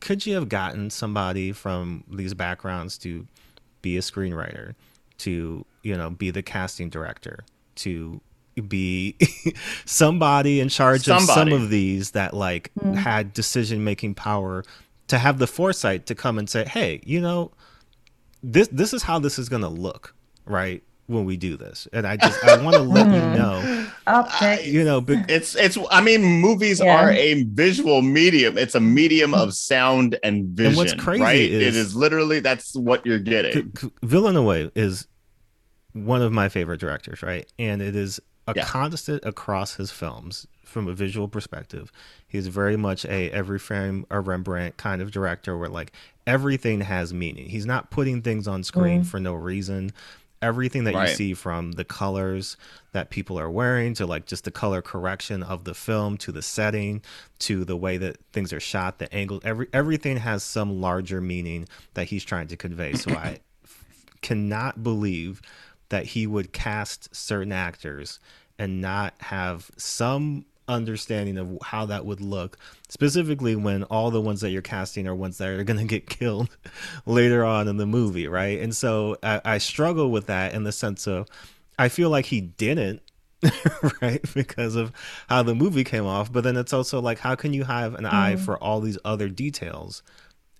[0.00, 3.26] could you have gotten somebody from these backgrounds to
[3.80, 4.74] be a screenwriter,
[5.18, 7.40] to, you know, be the casting director,
[7.76, 8.20] to
[8.68, 9.16] be
[9.84, 12.96] somebody in charge of some of these that like Mm.
[12.96, 14.62] had decision making power
[15.08, 17.50] to have the foresight to come and say, "Hey, you know,
[18.52, 20.14] this this is how this is going to look,
[20.44, 20.82] right?
[21.06, 24.66] When we do this." And I just I want to let you know, Optics.
[24.66, 26.94] you know, be- it's it's i mean movies Yeah.
[26.96, 31.40] are a visual medium it's a medium of sound and vision And what's crazy right
[31.40, 35.06] is- it is literally that's what you're getting C- c- Villeneuve is
[35.92, 37.46] one of my favorite directors, right?
[37.58, 38.64] And it is a Yeah.
[38.64, 41.92] constant across his films from a visual perspective.
[42.34, 45.92] He's very much a every frame a Rembrandt kind of director where like
[46.26, 47.48] everything has meaning.
[47.48, 49.06] He's not putting things on screen Mm.
[49.06, 49.92] for no reason.
[50.42, 51.10] Everything that Right.
[51.10, 52.56] you see from the colors
[52.90, 56.42] that people are wearing to like just the color correction of the film to the
[56.42, 57.02] setting
[57.38, 61.68] to the way that things are shot, the angle, every everything has some larger meaning
[61.94, 62.94] that he's trying to convey.
[62.94, 63.38] So I
[64.22, 65.40] cannot believe
[65.88, 68.18] that he would cast certain actors
[68.58, 72.56] and not have some understanding of how that would look
[72.88, 76.08] specifically when all the ones that you're casting are ones that are going to get
[76.08, 76.56] killed
[77.06, 78.60] later on in the movie right?
[78.60, 81.28] And so I, I struggle with that in the sense of
[81.78, 83.02] i feel like he didn't
[84.00, 84.92] right because of
[85.28, 88.06] how the movie came off but then it's also like how can you have an
[88.06, 88.44] eye mm-hmm.
[88.44, 90.02] for all these other details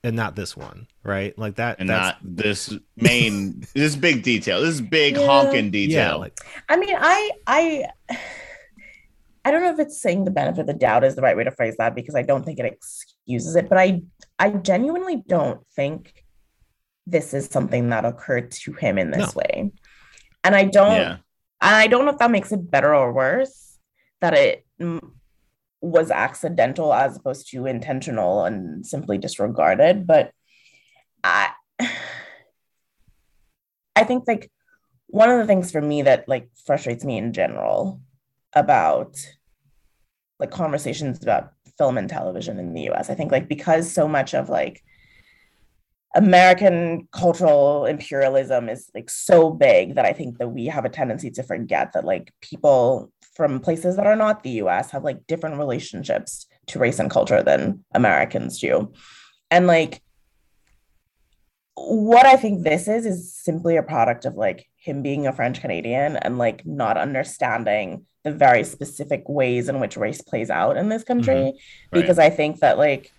[0.02, 1.38] and not this one right?
[1.38, 5.26] Like that and that's not this main this big detail this big Yeah.
[5.26, 6.18] honking yeah detail.
[6.18, 7.84] like I mean, I I
[9.44, 11.44] I don't know if it's saying the benefit of the doubt is the right way
[11.44, 14.02] to phrase that because I don't think it excuses it, but I
[14.38, 16.24] I genuinely don't think
[17.06, 19.42] this is something that occurred to him in this No.
[19.42, 19.70] way.
[20.42, 21.16] And I don't yeah
[21.60, 23.78] I don't know if that makes it better or worse
[24.20, 24.64] that it
[25.80, 30.32] was accidental as opposed to intentional and simply disregarded, but
[31.22, 31.50] I
[33.96, 34.50] I think like
[35.08, 38.00] one of the things for me that like frustrates me in general
[38.54, 39.16] about
[40.38, 43.10] like conversations about film and television in the US.
[43.10, 44.82] I think like because so much of like
[46.14, 51.30] American cultural imperialism is like so big that I think that we have a tendency
[51.32, 55.58] to forget that like people from places that are not the US have like different
[55.58, 58.92] relationships to race and culture than Americans do.
[59.50, 60.00] And like
[61.74, 65.62] what I think this is is simply a product of like him being a French
[65.62, 70.90] Canadian and like not understanding the very specific ways in which race plays out in
[70.90, 71.34] this country.
[71.44, 71.54] Right.
[71.90, 73.10] Because I think that like,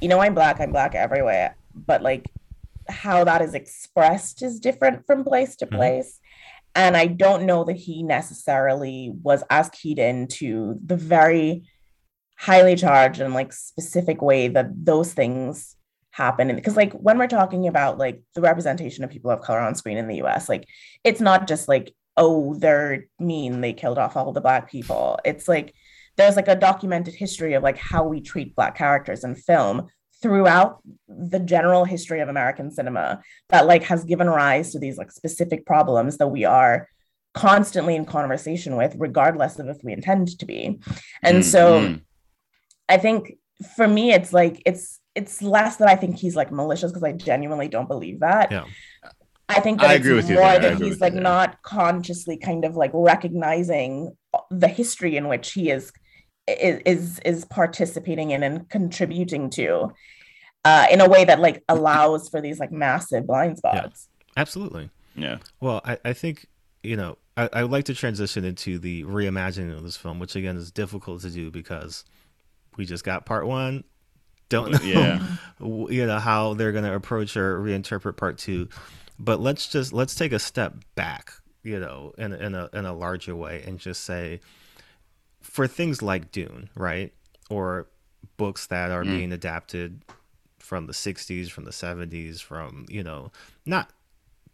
[0.00, 2.26] you know, I'm black, I'm black everywhere, but like
[2.88, 5.76] how that is expressed is different from place to Mhm.
[5.76, 6.20] place.
[6.74, 11.62] And I don't know that he necessarily was as keyed into the very
[12.36, 15.76] highly charged and like specific way that those things
[16.12, 16.48] happen.
[16.48, 19.74] And because like when we're talking about like the representation of people of color on
[19.74, 20.66] screen in the US like
[21.04, 25.18] it's not just like oh they're mean they killed off all the black people.
[25.24, 25.74] It's like
[26.16, 29.88] there's like a documented history of like how we treat black characters in film
[30.20, 35.10] throughout the general history of American cinema that like has given rise to these like
[35.10, 36.88] specific problems that we are
[37.34, 40.78] constantly in conversation with regardless of if we intend to be.
[41.22, 41.96] And Mm, so.
[42.88, 43.38] I think
[43.76, 47.12] for me, it's like it's it's less that I think he's like malicious because I
[47.12, 48.50] genuinely don't believe that.
[48.50, 48.64] Yeah.
[49.48, 50.74] I think that I it's agree with you more there.
[50.74, 54.16] That he's like you not consciously kind of like recognizing
[54.50, 55.92] the history in which he is
[56.48, 59.92] is is, is participating in and contributing to
[60.64, 64.08] uh, in a way that like allows for these like massive blind spots.
[64.36, 66.46] absolutely yeah Well, I, I think,
[66.82, 70.36] you know, I, I would like to transition into the reimagining of this film, which
[70.36, 72.04] again is difficult to do because
[72.76, 73.84] we just got part one.
[74.52, 75.26] Don't know, Yeah.
[75.60, 78.68] you know, how they're going to approach or reinterpret part two.
[79.18, 82.92] But let's just, let's take a step back, you know, in, in a, in a
[82.92, 84.40] larger way and just say
[85.40, 87.12] for things like Dune, right?
[87.50, 87.86] Or
[88.36, 89.10] books that are Mm.
[89.10, 90.02] being adapted
[90.58, 93.30] from the 60s, from the 70s, from, you know,
[93.66, 93.90] not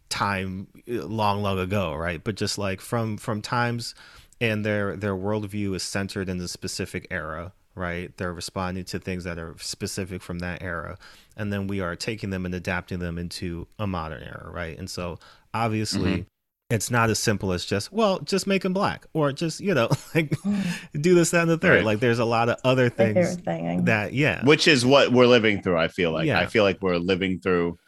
[0.09, 3.93] time long long ago right but just like from from times
[4.41, 9.23] and their their worldview is centered in a specific era right they're responding to things
[9.23, 10.97] that are specific from that era
[11.37, 14.89] and then we are taking them and adapting them into a modern era right and
[14.89, 15.17] so
[15.53, 16.21] obviously mm-hmm.
[16.69, 19.87] it's not as simple as just well just make them black or just you know
[20.15, 21.01] like mm.
[21.01, 21.85] do this that and the third Right.
[21.85, 23.85] like there's a lot of other things thing.
[23.85, 26.39] that yeah which is what we're living through i feel like Yeah.
[26.39, 27.79] i feel like we're living through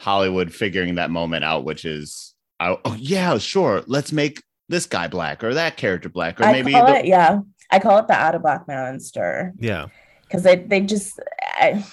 [0.00, 5.08] hollywood figuring that moment out which is oh, oh, yeah sure let's make this guy
[5.08, 7.40] black or that character black or I maybe call the, it yeah.
[7.70, 8.64] I call it the out of black
[9.00, 9.52] stir.
[9.58, 9.86] yeah
[10.28, 11.84] because they they just I,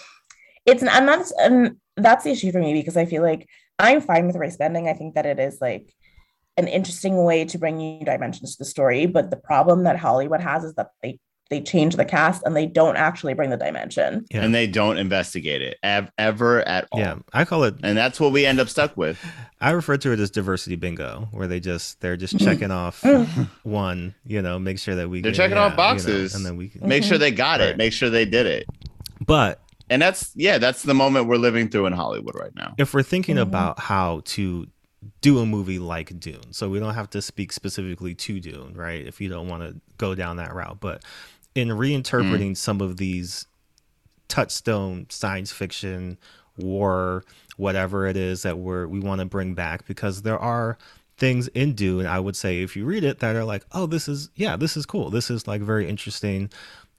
[0.65, 3.47] it's and that's and that's the issue for me because I feel like
[3.79, 4.87] I'm fine with race bending.
[4.87, 5.93] I think that it is like
[6.57, 9.05] an interesting way to bring new dimensions to the story.
[9.05, 11.19] But the problem that Hollywood has is that they
[11.49, 14.25] they change the cast and they don't actually bring the dimension.
[14.31, 17.97] yeah and they don't investigate it ev- ever at all yeah i call it and
[17.97, 19.19] that's what we end up stuck with
[19.61, 22.43] I refer to it as diversity bingo, where they just they're just Mm.
[22.43, 23.03] checking off
[23.63, 26.35] one, you know, make sure that we They're get- checking yeah, off you know, boxes.
[26.35, 26.71] and then we.
[26.81, 27.69] make sure they got Right.
[27.69, 28.65] it make sure they did it
[29.25, 32.93] But and that's yeah that's the moment we're living through in hollywood right now if
[32.93, 33.41] we're thinking Mhm.
[33.43, 34.67] about how to
[35.21, 39.05] do a movie like Dune, so we don't have to speak specifically to Dune, right?
[39.05, 41.03] If you don't want to go down that route, but
[41.55, 42.57] in reinterpreting Mm.
[42.57, 43.47] some of these
[44.27, 46.17] touchstone science fiction,
[46.57, 47.23] war,
[47.57, 50.77] whatever it is that we're we want to bring back, because there are
[51.17, 54.07] things in Dune, I would say, if you read it, that are like, oh, this
[54.07, 55.09] is yeah, this is cool.
[55.09, 56.49] This is like very interesting.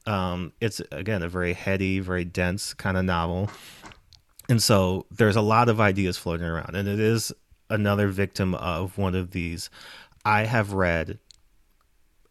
[0.06, 3.50] Um, it's again a very heady, very dense kind of novel
[4.48, 7.32] and so there's a lot of ideas floating around and it is
[7.68, 9.68] another victim of one of these.
[10.24, 11.18] I have read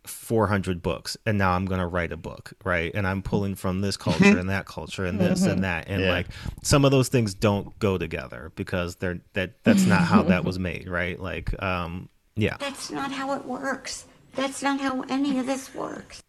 [0.08, 2.92] 400 books and now I'm going to write a book, right?
[2.94, 6.10] And I'm pulling from this culture and that culture and this and that and Yeah.
[6.12, 6.28] like
[6.64, 10.58] some of those things don't go together because they're that that's not how that was
[10.70, 11.20] made, right?
[11.20, 14.06] Like um yeah, That's not how it works.
[14.36, 16.22] That's not how any of this works.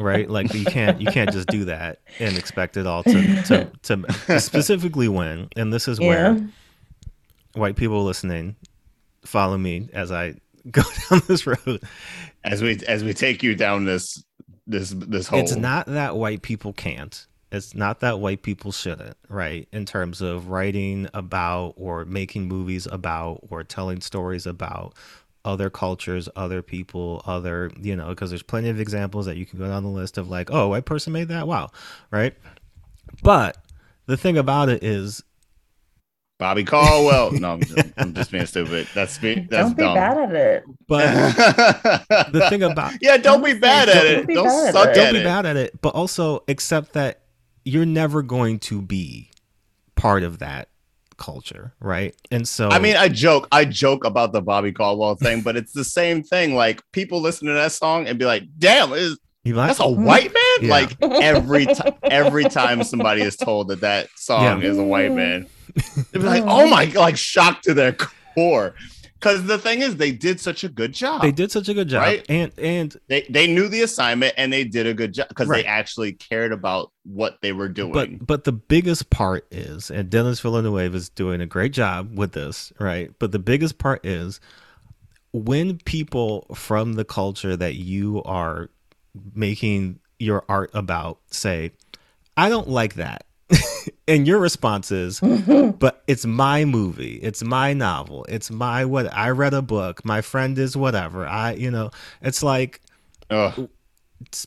[0.00, 0.28] right?
[0.28, 4.40] Like you can't you can't just do that and expect it all to to, to
[4.40, 6.40] specifically when and this is where
[7.54, 8.56] white people listening
[9.24, 10.34] follow me as I
[10.70, 11.82] go down this road.
[12.44, 14.22] As we as we take you down this
[14.66, 15.40] this this hole.
[15.40, 17.26] It's not that white people can't.
[17.52, 19.68] It's not that white people shouldn't, right?
[19.72, 24.94] In terms of writing about or making movies about or telling stories about
[25.44, 29.58] other cultures, other people, other, you know, because there's plenty of examples that you can
[29.58, 31.48] go down the list of like, oh, a white person made that.
[31.48, 31.70] Wow.
[32.10, 32.34] Right.
[33.22, 33.56] But
[34.06, 35.22] the thing about it is
[36.40, 37.30] Bobby Caldwell.
[37.32, 38.88] No, I'm just, I'm just being stupid.
[38.94, 39.46] That's me.
[39.48, 39.94] That's Don't be dumb.
[39.94, 40.64] bad at it.
[40.88, 41.04] but
[42.32, 44.26] the thing about yeah, don't be bad at Don't it.
[44.26, 44.94] be Don't bad at it.
[44.94, 45.24] don't at be it.
[45.24, 47.20] bad at it, but also accept that
[47.64, 49.30] you're never going to be
[49.94, 50.68] part of that
[51.18, 52.16] culture, right?
[52.30, 55.72] And so I mean, I joke, I joke about the Bobby Caldwell thing, but it's
[55.72, 56.54] the same thing.
[56.54, 59.88] Like people listen to that song and be like, "Damn, is you like, that's a
[59.88, 60.70] white man?" Yeah.
[60.70, 64.68] Like every time, every time somebody is told that that song Yeah.
[64.70, 65.46] is a white man,
[66.12, 67.92] they be like, "Oh, oh my!" Like shocked to their
[68.34, 68.74] core.
[69.14, 71.20] Because the thing is, they did such a good job.
[71.20, 72.24] they did such a good job, Right?
[72.30, 75.62] and and They they knew the assignment and they did a good job because Right.
[75.62, 77.92] they actually cared about what they were doing.
[77.92, 82.32] but but the biggest part is, and Denis Villeneuve is doing a great job with
[82.32, 83.10] this, right?
[83.18, 84.40] But the biggest part is
[85.32, 88.70] when people from the culture that you are
[89.34, 91.72] making your art about say,
[92.38, 93.26] "I don't like that,"
[94.08, 95.70] and your response is, mm-hmm.
[95.72, 100.20] "But it's my movie, it's my novel, it's my what I read a book, my
[100.20, 101.90] friend is whatever." I, you know,
[102.22, 102.80] it's like
[103.30, 103.68] Ugh,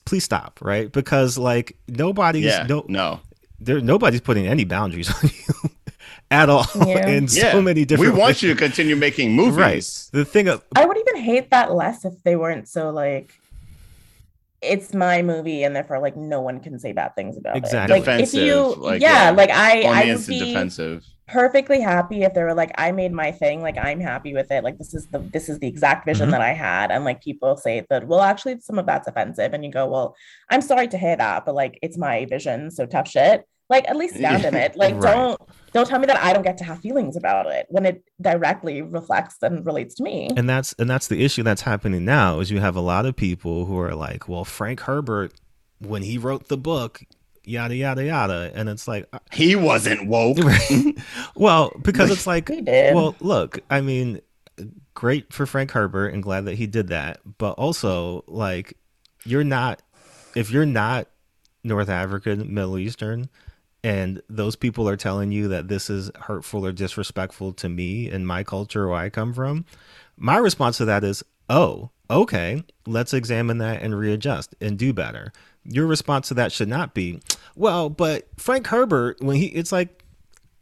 [0.05, 0.91] please stop, right?
[0.91, 3.19] Because like nobody's yeah, no no,
[3.59, 5.69] there nobody's putting any boundaries on you
[6.31, 7.07] at all Yeah.
[7.07, 7.51] in yeah.
[7.51, 8.13] so many different.
[8.13, 8.43] We want ways.
[8.43, 9.55] you to continue making movies.
[9.57, 13.39] right the thing of I would even hate that less if they weren't so like
[14.63, 17.97] it's my movie and therefore like no one can say bad things about Exactly.
[17.99, 18.07] it.
[18.07, 19.29] Like if you like, yeah, yeah.
[19.31, 21.05] like I On I the would be defensive.
[21.27, 24.63] perfectly happy if they were like I made my thing, like I'm happy with it.
[24.63, 26.31] Like this is the this is the exact vision Mhm.
[26.31, 29.63] that I had and like people say that well actually some of that's offensive and
[29.65, 30.15] you go, "Well,
[30.49, 33.95] I'm sorry to hear that, but like it's my vision, so tough shit." Like at
[33.95, 34.75] least stand in it.
[34.75, 35.13] Like Right.
[35.13, 35.41] don't
[35.73, 38.81] don't tell me that I don't get to have feelings about it when it directly
[38.83, 40.29] reflects and relates to me.
[40.37, 43.15] and that's and that's the issue that's happening now is you have a lot of
[43.15, 45.33] people who are like well frank herbert
[45.79, 47.01] when he wrote the book
[47.43, 50.37] yada yada yada and it's like uh, He wasn't woke.
[51.35, 54.21] well because it's like well look i mean
[54.93, 58.77] great for frank herbert and glad that he did that but also like
[59.25, 59.81] you're not
[60.35, 61.07] if you're not
[61.63, 63.27] north african middle eastern
[63.83, 68.27] and those people are telling you that this is hurtful or disrespectful to me and
[68.27, 69.65] my culture where i come from
[70.17, 75.31] my response to that is oh okay let's examine that and readjust and do better.
[75.65, 77.21] Your response to that should not be
[77.55, 80.02] well but frank herbert when he it's like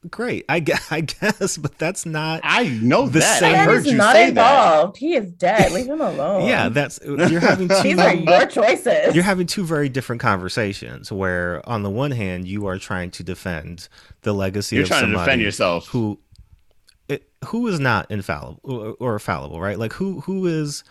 [0.10, 3.40] great i guess, I guess but that's not I know The that.
[3.40, 4.30] same- I heard is you not say that.
[4.30, 4.98] involved.
[4.98, 5.72] He is dead.
[5.72, 6.48] Leave him alone.
[6.48, 9.14] yeah that's you're having two These are your choices.
[9.14, 13.24] you're having two very different conversations where on the one hand you are trying to
[13.24, 13.88] defend
[14.24, 15.88] the legacy You're of trying to defend yourself.
[15.90, 16.20] who
[17.08, 20.84] it, who is not infallible or, or fallible right like who who is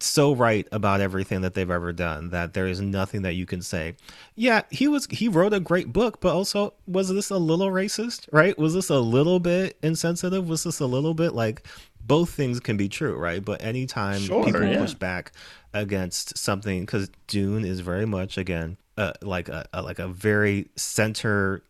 [0.00, 3.62] so right about everything that they've ever done that there is nothing that you can
[3.62, 3.94] say.
[4.34, 8.26] Yeah he was he wrote a great book but also was this a little racist
[8.32, 8.58] right?
[8.58, 10.48] Was this a little bit insensitive?
[10.48, 11.66] Was this a little bit like
[12.06, 13.44] both things can be true right?
[13.44, 14.78] But anytime Sure, people yeah.
[14.78, 15.32] push back
[15.72, 20.68] against something because dune is very much again uh, like a, a like a very
[20.76, 21.62] center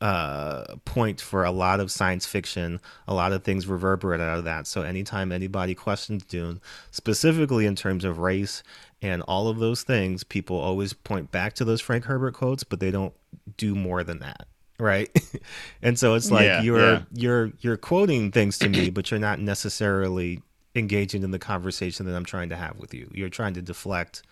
[0.00, 4.44] uh point for a lot of science fiction a lot of things reverberate out of
[4.44, 4.66] that.
[4.68, 6.60] So anytime anybody questions dune
[6.92, 8.62] specifically in terms of race
[9.02, 12.78] and all of those things people always point back to those frank herbert quotes but
[12.78, 13.12] they don't
[13.56, 14.46] do more than that
[14.80, 15.10] right?
[15.82, 17.02] And so it's like Yeah, you're yeah.
[17.12, 20.40] you're you're quoting things to me but you're not necessarily
[20.76, 23.10] engaging in the conversation that i'm trying to have with you.
[23.12, 24.22] You're trying to deflect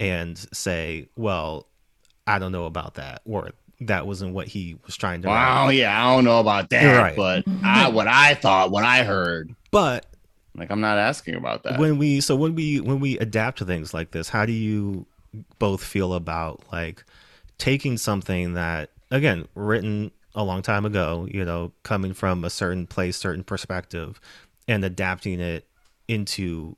[0.00, 1.68] and say well
[2.26, 5.34] i don't know about that or that wasn't what he was trying to write.
[5.34, 7.16] Wow, yeah, I don't know about that, right.
[7.16, 10.06] but I what I thought, what I heard, but
[10.56, 11.78] like I'm not asking about that.
[11.78, 15.04] when we so when we when we adapt to things like this how do you
[15.58, 17.04] both feel about like
[17.58, 22.86] taking something that again written a long time ago, you know, coming from a certain
[22.86, 24.20] place, certain perspective,
[24.66, 25.66] and adapting it
[26.08, 26.76] into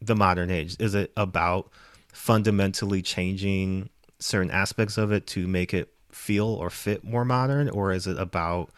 [0.00, 0.76] the modern age?
[0.80, 1.70] Is it about
[2.12, 7.92] fundamentally changing certain aspects of it to make it feel or fit more modern, or
[7.92, 8.70] is it about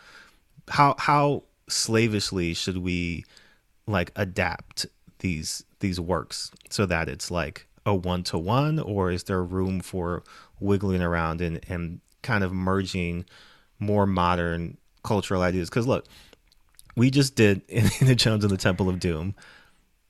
[0.68, 3.24] how how slavishly should we
[3.86, 4.86] like adapt
[5.20, 9.80] these these works so that it's like a one to one, or is there room
[9.80, 10.22] for
[10.60, 13.24] wiggling around and and kind of merging
[13.78, 15.70] more modern cultural ideas?
[15.70, 16.06] Because look,
[16.96, 19.34] we just did Indiana Jones and the Temple of Doom.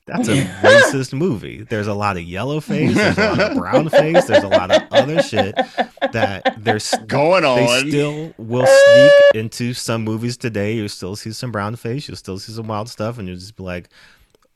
[0.09, 1.63] That's a racist movie.
[1.63, 2.95] There's a lot of yellow face.
[2.95, 4.25] There's a lot of brown face.
[4.25, 5.55] There's a lot of other shit
[6.13, 7.59] that there's Going on.
[7.85, 10.75] They still will sneak into some movies today.
[10.75, 12.09] You'll still see some brown face.
[12.09, 13.89] You'll still see some wild stuff, and you'll just be like,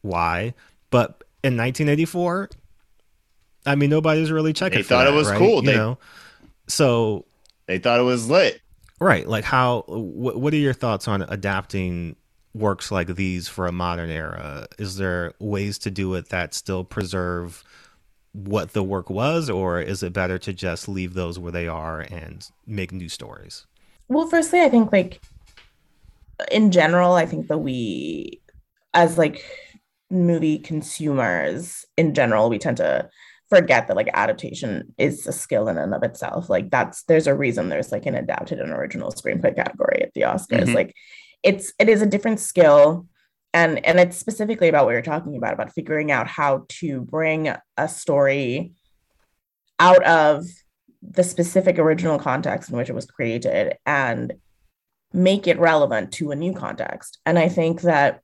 [0.01, 0.55] "Why?"
[0.91, 2.51] But in 1984,
[3.67, 4.79] I mean, nobody's really checking.
[4.79, 5.39] They thought it was right?
[5.39, 5.57] cool.
[5.65, 5.99] You They- know,
[6.67, 7.27] so
[7.67, 8.61] They thought it was lit.
[9.01, 9.85] right, like how?
[9.87, 12.17] What, what are your thoughts on adapting
[12.55, 14.67] works like these for a modern era?
[14.79, 17.65] Is there ways to do it that still preserve
[18.33, 22.01] what the work was, or is it better to just leave those where they are
[22.01, 23.67] and make new stories?
[24.09, 25.21] Well, firstly, I think like
[26.51, 28.41] in general, I think that we,
[28.95, 29.45] as like
[30.11, 33.09] movie consumers in general, we tend to
[33.49, 36.49] forget that like adaptation is a skill in and of itself.
[36.49, 40.23] Like that's there's a reason there's like an adapted and original screenplay category at the
[40.23, 40.69] Oscars.
[40.69, 40.75] Mhm.
[40.75, 40.95] Like
[41.43, 43.07] it's it is a different skill.
[43.55, 47.55] And and it's specifically about what you're talking about, about figuring out how to bring
[47.77, 48.73] a story
[49.79, 50.47] out of
[51.03, 54.35] the specific original context in which it was created and
[55.13, 57.19] make it relevant to a new context.
[57.27, 58.21] And I think that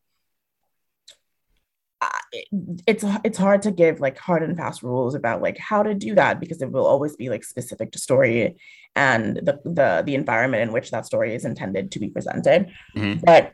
[2.87, 6.15] it's it's hard to give like hard and fast rules about like how to do
[6.15, 8.57] that because it will always be like specific to story
[8.95, 12.71] and the the the environment in which that story is intended to be presented.
[12.97, 13.21] Mhm.
[13.25, 13.53] But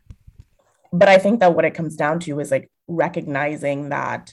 [0.93, 4.33] but I think that what it comes down to is like recognizing that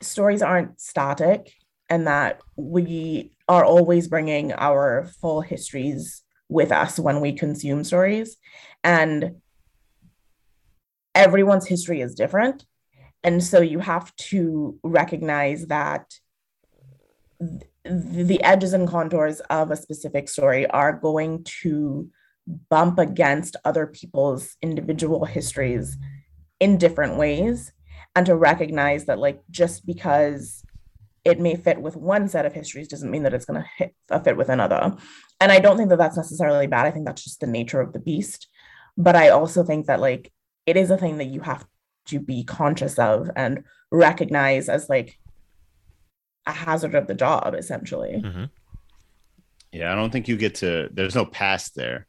[0.00, 1.52] stories aren't static
[1.88, 8.36] and that we are always bringing our full histories with us when we consume stories
[8.82, 9.36] and
[11.16, 12.64] everyone's history is different.
[13.24, 16.14] And so you have to recognize that
[17.40, 22.08] th- the edges and contours of a specific story are going to
[22.68, 25.96] bump against other people's individual histories
[26.60, 27.72] in different ways.
[28.14, 30.64] And to recognize that like just because
[31.24, 34.20] it may fit with one set of histories doesn't mean that it's going to uh,
[34.20, 34.96] fit with another.
[35.40, 36.86] And i don't think that that's necessarily bad.
[36.86, 38.48] I think that's just the nature of the beast.
[38.96, 40.32] But i also think that like
[40.66, 41.66] it is a thing that you have
[42.06, 45.18] to be conscious of and recognize as like
[46.46, 48.44] a hazard of the job essentially mm-hmm.
[49.76, 50.88] Yeah, I don't think you get to.
[50.92, 52.06] There's no pass there.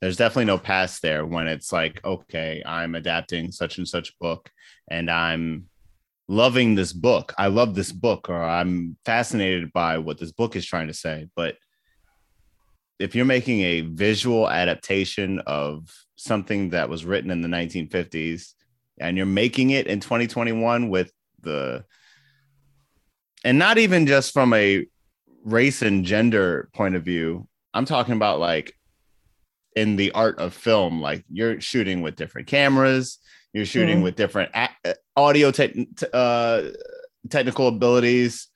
[0.00, 4.50] There's definitely no pass there when it's like, okay, I'm adapting such and such book,
[4.90, 5.66] and I'm
[6.26, 7.32] loving this book.
[7.38, 11.28] I love this book, or I'm fascinated by what this book is trying to say.
[11.36, 11.56] But
[12.98, 18.54] if you're making a visual adaptation of something that was written in the 1950s,
[18.98, 21.10] and you're making it in 2021 with
[21.40, 21.84] the
[23.44, 24.86] and not even just from a
[25.44, 28.72] race and gender point of view i'm talking about like
[29.76, 33.18] in the art of film like you're shooting with different cameras
[33.52, 34.04] you're shooting Mhm.
[34.04, 34.50] with different
[35.16, 36.62] audio te- uh,
[37.28, 38.48] technical abilities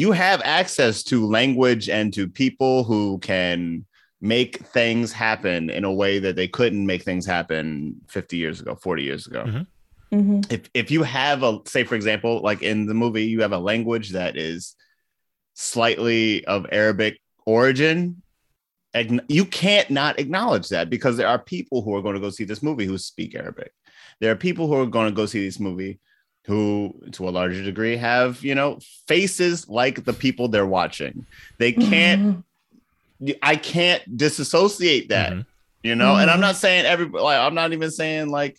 [0.00, 3.84] you have access to language and to people who can
[4.22, 8.74] make things happen in a way that they couldn't make things happen 50 years ago
[8.74, 9.66] 40 years ago Mhm.
[10.12, 10.52] Mhm.
[10.52, 13.58] if if you have a say for example like in the movie you have a
[13.72, 14.74] language that is
[15.54, 17.14] slightly of arabic
[17.46, 18.22] origin
[18.94, 22.30] agn- you can't not acknowledge that because there are people who are going to go
[22.30, 23.72] see this movie who speak arabic
[24.20, 25.98] there are people who are going to go see this movie
[26.50, 31.24] who to a larger degree have you know faces like the people they're watching
[31.58, 32.44] they can't
[33.42, 35.46] i can't disassociate that Mhm.
[35.84, 36.48] you know and i'm Mhm.
[36.48, 38.56] not saying every like i'm not even saying like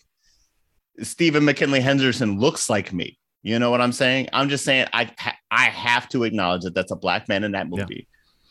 [1.00, 3.18] Stephen McKinley Henderson looks like me.
[3.42, 4.28] You know what I'm saying?
[4.34, 5.10] I'm just saying I
[5.50, 7.76] I have to acknowledge that that's a black man in that Yeah.
[7.80, 8.06] movie.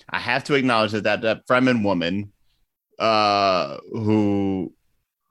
[0.09, 2.33] I have to acknowledge that that, that Fremen woman,
[2.99, 4.73] uh, who,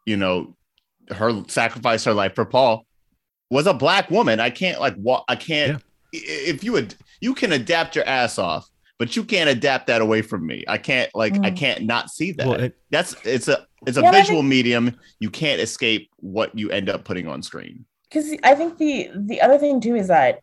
[0.06, 0.56] you know,
[1.10, 2.86] her sacrificed her life for Paul,
[3.51, 4.40] was a black woman.
[4.40, 5.77] I can't like what I can't.
[5.77, 5.82] i-
[6.12, 8.68] If you would, you can adapt your ass off,
[8.98, 10.64] but you can't adapt that away from me.
[10.68, 11.56] I can't like I Mm.
[11.56, 12.47] can't not see that.
[12.47, 14.97] Well, it, That's it's a it's a Yeah, but I visual medium.
[15.20, 17.85] You can't escape what you end up putting on screen.
[18.09, 20.40] because I think the the other thing too is that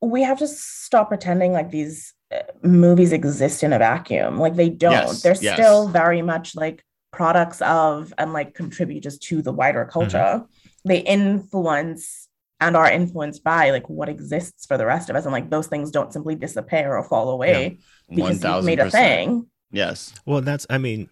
[0.00, 4.38] we have to stop pretending like these uh, movies exist in a vacuum.
[4.38, 4.92] Like they don't.
[4.92, 5.54] Yes, They're yes.
[5.54, 10.44] still very much like products of and like contribute just to the wider culture.
[10.88, 12.28] They influence
[12.60, 15.24] and are influenced by like what exists for the rest of us.
[15.24, 17.78] And like those things don't simply disappear or fall away
[18.08, 19.46] One because you've made a thing.
[19.70, 20.12] Yes.
[20.26, 21.08] Well, that's, I mean,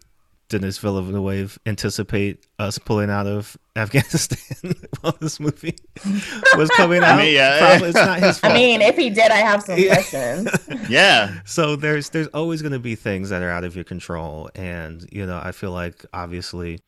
[0.48, 5.76] Denis Villeneuve anticipate us pulling out of Afghanistan while this movie
[6.56, 7.18] was coming I out?
[7.18, 7.58] mean, yeah.
[7.58, 8.52] Probably, it's not his fault.
[8.52, 9.94] I mean, if he did, I have some Yeah.
[9.94, 10.48] questions.
[10.88, 11.40] Yeah.
[11.44, 15.04] so there's there's always going to be things that are out of your control and
[15.12, 16.78] you know i feel like obviously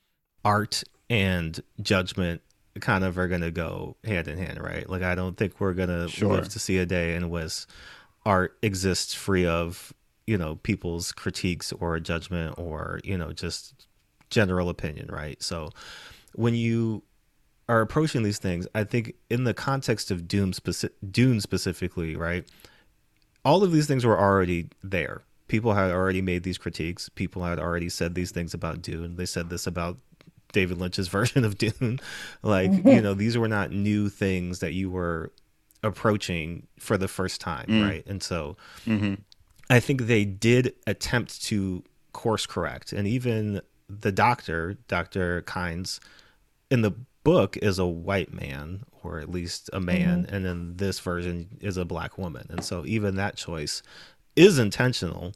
[0.44, 2.40] art and judgment
[2.78, 5.74] kind of are going to go hand in hand right like i don't think we're
[5.74, 6.32] going to Sure.
[6.32, 7.66] live to see a day in which
[8.26, 9.92] art exists free of
[10.26, 13.86] you know people's critiques or judgment or you know just
[14.30, 15.70] general opinion right so
[16.34, 17.02] when you
[17.68, 22.44] are approaching these things i think in the context of doom speci- dune specifically right
[23.44, 25.22] all of these things were already there.
[25.46, 27.08] People had already made these critiques.
[27.08, 29.16] People had already said these things about Dune.
[29.16, 29.96] They said this about
[30.52, 32.00] David Lynch's version of Dune.
[32.42, 32.88] Like, mm-hmm.
[32.88, 35.32] you know, these were not new things that you were
[35.82, 37.88] approaching for the first time, mm.
[37.88, 38.06] right?
[38.06, 39.14] And so mm-hmm.
[39.70, 42.92] I think they did attempt to course correct.
[42.92, 45.42] And even the doctor, Dr.
[45.42, 46.00] Kynes,
[46.70, 46.92] in the
[47.24, 50.34] book is a white man or at least a man mm-hmm.
[50.34, 53.82] and then this version is a black woman and so even that choice
[54.34, 55.32] is intentional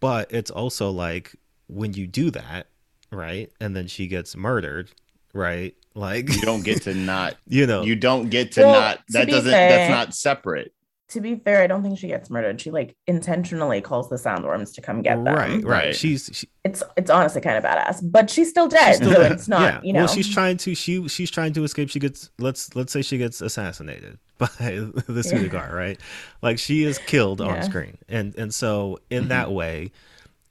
[0.00, 1.34] but it's also like
[1.68, 2.66] when you do that
[3.12, 4.90] right and then she gets murdered
[5.34, 7.36] right like You don't get to not.
[7.46, 8.96] you know You don't get to Well, not.
[9.08, 9.50] to That be doesn't.
[9.50, 10.72] fair- That's not separate.
[11.08, 12.58] to be fair, I don't think she gets murdered.
[12.60, 15.34] She like intentionally calls the sandworms to come get them.
[15.34, 15.94] right, right Right.
[15.96, 18.94] she's she, It's it's honestly kind of badass, but she's still dead.
[18.96, 19.32] still so dead.
[19.32, 19.80] it's not, yeah.
[19.82, 20.00] you know.
[20.00, 23.18] well she's trying to she she's trying to escape she gets let's let's say she
[23.18, 25.38] gets assassinated by the Yeah.
[25.38, 26.00] Sardaukar, right
[26.40, 29.28] like she is killed on screen and and so in mm-hmm.
[29.28, 29.92] that way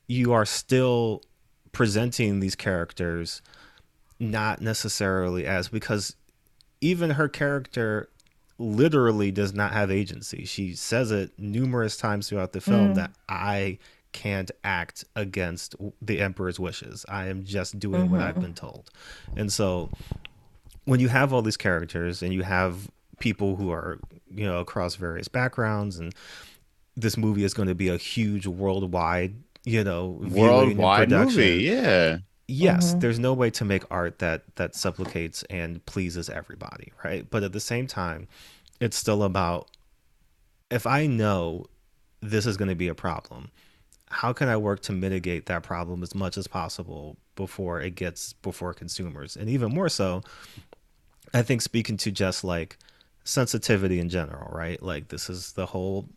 [0.07, 1.23] you are still
[1.71, 3.41] presenting these characters
[4.19, 6.15] not necessarily as because
[6.79, 8.09] even her character
[8.57, 10.45] literally does not have agency.
[10.45, 12.95] She says it numerous times throughout the film mm.
[12.95, 13.79] that I
[14.11, 17.05] can't act against the emperor's wishes.
[17.09, 18.43] I am just doing what I've mm-hmm.
[18.43, 18.91] been told.
[19.35, 19.89] And so
[20.85, 22.89] when you have all these characters and you have
[23.19, 23.99] people who are,
[24.29, 26.13] you know, across various backgrounds and
[26.95, 31.63] this movie is going to be a huge worldwide, you know, Worldwide production movie.
[31.63, 32.17] Yeah.
[32.47, 32.99] yes Mhm.
[33.01, 37.53] there's no way to make art that that supplicates and pleases everybody right but at
[37.53, 38.27] the same time
[38.81, 39.69] it's still about
[40.69, 41.65] if i know
[42.21, 43.51] this is going to be a problem
[44.09, 48.33] how can i work to mitigate that problem as much as possible before it gets
[48.33, 50.21] before consumers and even more so
[51.33, 52.77] i think speaking to just like
[53.23, 56.09] sensitivity in general right like this is the whole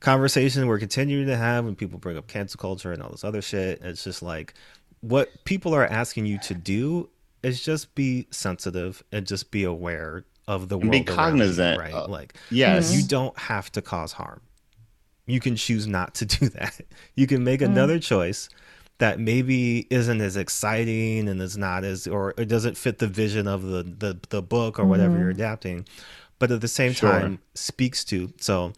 [0.00, 3.42] conversation we're continuing to have when people bring up cancel culture and all this other
[3.42, 3.80] shit.
[3.82, 4.54] It's just like
[5.00, 7.08] what people are asking you to do
[7.42, 10.92] is just be sensitive and just be aware of the And world.
[10.92, 11.92] be around you, cognizant right?
[11.94, 12.94] of- like Yes.
[12.94, 14.40] you don't have to cause harm.
[15.26, 16.80] You can choose not to do that.
[17.14, 17.66] You can make mm.
[17.66, 18.48] another choice
[18.98, 23.46] that maybe isn't as exciting and is not as or it doesn't fit the vision
[23.46, 25.20] of the the, the book or whatever mm-hmm.
[25.20, 25.86] you're adapting
[26.40, 27.10] but at the same Sure.
[27.12, 28.72] time speaks to so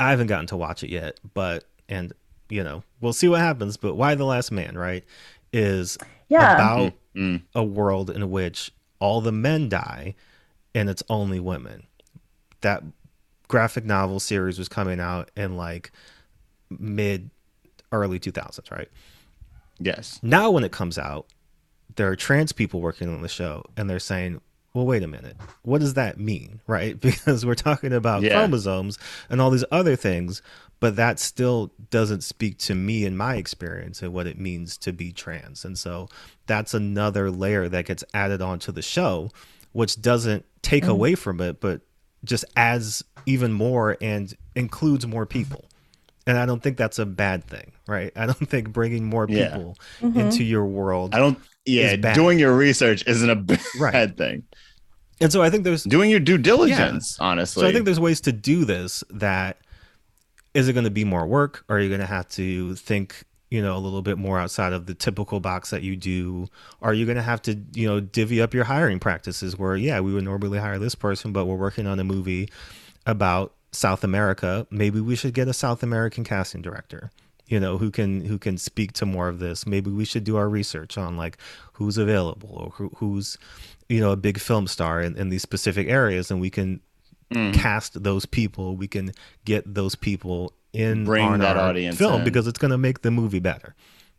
[0.00, 2.12] i haven't gotten to watch it yet but and
[2.48, 5.04] you know we'll see what happens but Y: The Last Man right
[5.52, 5.98] is
[6.28, 6.54] Yeah.
[6.54, 7.42] about Mm.
[7.54, 8.70] a world in which
[9.00, 10.14] all the men die
[10.74, 11.84] and it's only women
[12.60, 12.82] that
[13.48, 15.90] graphic novel series was coming out in like
[16.70, 17.30] mid
[17.92, 18.88] early 2000s right
[19.80, 20.20] Yes.
[20.22, 21.26] now when it comes out
[21.96, 24.40] there are trans people working on the show and they're saying
[24.74, 28.34] well wait a minute what does that mean right because we're talking about Yeah.
[28.34, 28.98] chromosomes
[29.30, 30.42] and all these other things
[30.80, 34.92] but that still doesn't speak to me and my experience and what it means to
[34.92, 36.08] be trans and so
[36.46, 39.30] that's another layer that gets added onto the show
[39.72, 41.80] which doesn't take away from it but
[42.24, 45.64] just adds even more and includes more people
[46.26, 49.50] and i don't think that's a bad thing right i don't think bringing more Yeah.
[49.56, 50.20] people Mm-hmm.
[50.20, 51.38] into your world I don't.
[51.68, 51.96] Yeah.
[52.14, 54.16] Doing your research isn't a bad Right.
[54.16, 54.42] thing.
[55.20, 57.60] and so i think there's Doing your due diligence, honestly.
[57.62, 59.58] so i think there's ways to do this that
[60.54, 63.24] is it going to be more work or are you going to have to think
[63.50, 66.46] you know a little bit more outside of the typical box that you do
[66.82, 70.00] are you going to have to you know divvy up your hiring practices where yeah
[70.00, 72.48] we would normally hire this person but we're working on a movie
[73.06, 77.10] about south america maybe we should get a south american casting director
[77.48, 80.36] you know who can who can speak to more of this maybe we should do
[80.36, 81.36] our research on like
[81.72, 83.36] who's available or who, who's
[83.88, 86.80] you know a big film star in, in these specific areas and we can
[87.30, 87.52] Mm.
[87.52, 89.12] cast those people we can
[89.44, 92.24] get those people in Bring that our audience film in.
[92.24, 93.74] because it's going to make the movie better.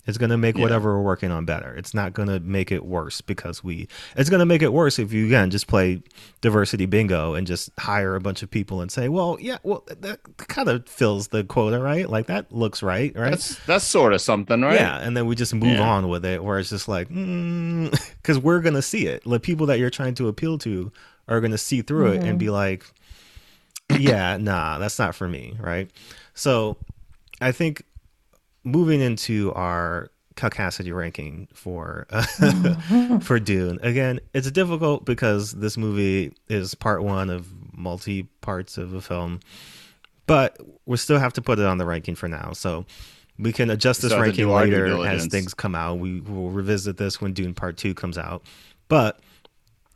[0.10, 0.64] It's going to make Yeah.
[0.64, 1.74] whatever we're working on better.
[1.76, 3.88] It's not going to make it worse because we.
[4.18, 6.02] It's going to make it worse if you again just play
[6.42, 10.20] diversity bingo and just hire a bunch of people and say, "Well, yeah, well that
[10.38, 12.10] kind of fills the quota, right?
[12.10, 14.76] Like that looks right, right?" That's that's sort of something, right?
[14.76, 15.88] Yeah, and then we just move Yeah.
[15.88, 17.92] on with it, where it's just like, mm,
[18.22, 19.24] because we're gonna see it.
[19.26, 20.92] The people that you're trying to appeal to
[21.28, 22.56] are gonna see through it and be mm-hmm.
[22.56, 22.86] like,
[23.98, 25.90] yeah, nah, that's not for me, right?
[26.34, 26.78] So,
[27.42, 27.84] I think
[28.64, 32.08] moving into our caucasity ranking for
[33.22, 38.94] for Dune again, it's difficult because this movie is part one of multi parts of
[38.94, 39.40] a film,
[40.28, 42.52] but we still have to put it on the ranking for now.
[42.54, 42.86] So
[43.38, 46.00] we can adjust this Still ranking do our due later as things come out.
[46.00, 48.44] We will revisit this when Dune Part Two comes out.
[48.88, 49.20] But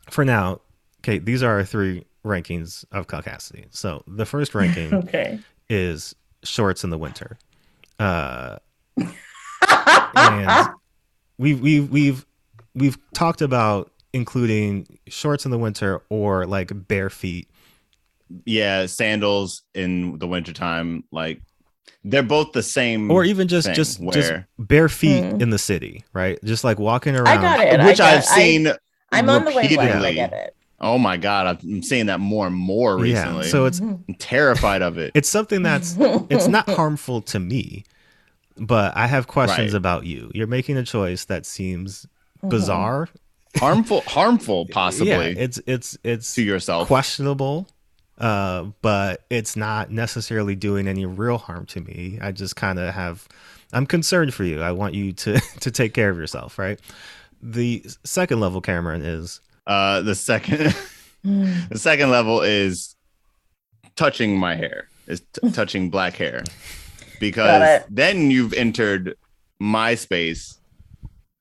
[0.09, 0.61] for now,
[1.01, 3.65] okay, these are our three rankings of caucasity.
[3.71, 5.39] So the first ranking Okay.
[5.69, 7.37] is shorts in the winter.
[7.99, 8.57] Uh,
[10.15, 10.69] and
[11.37, 12.25] we've we've we've
[12.75, 17.49] we've talked about including shorts in the winter or like bare feet.
[18.45, 21.41] yeah, sandals in the wintertime, like
[22.03, 23.09] they're both the same.
[23.11, 25.41] Or even just thing, just just bare feet Hmm.
[25.41, 26.37] in the city, right?
[26.43, 27.27] Just like walking around.
[27.27, 27.79] I got it.
[27.79, 28.67] I which got- I've seen.
[29.11, 29.79] I, am on the wavelength.
[30.03, 30.55] I get it.
[30.83, 33.45] Oh my god, I'm seeing that more and more recently.
[33.45, 35.11] Yeah, so it's I'm terrified of it.
[35.15, 35.95] it's something that's
[36.29, 37.85] it's not harmful to me,
[38.57, 39.77] but I have questions Right.
[39.77, 40.29] about you.
[40.33, 42.05] You're making a choice that seems
[42.39, 42.49] Mm-hmm.
[42.49, 43.07] bizarre.
[43.55, 46.87] harmful, harmful, possibly Yeah, it's it's it's to yourself.
[46.89, 47.69] questionable,
[48.17, 52.19] uh, but it's not necessarily doing any real harm to me.
[52.21, 53.29] I just kind of have,
[53.71, 54.61] I'm concerned for you.
[54.61, 56.79] I want you to to take care of yourself, right?
[57.41, 60.75] The second level, Cameron, is Uh, the second,
[61.23, 62.95] the second level is
[63.95, 66.43] touching my hair, is t- touching black hair,
[67.19, 69.15] because then you've entered
[69.59, 70.59] my space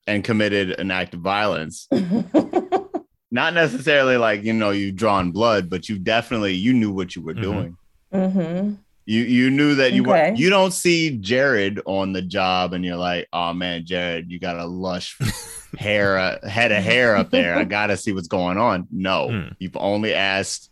[0.06, 1.88] and committed an act of violence.
[3.30, 7.22] Not necessarily like you know you've drawn blood, but you definitely you knew what you
[7.22, 7.42] were Mhm.
[7.42, 7.76] doing.
[8.12, 8.74] hmm
[9.04, 10.30] You you knew that you Okay.
[10.30, 14.38] were you don't see Jared on the job and you're like, oh man, Jared, you
[14.38, 15.18] got a lush
[15.78, 17.56] hair uh, head of hair up there.
[17.56, 18.86] I gotta see what's going on.
[18.92, 19.56] No, Mm.
[19.58, 20.70] you've only asked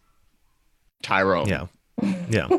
[1.02, 1.48] Tyrone.
[1.48, 1.66] yeah,
[2.28, 2.48] yeah.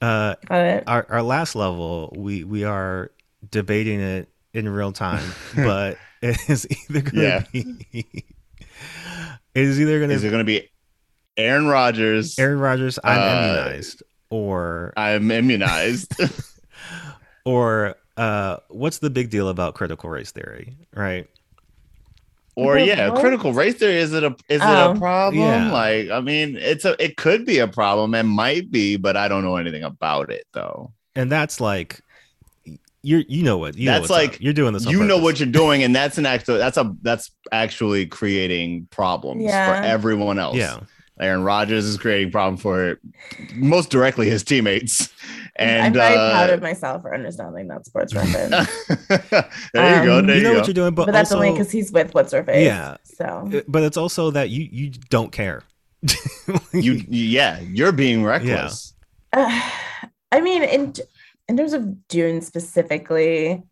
[0.00, 0.84] Uh, Got it.
[0.88, 3.12] our our last level, we we are
[3.50, 5.22] debating it in real time,
[5.54, 7.44] but it is either gonna Yeah.
[7.52, 8.24] be it
[9.54, 10.68] is either gonna Is it gonna be
[11.36, 12.36] Aaron Rodgers?
[12.36, 16.14] Aaron Rodgers, I'm Uh, immunized, or I'm immunized.
[17.44, 21.28] or uh, what's the big deal about critical race theory, right?
[22.54, 23.20] or Wait, yeah, what?
[23.20, 23.96] critical race theory.
[23.96, 24.92] Is it a is it Oh.
[24.92, 25.42] a problem?
[25.42, 25.72] Yeah.
[25.72, 28.14] Like, I mean, it's a it could be a problem.
[28.14, 30.92] It might be, but I don't know anything about it though.
[31.14, 32.00] And that's like
[33.02, 34.40] you you know what you know That's what's like, up.
[34.42, 34.86] you're doing this.
[34.86, 38.86] on you know what you're doing, and that's an actual that's a that's actually creating
[38.90, 39.80] problems Yeah.
[39.80, 40.56] for everyone else.
[40.56, 40.80] Yeah,
[41.20, 42.98] Aaron Rodgers is creating problem for
[43.54, 45.12] most directly his teammates.
[45.56, 48.50] And I'm very uh, proud of myself for understanding that sports reference.
[49.74, 50.18] there you go.
[50.18, 50.58] Um, There you you, know go.
[50.58, 52.64] what you're doing, but, but, that's also, only because he's with what's her face.
[52.64, 52.96] Yeah.
[53.04, 55.62] So but it's also that you you don't care.
[56.02, 58.94] you, you- yeah, you're being reckless.
[59.32, 59.70] Uh,
[60.32, 60.94] I mean, in
[61.48, 63.62] in terms of Dune specifically,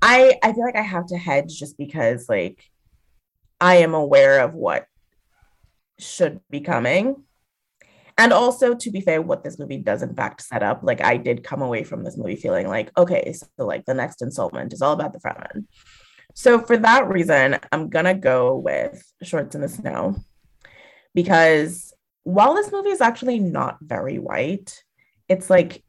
[0.00, 2.62] I I feel like I have to hedge just because like
[3.60, 4.86] I am aware of what
[5.98, 7.22] should be coming.
[8.18, 11.18] And also, to be fair, what this movie does in fact set up, like I
[11.18, 14.80] did come away from this movie feeling like, okay, so like the next installment is
[14.80, 15.66] all about the Fremen.
[16.34, 20.16] So for that reason, I'm gonna go with Shorts in the Snow
[21.14, 21.92] because
[22.24, 24.82] while this movie is actually not very white,
[25.28, 25.82] it's like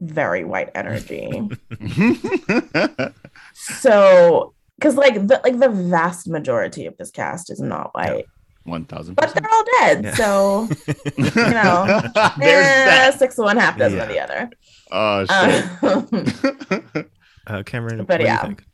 [0.00, 1.48] very white energy.
[3.54, 8.26] so because like the like the vast majority of this cast is not white,
[8.64, 10.04] One thousand but they're all dead.
[10.04, 10.14] Yeah.
[10.14, 10.68] So
[11.16, 11.84] you know,
[12.38, 13.14] There's eh, that.
[13.18, 14.50] six of one, half dozen of the other.
[14.92, 16.94] Oh shit.
[16.94, 17.06] Um,
[17.44, 18.34] Uh, Cameron, But what do yeah.
[18.42, 18.64] you think?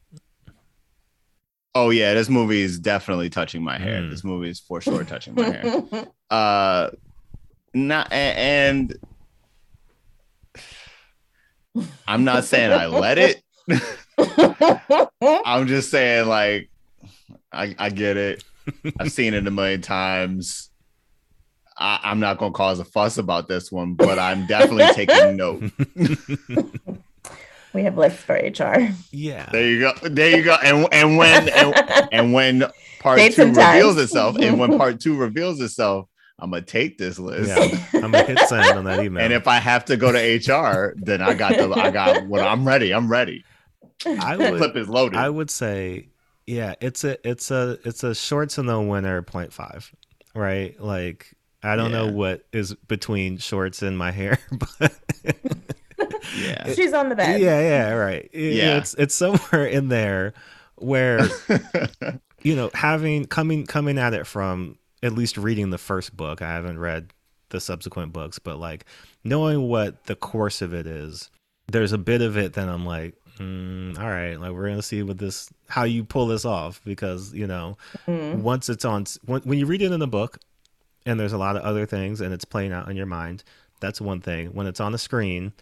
[1.74, 4.02] oh yeah, this movie is definitely touching my hair.
[4.02, 4.10] Mm.
[4.10, 5.82] This movie is for sure touching my hair.
[6.31, 6.90] Uh,
[7.73, 8.94] not and.
[12.06, 13.43] I'm not saying I let it.
[15.47, 16.69] I'm just saying, like,
[17.52, 18.44] I, I get it.
[18.99, 20.70] I've seen it a million times.
[21.77, 25.62] I, I'm not gonna cause a fuss about this one, but I'm definitely taking note.
[27.73, 28.89] we have lists for HR.
[29.12, 29.93] Yeah, There you go.
[30.09, 30.57] There you go.
[30.62, 32.65] And and when and, and when
[33.01, 33.74] part Dates two and times.
[33.74, 36.09] reveals itself, and when part two reveals itself,
[36.39, 37.49] I'm gonna take this list.
[37.49, 39.23] Yeah, I'm gonna hit send on that email.
[39.23, 42.43] And if I have to go to HR, then I got the I got what
[42.43, 42.93] I'm ready.
[42.93, 43.45] I'm ready.
[44.07, 45.19] I Clip is loaded.
[45.19, 46.09] I would say,
[46.49, 49.93] yeah, it's a, it's a, it's a shorts and the winner 0.5,
[50.35, 50.81] right?
[50.81, 54.39] Like, I don't know what is between shorts and my hair,
[54.81, 54.95] but
[56.37, 56.73] yeah.
[56.75, 57.41] She's on the bed.
[57.41, 58.29] yeah, yeah, right.
[58.33, 58.79] It- Yeah.
[58.79, 60.35] it's it's somewhere in there
[60.77, 61.20] where
[62.43, 66.43] you know having coming coming at it from at least reading the first book.
[66.43, 67.12] I haven't read
[67.51, 68.85] the subsequent books, but like
[69.25, 71.31] knowing what the course of it is,
[71.66, 75.02] there's a bit of it that I'm like, mm, all right, like we're gonna see
[75.02, 78.40] what this how you pull this off because you know Mhm.
[78.43, 80.39] once it's on when, when you read it in the book
[81.06, 83.43] and there's a lot of other things and it's playing out in your mind
[83.81, 85.52] that's one thing when it's on the screen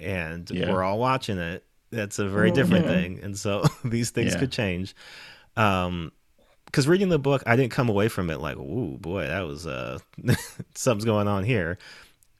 [0.00, 0.70] and Yeah.
[0.70, 2.88] we're all watching it that's a very different Mhm.
[2.88, 4.38] thing and so these things Yeah.
[4.40, 4.94] could change
[5.56, 6.12] um
[6.66, 9.66] because reading the book i didn't come away from it like ooh boy that was
[9.66, 9.98] uh
[10.74, 11.78] something's going on here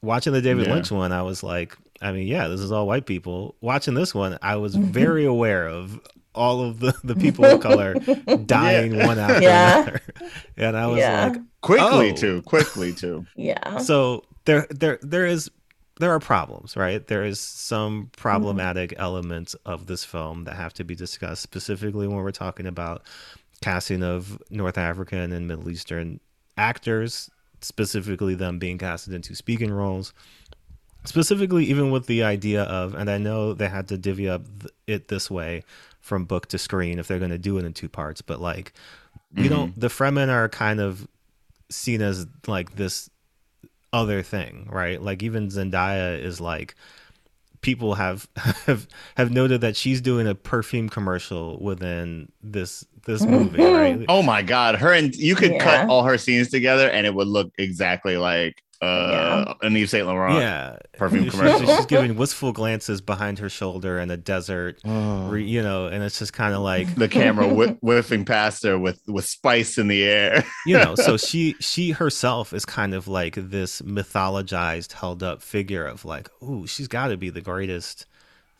[0.02, 0.74] watching the david Yeah.
[0.74, 4.14] lynch one i was like i mean yeah this is all white people watching this
[4.14, 4.90] one i was mm-hmm.
[4.90, 6.00] very aware of
[6.34, 7.94] all of the, the people of color
[8.46, 9.82] dying one after Yeah.
[9.82, 10.00] another
[10.56, 11.28] and i was Yeah.
[11.28, 12.14] like quickly Oh.
[12.14, 12.42] too.
[12.42, 13.26] Quickly too.
[13.36, 13.78] Yeah.
[13.78, 15.50] so there there there is
[16.00, 18.20] there are problems right there is some mm-hmm.
[18.20, 23.02] problematic elements of this film that have to be discussed specifically when we're talking about
[23.62, 26.18] casting of north african and middle eastern
[26.58, 27.30] actors
[27.60, 30.12] specifically them being casted into speaking roles
[31.04, 34.72] specifically even with the idea of and i know they had to divvy up th-
[34.86, 35.62] it this way
[36.00, 38.72] from book to screen if they're going to do it in two parts but like
[39.34, 39.54] you mm-hmm.
[39.54, 41.06] don't the fremen are kind of
[41.70, 43.10] seen as like this
[43.94, 45.00] other thing right?
[45.00, 46.74] Like even zendaya is like
[47.60, 48.28] people have
[48.66, 48.86] have
[49.16, 53.32] have noted that she's doing a perfume commercial within this this mm-hmm.
[53.32, 54.04] movie right?
[54.08, 55.64] Oh my god, her and you could Yeah.
[55.64, 60.06] cut all her scenes together and it would look exactly like uh an Yves Saint
[60.06, 60.38] Laurent.
[60.38, 61.66] yeah perfume commercial.
[61.76, 66.18] she's giving wistful glances behind her shoulder in a desert re- you know and it's
[66.18, 70.04] just kind of like The camera whi- whiffing past her with with spice in the
[70.04, 70.44] air.
[70.66, 75.86] you know so she she herself is kind of like this mythologized held up figure
[75.86, 78.06] of like oh she's got to be the greatest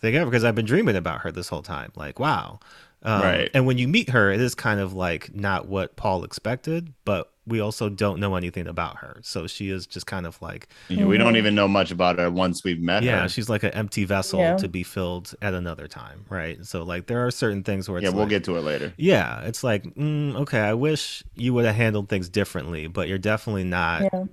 [0.00, 2.58] thing ever because i've been dreaming about her this whole time like wow
[3.02, 3.50] um, Right.
[3.52, 7.30] and when you meet her it is kind of like not what paul expected but
[7.46, 11.04] we also don't know anything about her so she is just kind of like Yeah,
[11.04, 13.08] we don't even know much about her once we've met her.
[13.08, 13.28] yeah her.
[13.28, 14.56] she's like an empty vessel Yeah.
[14.56, 18.04] to be filled at another time right so like there are certain things where it's
[18.04, 18.92] Yeah, we'll like- get to it later.
[18.96, 23.18] yeah, it's like, mm, okay, I wish you would have handled things differently, but you're
[23.18, 24.24] definitely not Yeah.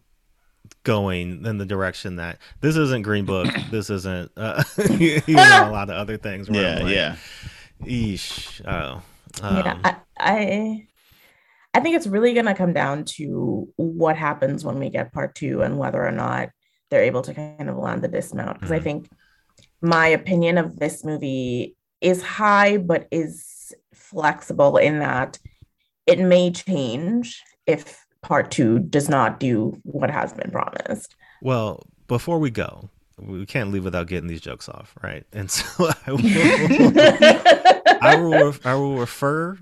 [0.84, 3.48] going in the direction that this isn't Green Book.
[3.72, 4.64] this isn't, uh,
[5.00, 6.48] you know, a lot of other things.
[6.50, 7.16] Yeah, like, yeah.
[7.84, 8.62] Eesh.
[8.66, 9.02] Oh.
[9.42, 10.88] Um, yeah, I, I
[11.74, 15.62] I think it's really gonna come down to what happens when we get part two
[15.62, 16.50] and whether or not
[16.90, 18.56] they're able to kind of land the dismount.
[18.60, 18.84] Because I Mhm.
[18.84, 19.10] think
[19.82, 25.40] my opinion of this movie is high, but is flexible in that
[26.06, 31.16] it may change if part two does not do what has been promised.
[31.42, 35.26] well, before we go, we can't leave without getting these jokes off, right?
[35.32, 35.66] And so
[36.08, 36.22] I will,
[38.02, 39.58] I will, I will refer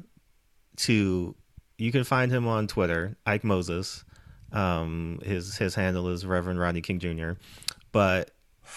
[0.77, 1.35] to.
[1.79, 4.03] You can find him on Twitter, Ike Moses.
[4.51, 7.31] Um, his his handle is Reverend Rodney King Jr.
[7.91, 8.31] But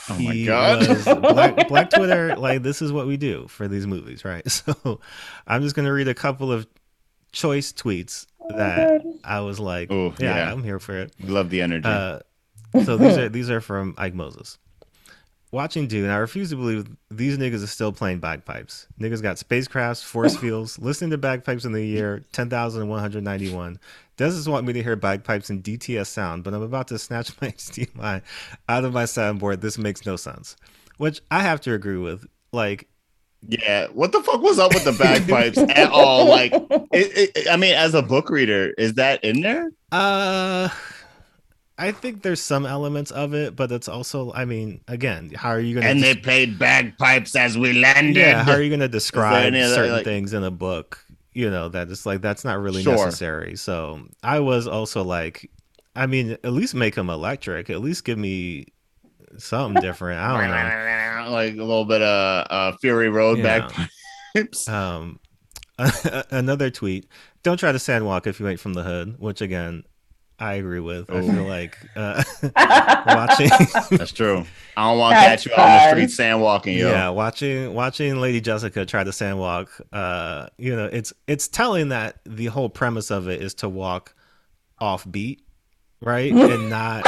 [0.08, 1.04] Oh my God.
[1.22, 2.34] black, black Twitter.
[2.36, 4.42] Like this is what we do for these movies, right?
[4.50, 5.00] So
[5.46, 6.66] I'm just gonna read a couple of
[7.32, 10.52] choice tweets that I was like, Ooh, yeah, yeah.
[10.52, 11.12] I'm here for it.
[11.24, 11.88] Love the energy.
[11.88, 12.20] Uh,
[12.84, 14.58] so these are these are from Ike Moses.
[15.52, 18.86] Watching Dune, I refuse to believe these niggas are still playing bagpipes.
[18.98, 23.78] Niggas got spacecrafts, force fields, listening to bagpipes in the year 10,191.
[24.16, 27.38] Does just want me to hear bagpipes in DTS sound, but I'm about to snatch
[27.42, 28.22] my HDMI
[28.70, 29.60] out of my soundboard.
[29.60, 30.56] This makes no sense.
[30.96, 32.26] Which I have to agree with.
[32.52, 32.88] Like,
[33.46, 36.28] yeah, what the fuck was up with the bagpipes at all?
[36.28, 39.70] Like, it, it, I mean, as a book reader, is that in there?
[39.90, 40.70] Uh,
[41.82, 45.60] I think there's some elements of it, but it's also, I mean, again, how are
[45.60, 45.86] you gonna?
[45.86, 48.16] And des- they played bagpipes as we landed.
[48.16, 51.04] yeah, how are you gonna describe other, certain like- things in a book?
[51.34, 52.94] You know, that it's like that's not really Sure.
[52.94, 53.56] necessary.
[53.56, 55.50] So I was also like,
[55.96, 57.70] I mean, at least make them electric.
[57.70, 58.66] At least give me
[59.38, 60.20] something different.
[60.20, 60.50] I don't
[61.26, 61.30] know.
[61.32, 63.66] like a little bit of uh, Fury Road Yeah.
[64.34, 64.68] bagpipes.
[64.68, 65.18] Um,
[66.30, 67.08] another tweet:
[67.42, 69.16] Don't try to sandwalk if you ain't from the hood.
[69.18, 69.84] Which again,
[70.42, 71.08] I agree with.
[71.08, 72.20] I feel like uh,
[73.06, 73.48] watching.
[73.96, 74.44] That's true.
[74.76, 75.90] I don't want to catch you on the fun.
[75.90, 76.90] street sandwalking, yo.
[76.90, 82.18] Yeah, watching watching Lady Jessica try to sandwalk, uh, you know, it's it's telling that
[82.26, 84.16] the whole premise of it is to walk
[84.80, 85.44] off beat,
[86.00, 86.32] right?
[86.36, 87.04] And not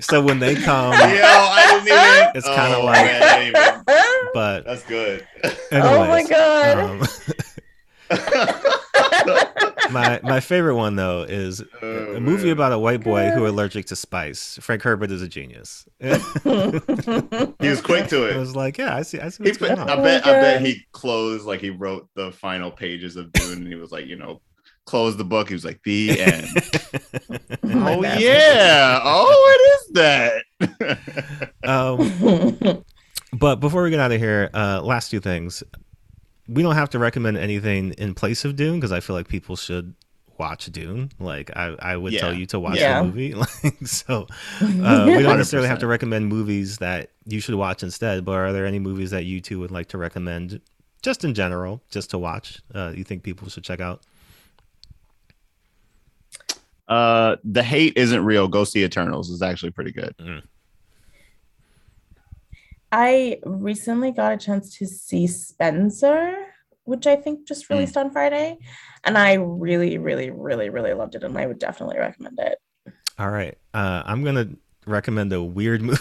[0.00, 2.30] so when they come, Yo, I didn't even.
[2.34, 3.82] It's kinda oh, like- man, I didn't even-
[4.34, 5.26] but That's good.
[5.72, 7.00] Oh my God.
[8.10, 8.82] um,
[9.90, 12.52] my my favorite one though is Oh, a movie man.
[12.52, 14.58] about a white boy who allergic to spice.
[14.60, 15.86] Frank Herbert is a genius.
[16.00, 18.32] He was quick to it.
[18.32, 18.38] I it.
[18.38, 20.02] was like, yeah, I see, I see what's put, going I on.
[20.02, 20.26] bet.
[20.26, 23.92] I bet he closed like he wrote the final pages of Dune, and he was
[23.92, 24.40] like, you know,
[24.84, 25.48] closed the book.
[25.48, 26.46] He was like, the end.
[27.64, 29.00] oh yeah.
[29.02, 31.46] Oh, it is that.
[31.64, 32.84] um,
[33.38, 35.62] but before we get out of here, uh, last two things.
[36.48, 39.56] We don't have to recommend anything in place of Dune because I feel like people
[39.56, 39.94] should
[40.38, 41.10] watch Dune.
[41.18, 43.00] Like I, I would tell you to watch Yeah.
[43.00, 43.34] the movie.
[43.34, 44.26] Like so,
[44.60, 48.24] uh, we don't necessarily have to recommend movies that you should watch instead.
[48.24, 50.60] But are there any movies that you two would like to recommend,
[51.02, 52.60] just in general, just to watch?
[52.74, 54.02] Uh, you think people should check out?
[56.88, 58.46] Uh, the hate isn't real.
[58.46, 60.14] Go see Eternals is actually pretty good.
[62.98, 66.34] I recently got a chance to see Spencer,
[66.84, 68.56] which I think just released on Friday.
[69.04, 71.22] And I really, really, really, really loved it.
[71.22, 72.58] And I would definitely recommend it.
[73.18, 74.48] All right, uh, I'm gonna
[74.86, 76.00] recommend a weird movie.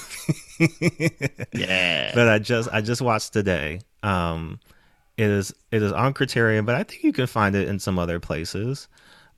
[1.54, 2.16] Yeah.
[2.16, 3.82] that I just I just watched today.
[4.02, 4.62] Um,
[5.18, 8.00] it is it is on Criterion, but I think you can find it in some
[8.00, 8.88] other places.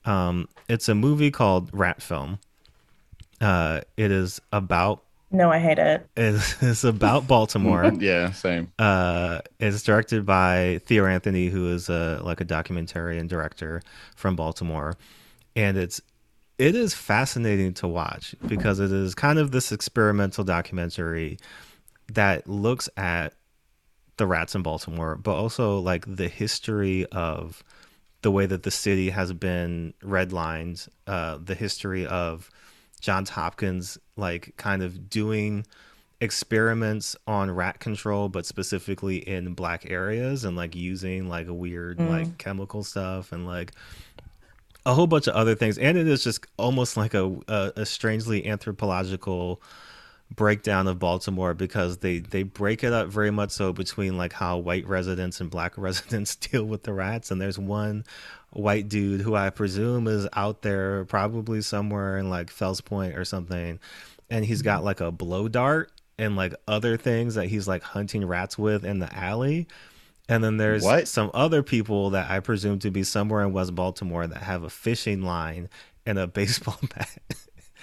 [0.04, 2.38] Um, it's a movie called Rat Film.
[3.40, 6.08] Uh, it is about No, I hate it.
[6.16, 7.92] it's, it's about Baltimore.
[7.98, 8.32] yeah.
[8.32, 8.72] Same.
[8.78, 13.82] uh, it's directed by Theo Anthony, who is a like a documentarian director
[14.16, 14.96] from Baltimore,
[15.54, 16.00] and it's
[16.58, 21.38] it is fascinating to watch because it is kind of this experimental documentary
[22.12, 23.34] that looks at
[24.16, 27.62] the rats in Baltimore, but also like the history of
[28.22, 32.50] the way that the city has been redlined, uh, the history of
[32.98, 35.66] Johns Hopkins like kind of doing
[36.20, 41.98] experiments on rat control, but specifically in black areas and like using like a weird
[41.98, 42.08] mm.
[42.08, 43.72] like chemical stuff and like
[44.84, 45.78] a whole bunch of other things.
[45.78, 49.60] And it is just almost like a a, a strangely anthropological
[50.34, 54.58] breakdown of Baltimore because they they break it up very much so between like how
[54.58, 58.04] white residents and black residents deal with the rats and there's one
[58.50, 63.24] white dude who I presume is out there probably somewhere in like Fells Point or
[63.24, 63.78] something
[64.30, 68.24] and he's got like a blow dart and like other things that he's like hunting
[68.26, 69.66] rats with in the alley
[70.30, 71.08] and then there's What?
[71.08, 74.70] some other people that I presume to be somewhere in West Baltimore that have a
[74.70, 75.68] fishing line
[76.04, 77.18] and a baseball bat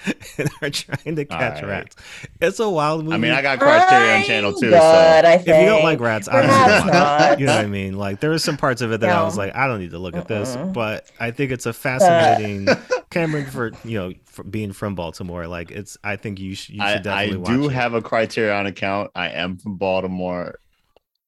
[0.38, 1.86] and are trying to catch Alright.
[1.86, 1.96] rats.
[2.42, 3.16] It's a wild movie.
[3.16, 4.70] I mean, I got Criterion Channel too.
[4.70, 7.36] Good, So if you don't like rats, I don't know.
[7.40, 7.98] You know what I mean?
[7.98, 10.00] Like there were some parts of it that I was like, I don't need to
[10.00, 12.68] look at this, but I think it's a fascinating
[13.10, 15.48] Cameron for you know for being from Baltimore.
[15.48, 17.74] Like it's, I think you, sh- you should I, I definitely watch do it.
[17.74, 19.12] have a Criterion account.
[19.16, 20.60] I am from Baltimore.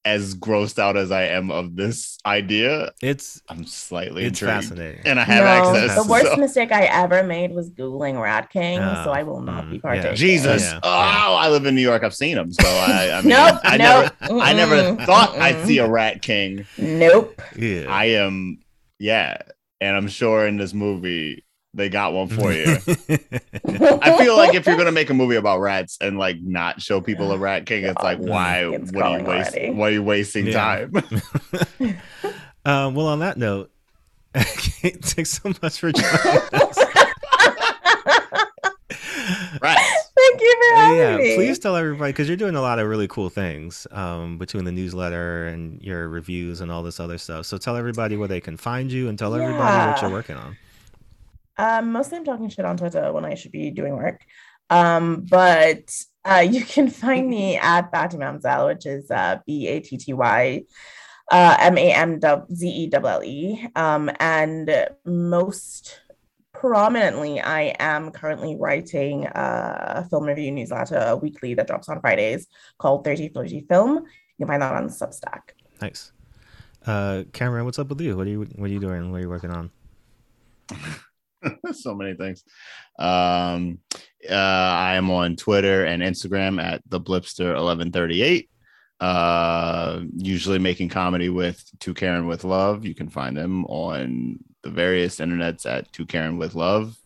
[0.05, 4.63] As grossed out as I am of this idea, It's I'm slightly it's intrigued.
[4.69, 5.01] fascinating.
[5.05, 6.01] and I have no, access.
[6.05, 9.41] the worst so- mistake I ever made was Googling Rat King, Oh, so I will
[9.41, 9.81] not mm, be yeah.
[9.81, 10.15] partaking.
[10.15, 10.61] Jesus.
[10.63, 11.27] Yeah, oh, yeah.
[11.31, 12.03] I live in New York.
[12.03, 12.53] I've seen them.
[12.53, 15.89] So I, I mean, Nope, I nope, never, I never mm-mm, thought I'd see a
[15.89, 16.65] rat king.
[16.77, 17.41] Nope.
[17.57, 17.87] yeah.
[17.89, 18.59] I am,
[18.99, 19.39] yeah.
[19.81, 21.43] And I'm sure in this movie,
[21.77, 22.65] they got one for you.
[24.01, 26.99] I feel like if you're gonna make a movie about rats and like not show
[26.99, 28.65] people a rat king, it's like why?
[28.65, 29.77] it's What are you wasting?
[29.77, 30.53] Why are you wasting Yeah.
[30.53, 30.91] time?
[32.65, 33.71] um, well, on that note,
[34.33, 36.77] thanks so much for joining us.
[39.61, 40.11] rats.
[40.15, 41.35] Thank you for having yeah, me.
[41.35, 44.71] please tell everybody because you're doing a lot of really cool things um, between the
[44.71, 47.45] newsletter and your reviews and all this other stuff.
[47.45, 50.57] So tell everybody where they can find you and tell everybody what you're working on.
[51.57, 54.21] Um, mostly I'm talking shit on Twitter when I should be doing work.
[54.69, 55.91] Um, but
[56.25, 60.13] uh, you can find me at Batty Mamzelle, which is uh, B A T T
[60.13, 60.63] Y
[61.31, 62.19] uh, M A M
[62.53, 63.67] Z E L L E.
[63.75, 66.01] Um, and most
[66.53, 72.47] prominently, I am currently writing a film review newsletter, a weekly that drops on Fridays
[72.77, 73.97] called 30 Flirty Film.
[74.37, 75.51] You can find that on Substack.
[75.81, 76.11] Nice.
[76.85, 78.15] Uh, Cameron, what's up with you?
[78.15, 79.11] What are you What are you doing?
[79.11, 79.71] What are you working on?
[81.73, 82.43] so many things.
[82.99, 83.79] Um,
[84.29, 88.49] uh, I am on Twitter and Instagram at the Blipster eleven thirty eight.
[88.99, 92.83] Uh, usually making comedy with Two Karen with Love.
[92.85, 96.97] You can find them on the various internets at Two Karen with Love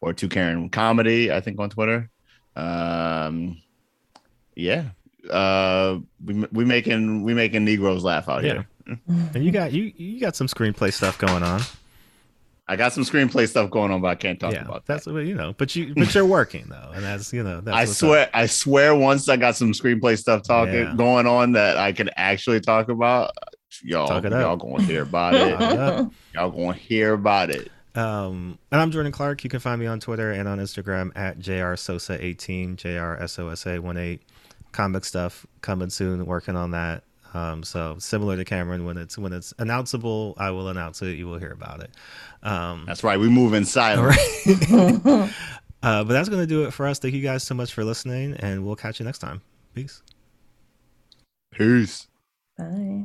[0.00, 1.32] or Two Karen Comedy.
[1.32, 2.08] I think on Twitter.
[2.54, 3.60] Um,
[4.54, 4.84] yeah.
[5.28, 8.52] Uh, we we making we making Negroes laugh out Yeah.
[8.52, 8.66] here.
[9.34, 11.60] And you got you you got some screenplay stuff going on.
[12.68, 14.94] I got some screenplay stuff going on, but I can't talk yeah, about that.
[14.94, 15.54] that's what you know.
[15.56, 17.60] But you but you're working though, and that's you know.
[17.60, 18.30] That's I swear, up.
[18.34, 20.94] I swear, once I got some screenplay stuff talking Yeah.
[20.96, 23.30] going on that I can actually talk about,
[23.84, 26.10] y'all, Talk y'all gonna hear about it.
[26.34, 27.70] Y'all gonna hear about it.
[27.94, 29.42] Um, and I'm Jordan Clark.
[29.44, 34.18] You can find me on Twitter and on Instagram at jrsosa18, jrsosa18.
[34.72, 36.26] Comic stuff coming soon.
[36.26, 37.04] Working on that.
[37.36, 41.18] Um, so similar to Cameron, when it's when it's announceable, I will announce it.
[41.18, 41.90] You will hear about it.
[42.42, 43.20] Um, That's right.
[43.20, 44.16] We move in silence.
[44.46, 45.04] right.
[45.82, 46.98] uh, but that's gonna do it for us.
[46.98, 49.42] Thank you guys so much for listening, and we'll catch you next time.
[49.74, 50.02] Peace.
[51.52, 52.06] Peace.
[52.56, 53.04] Bye.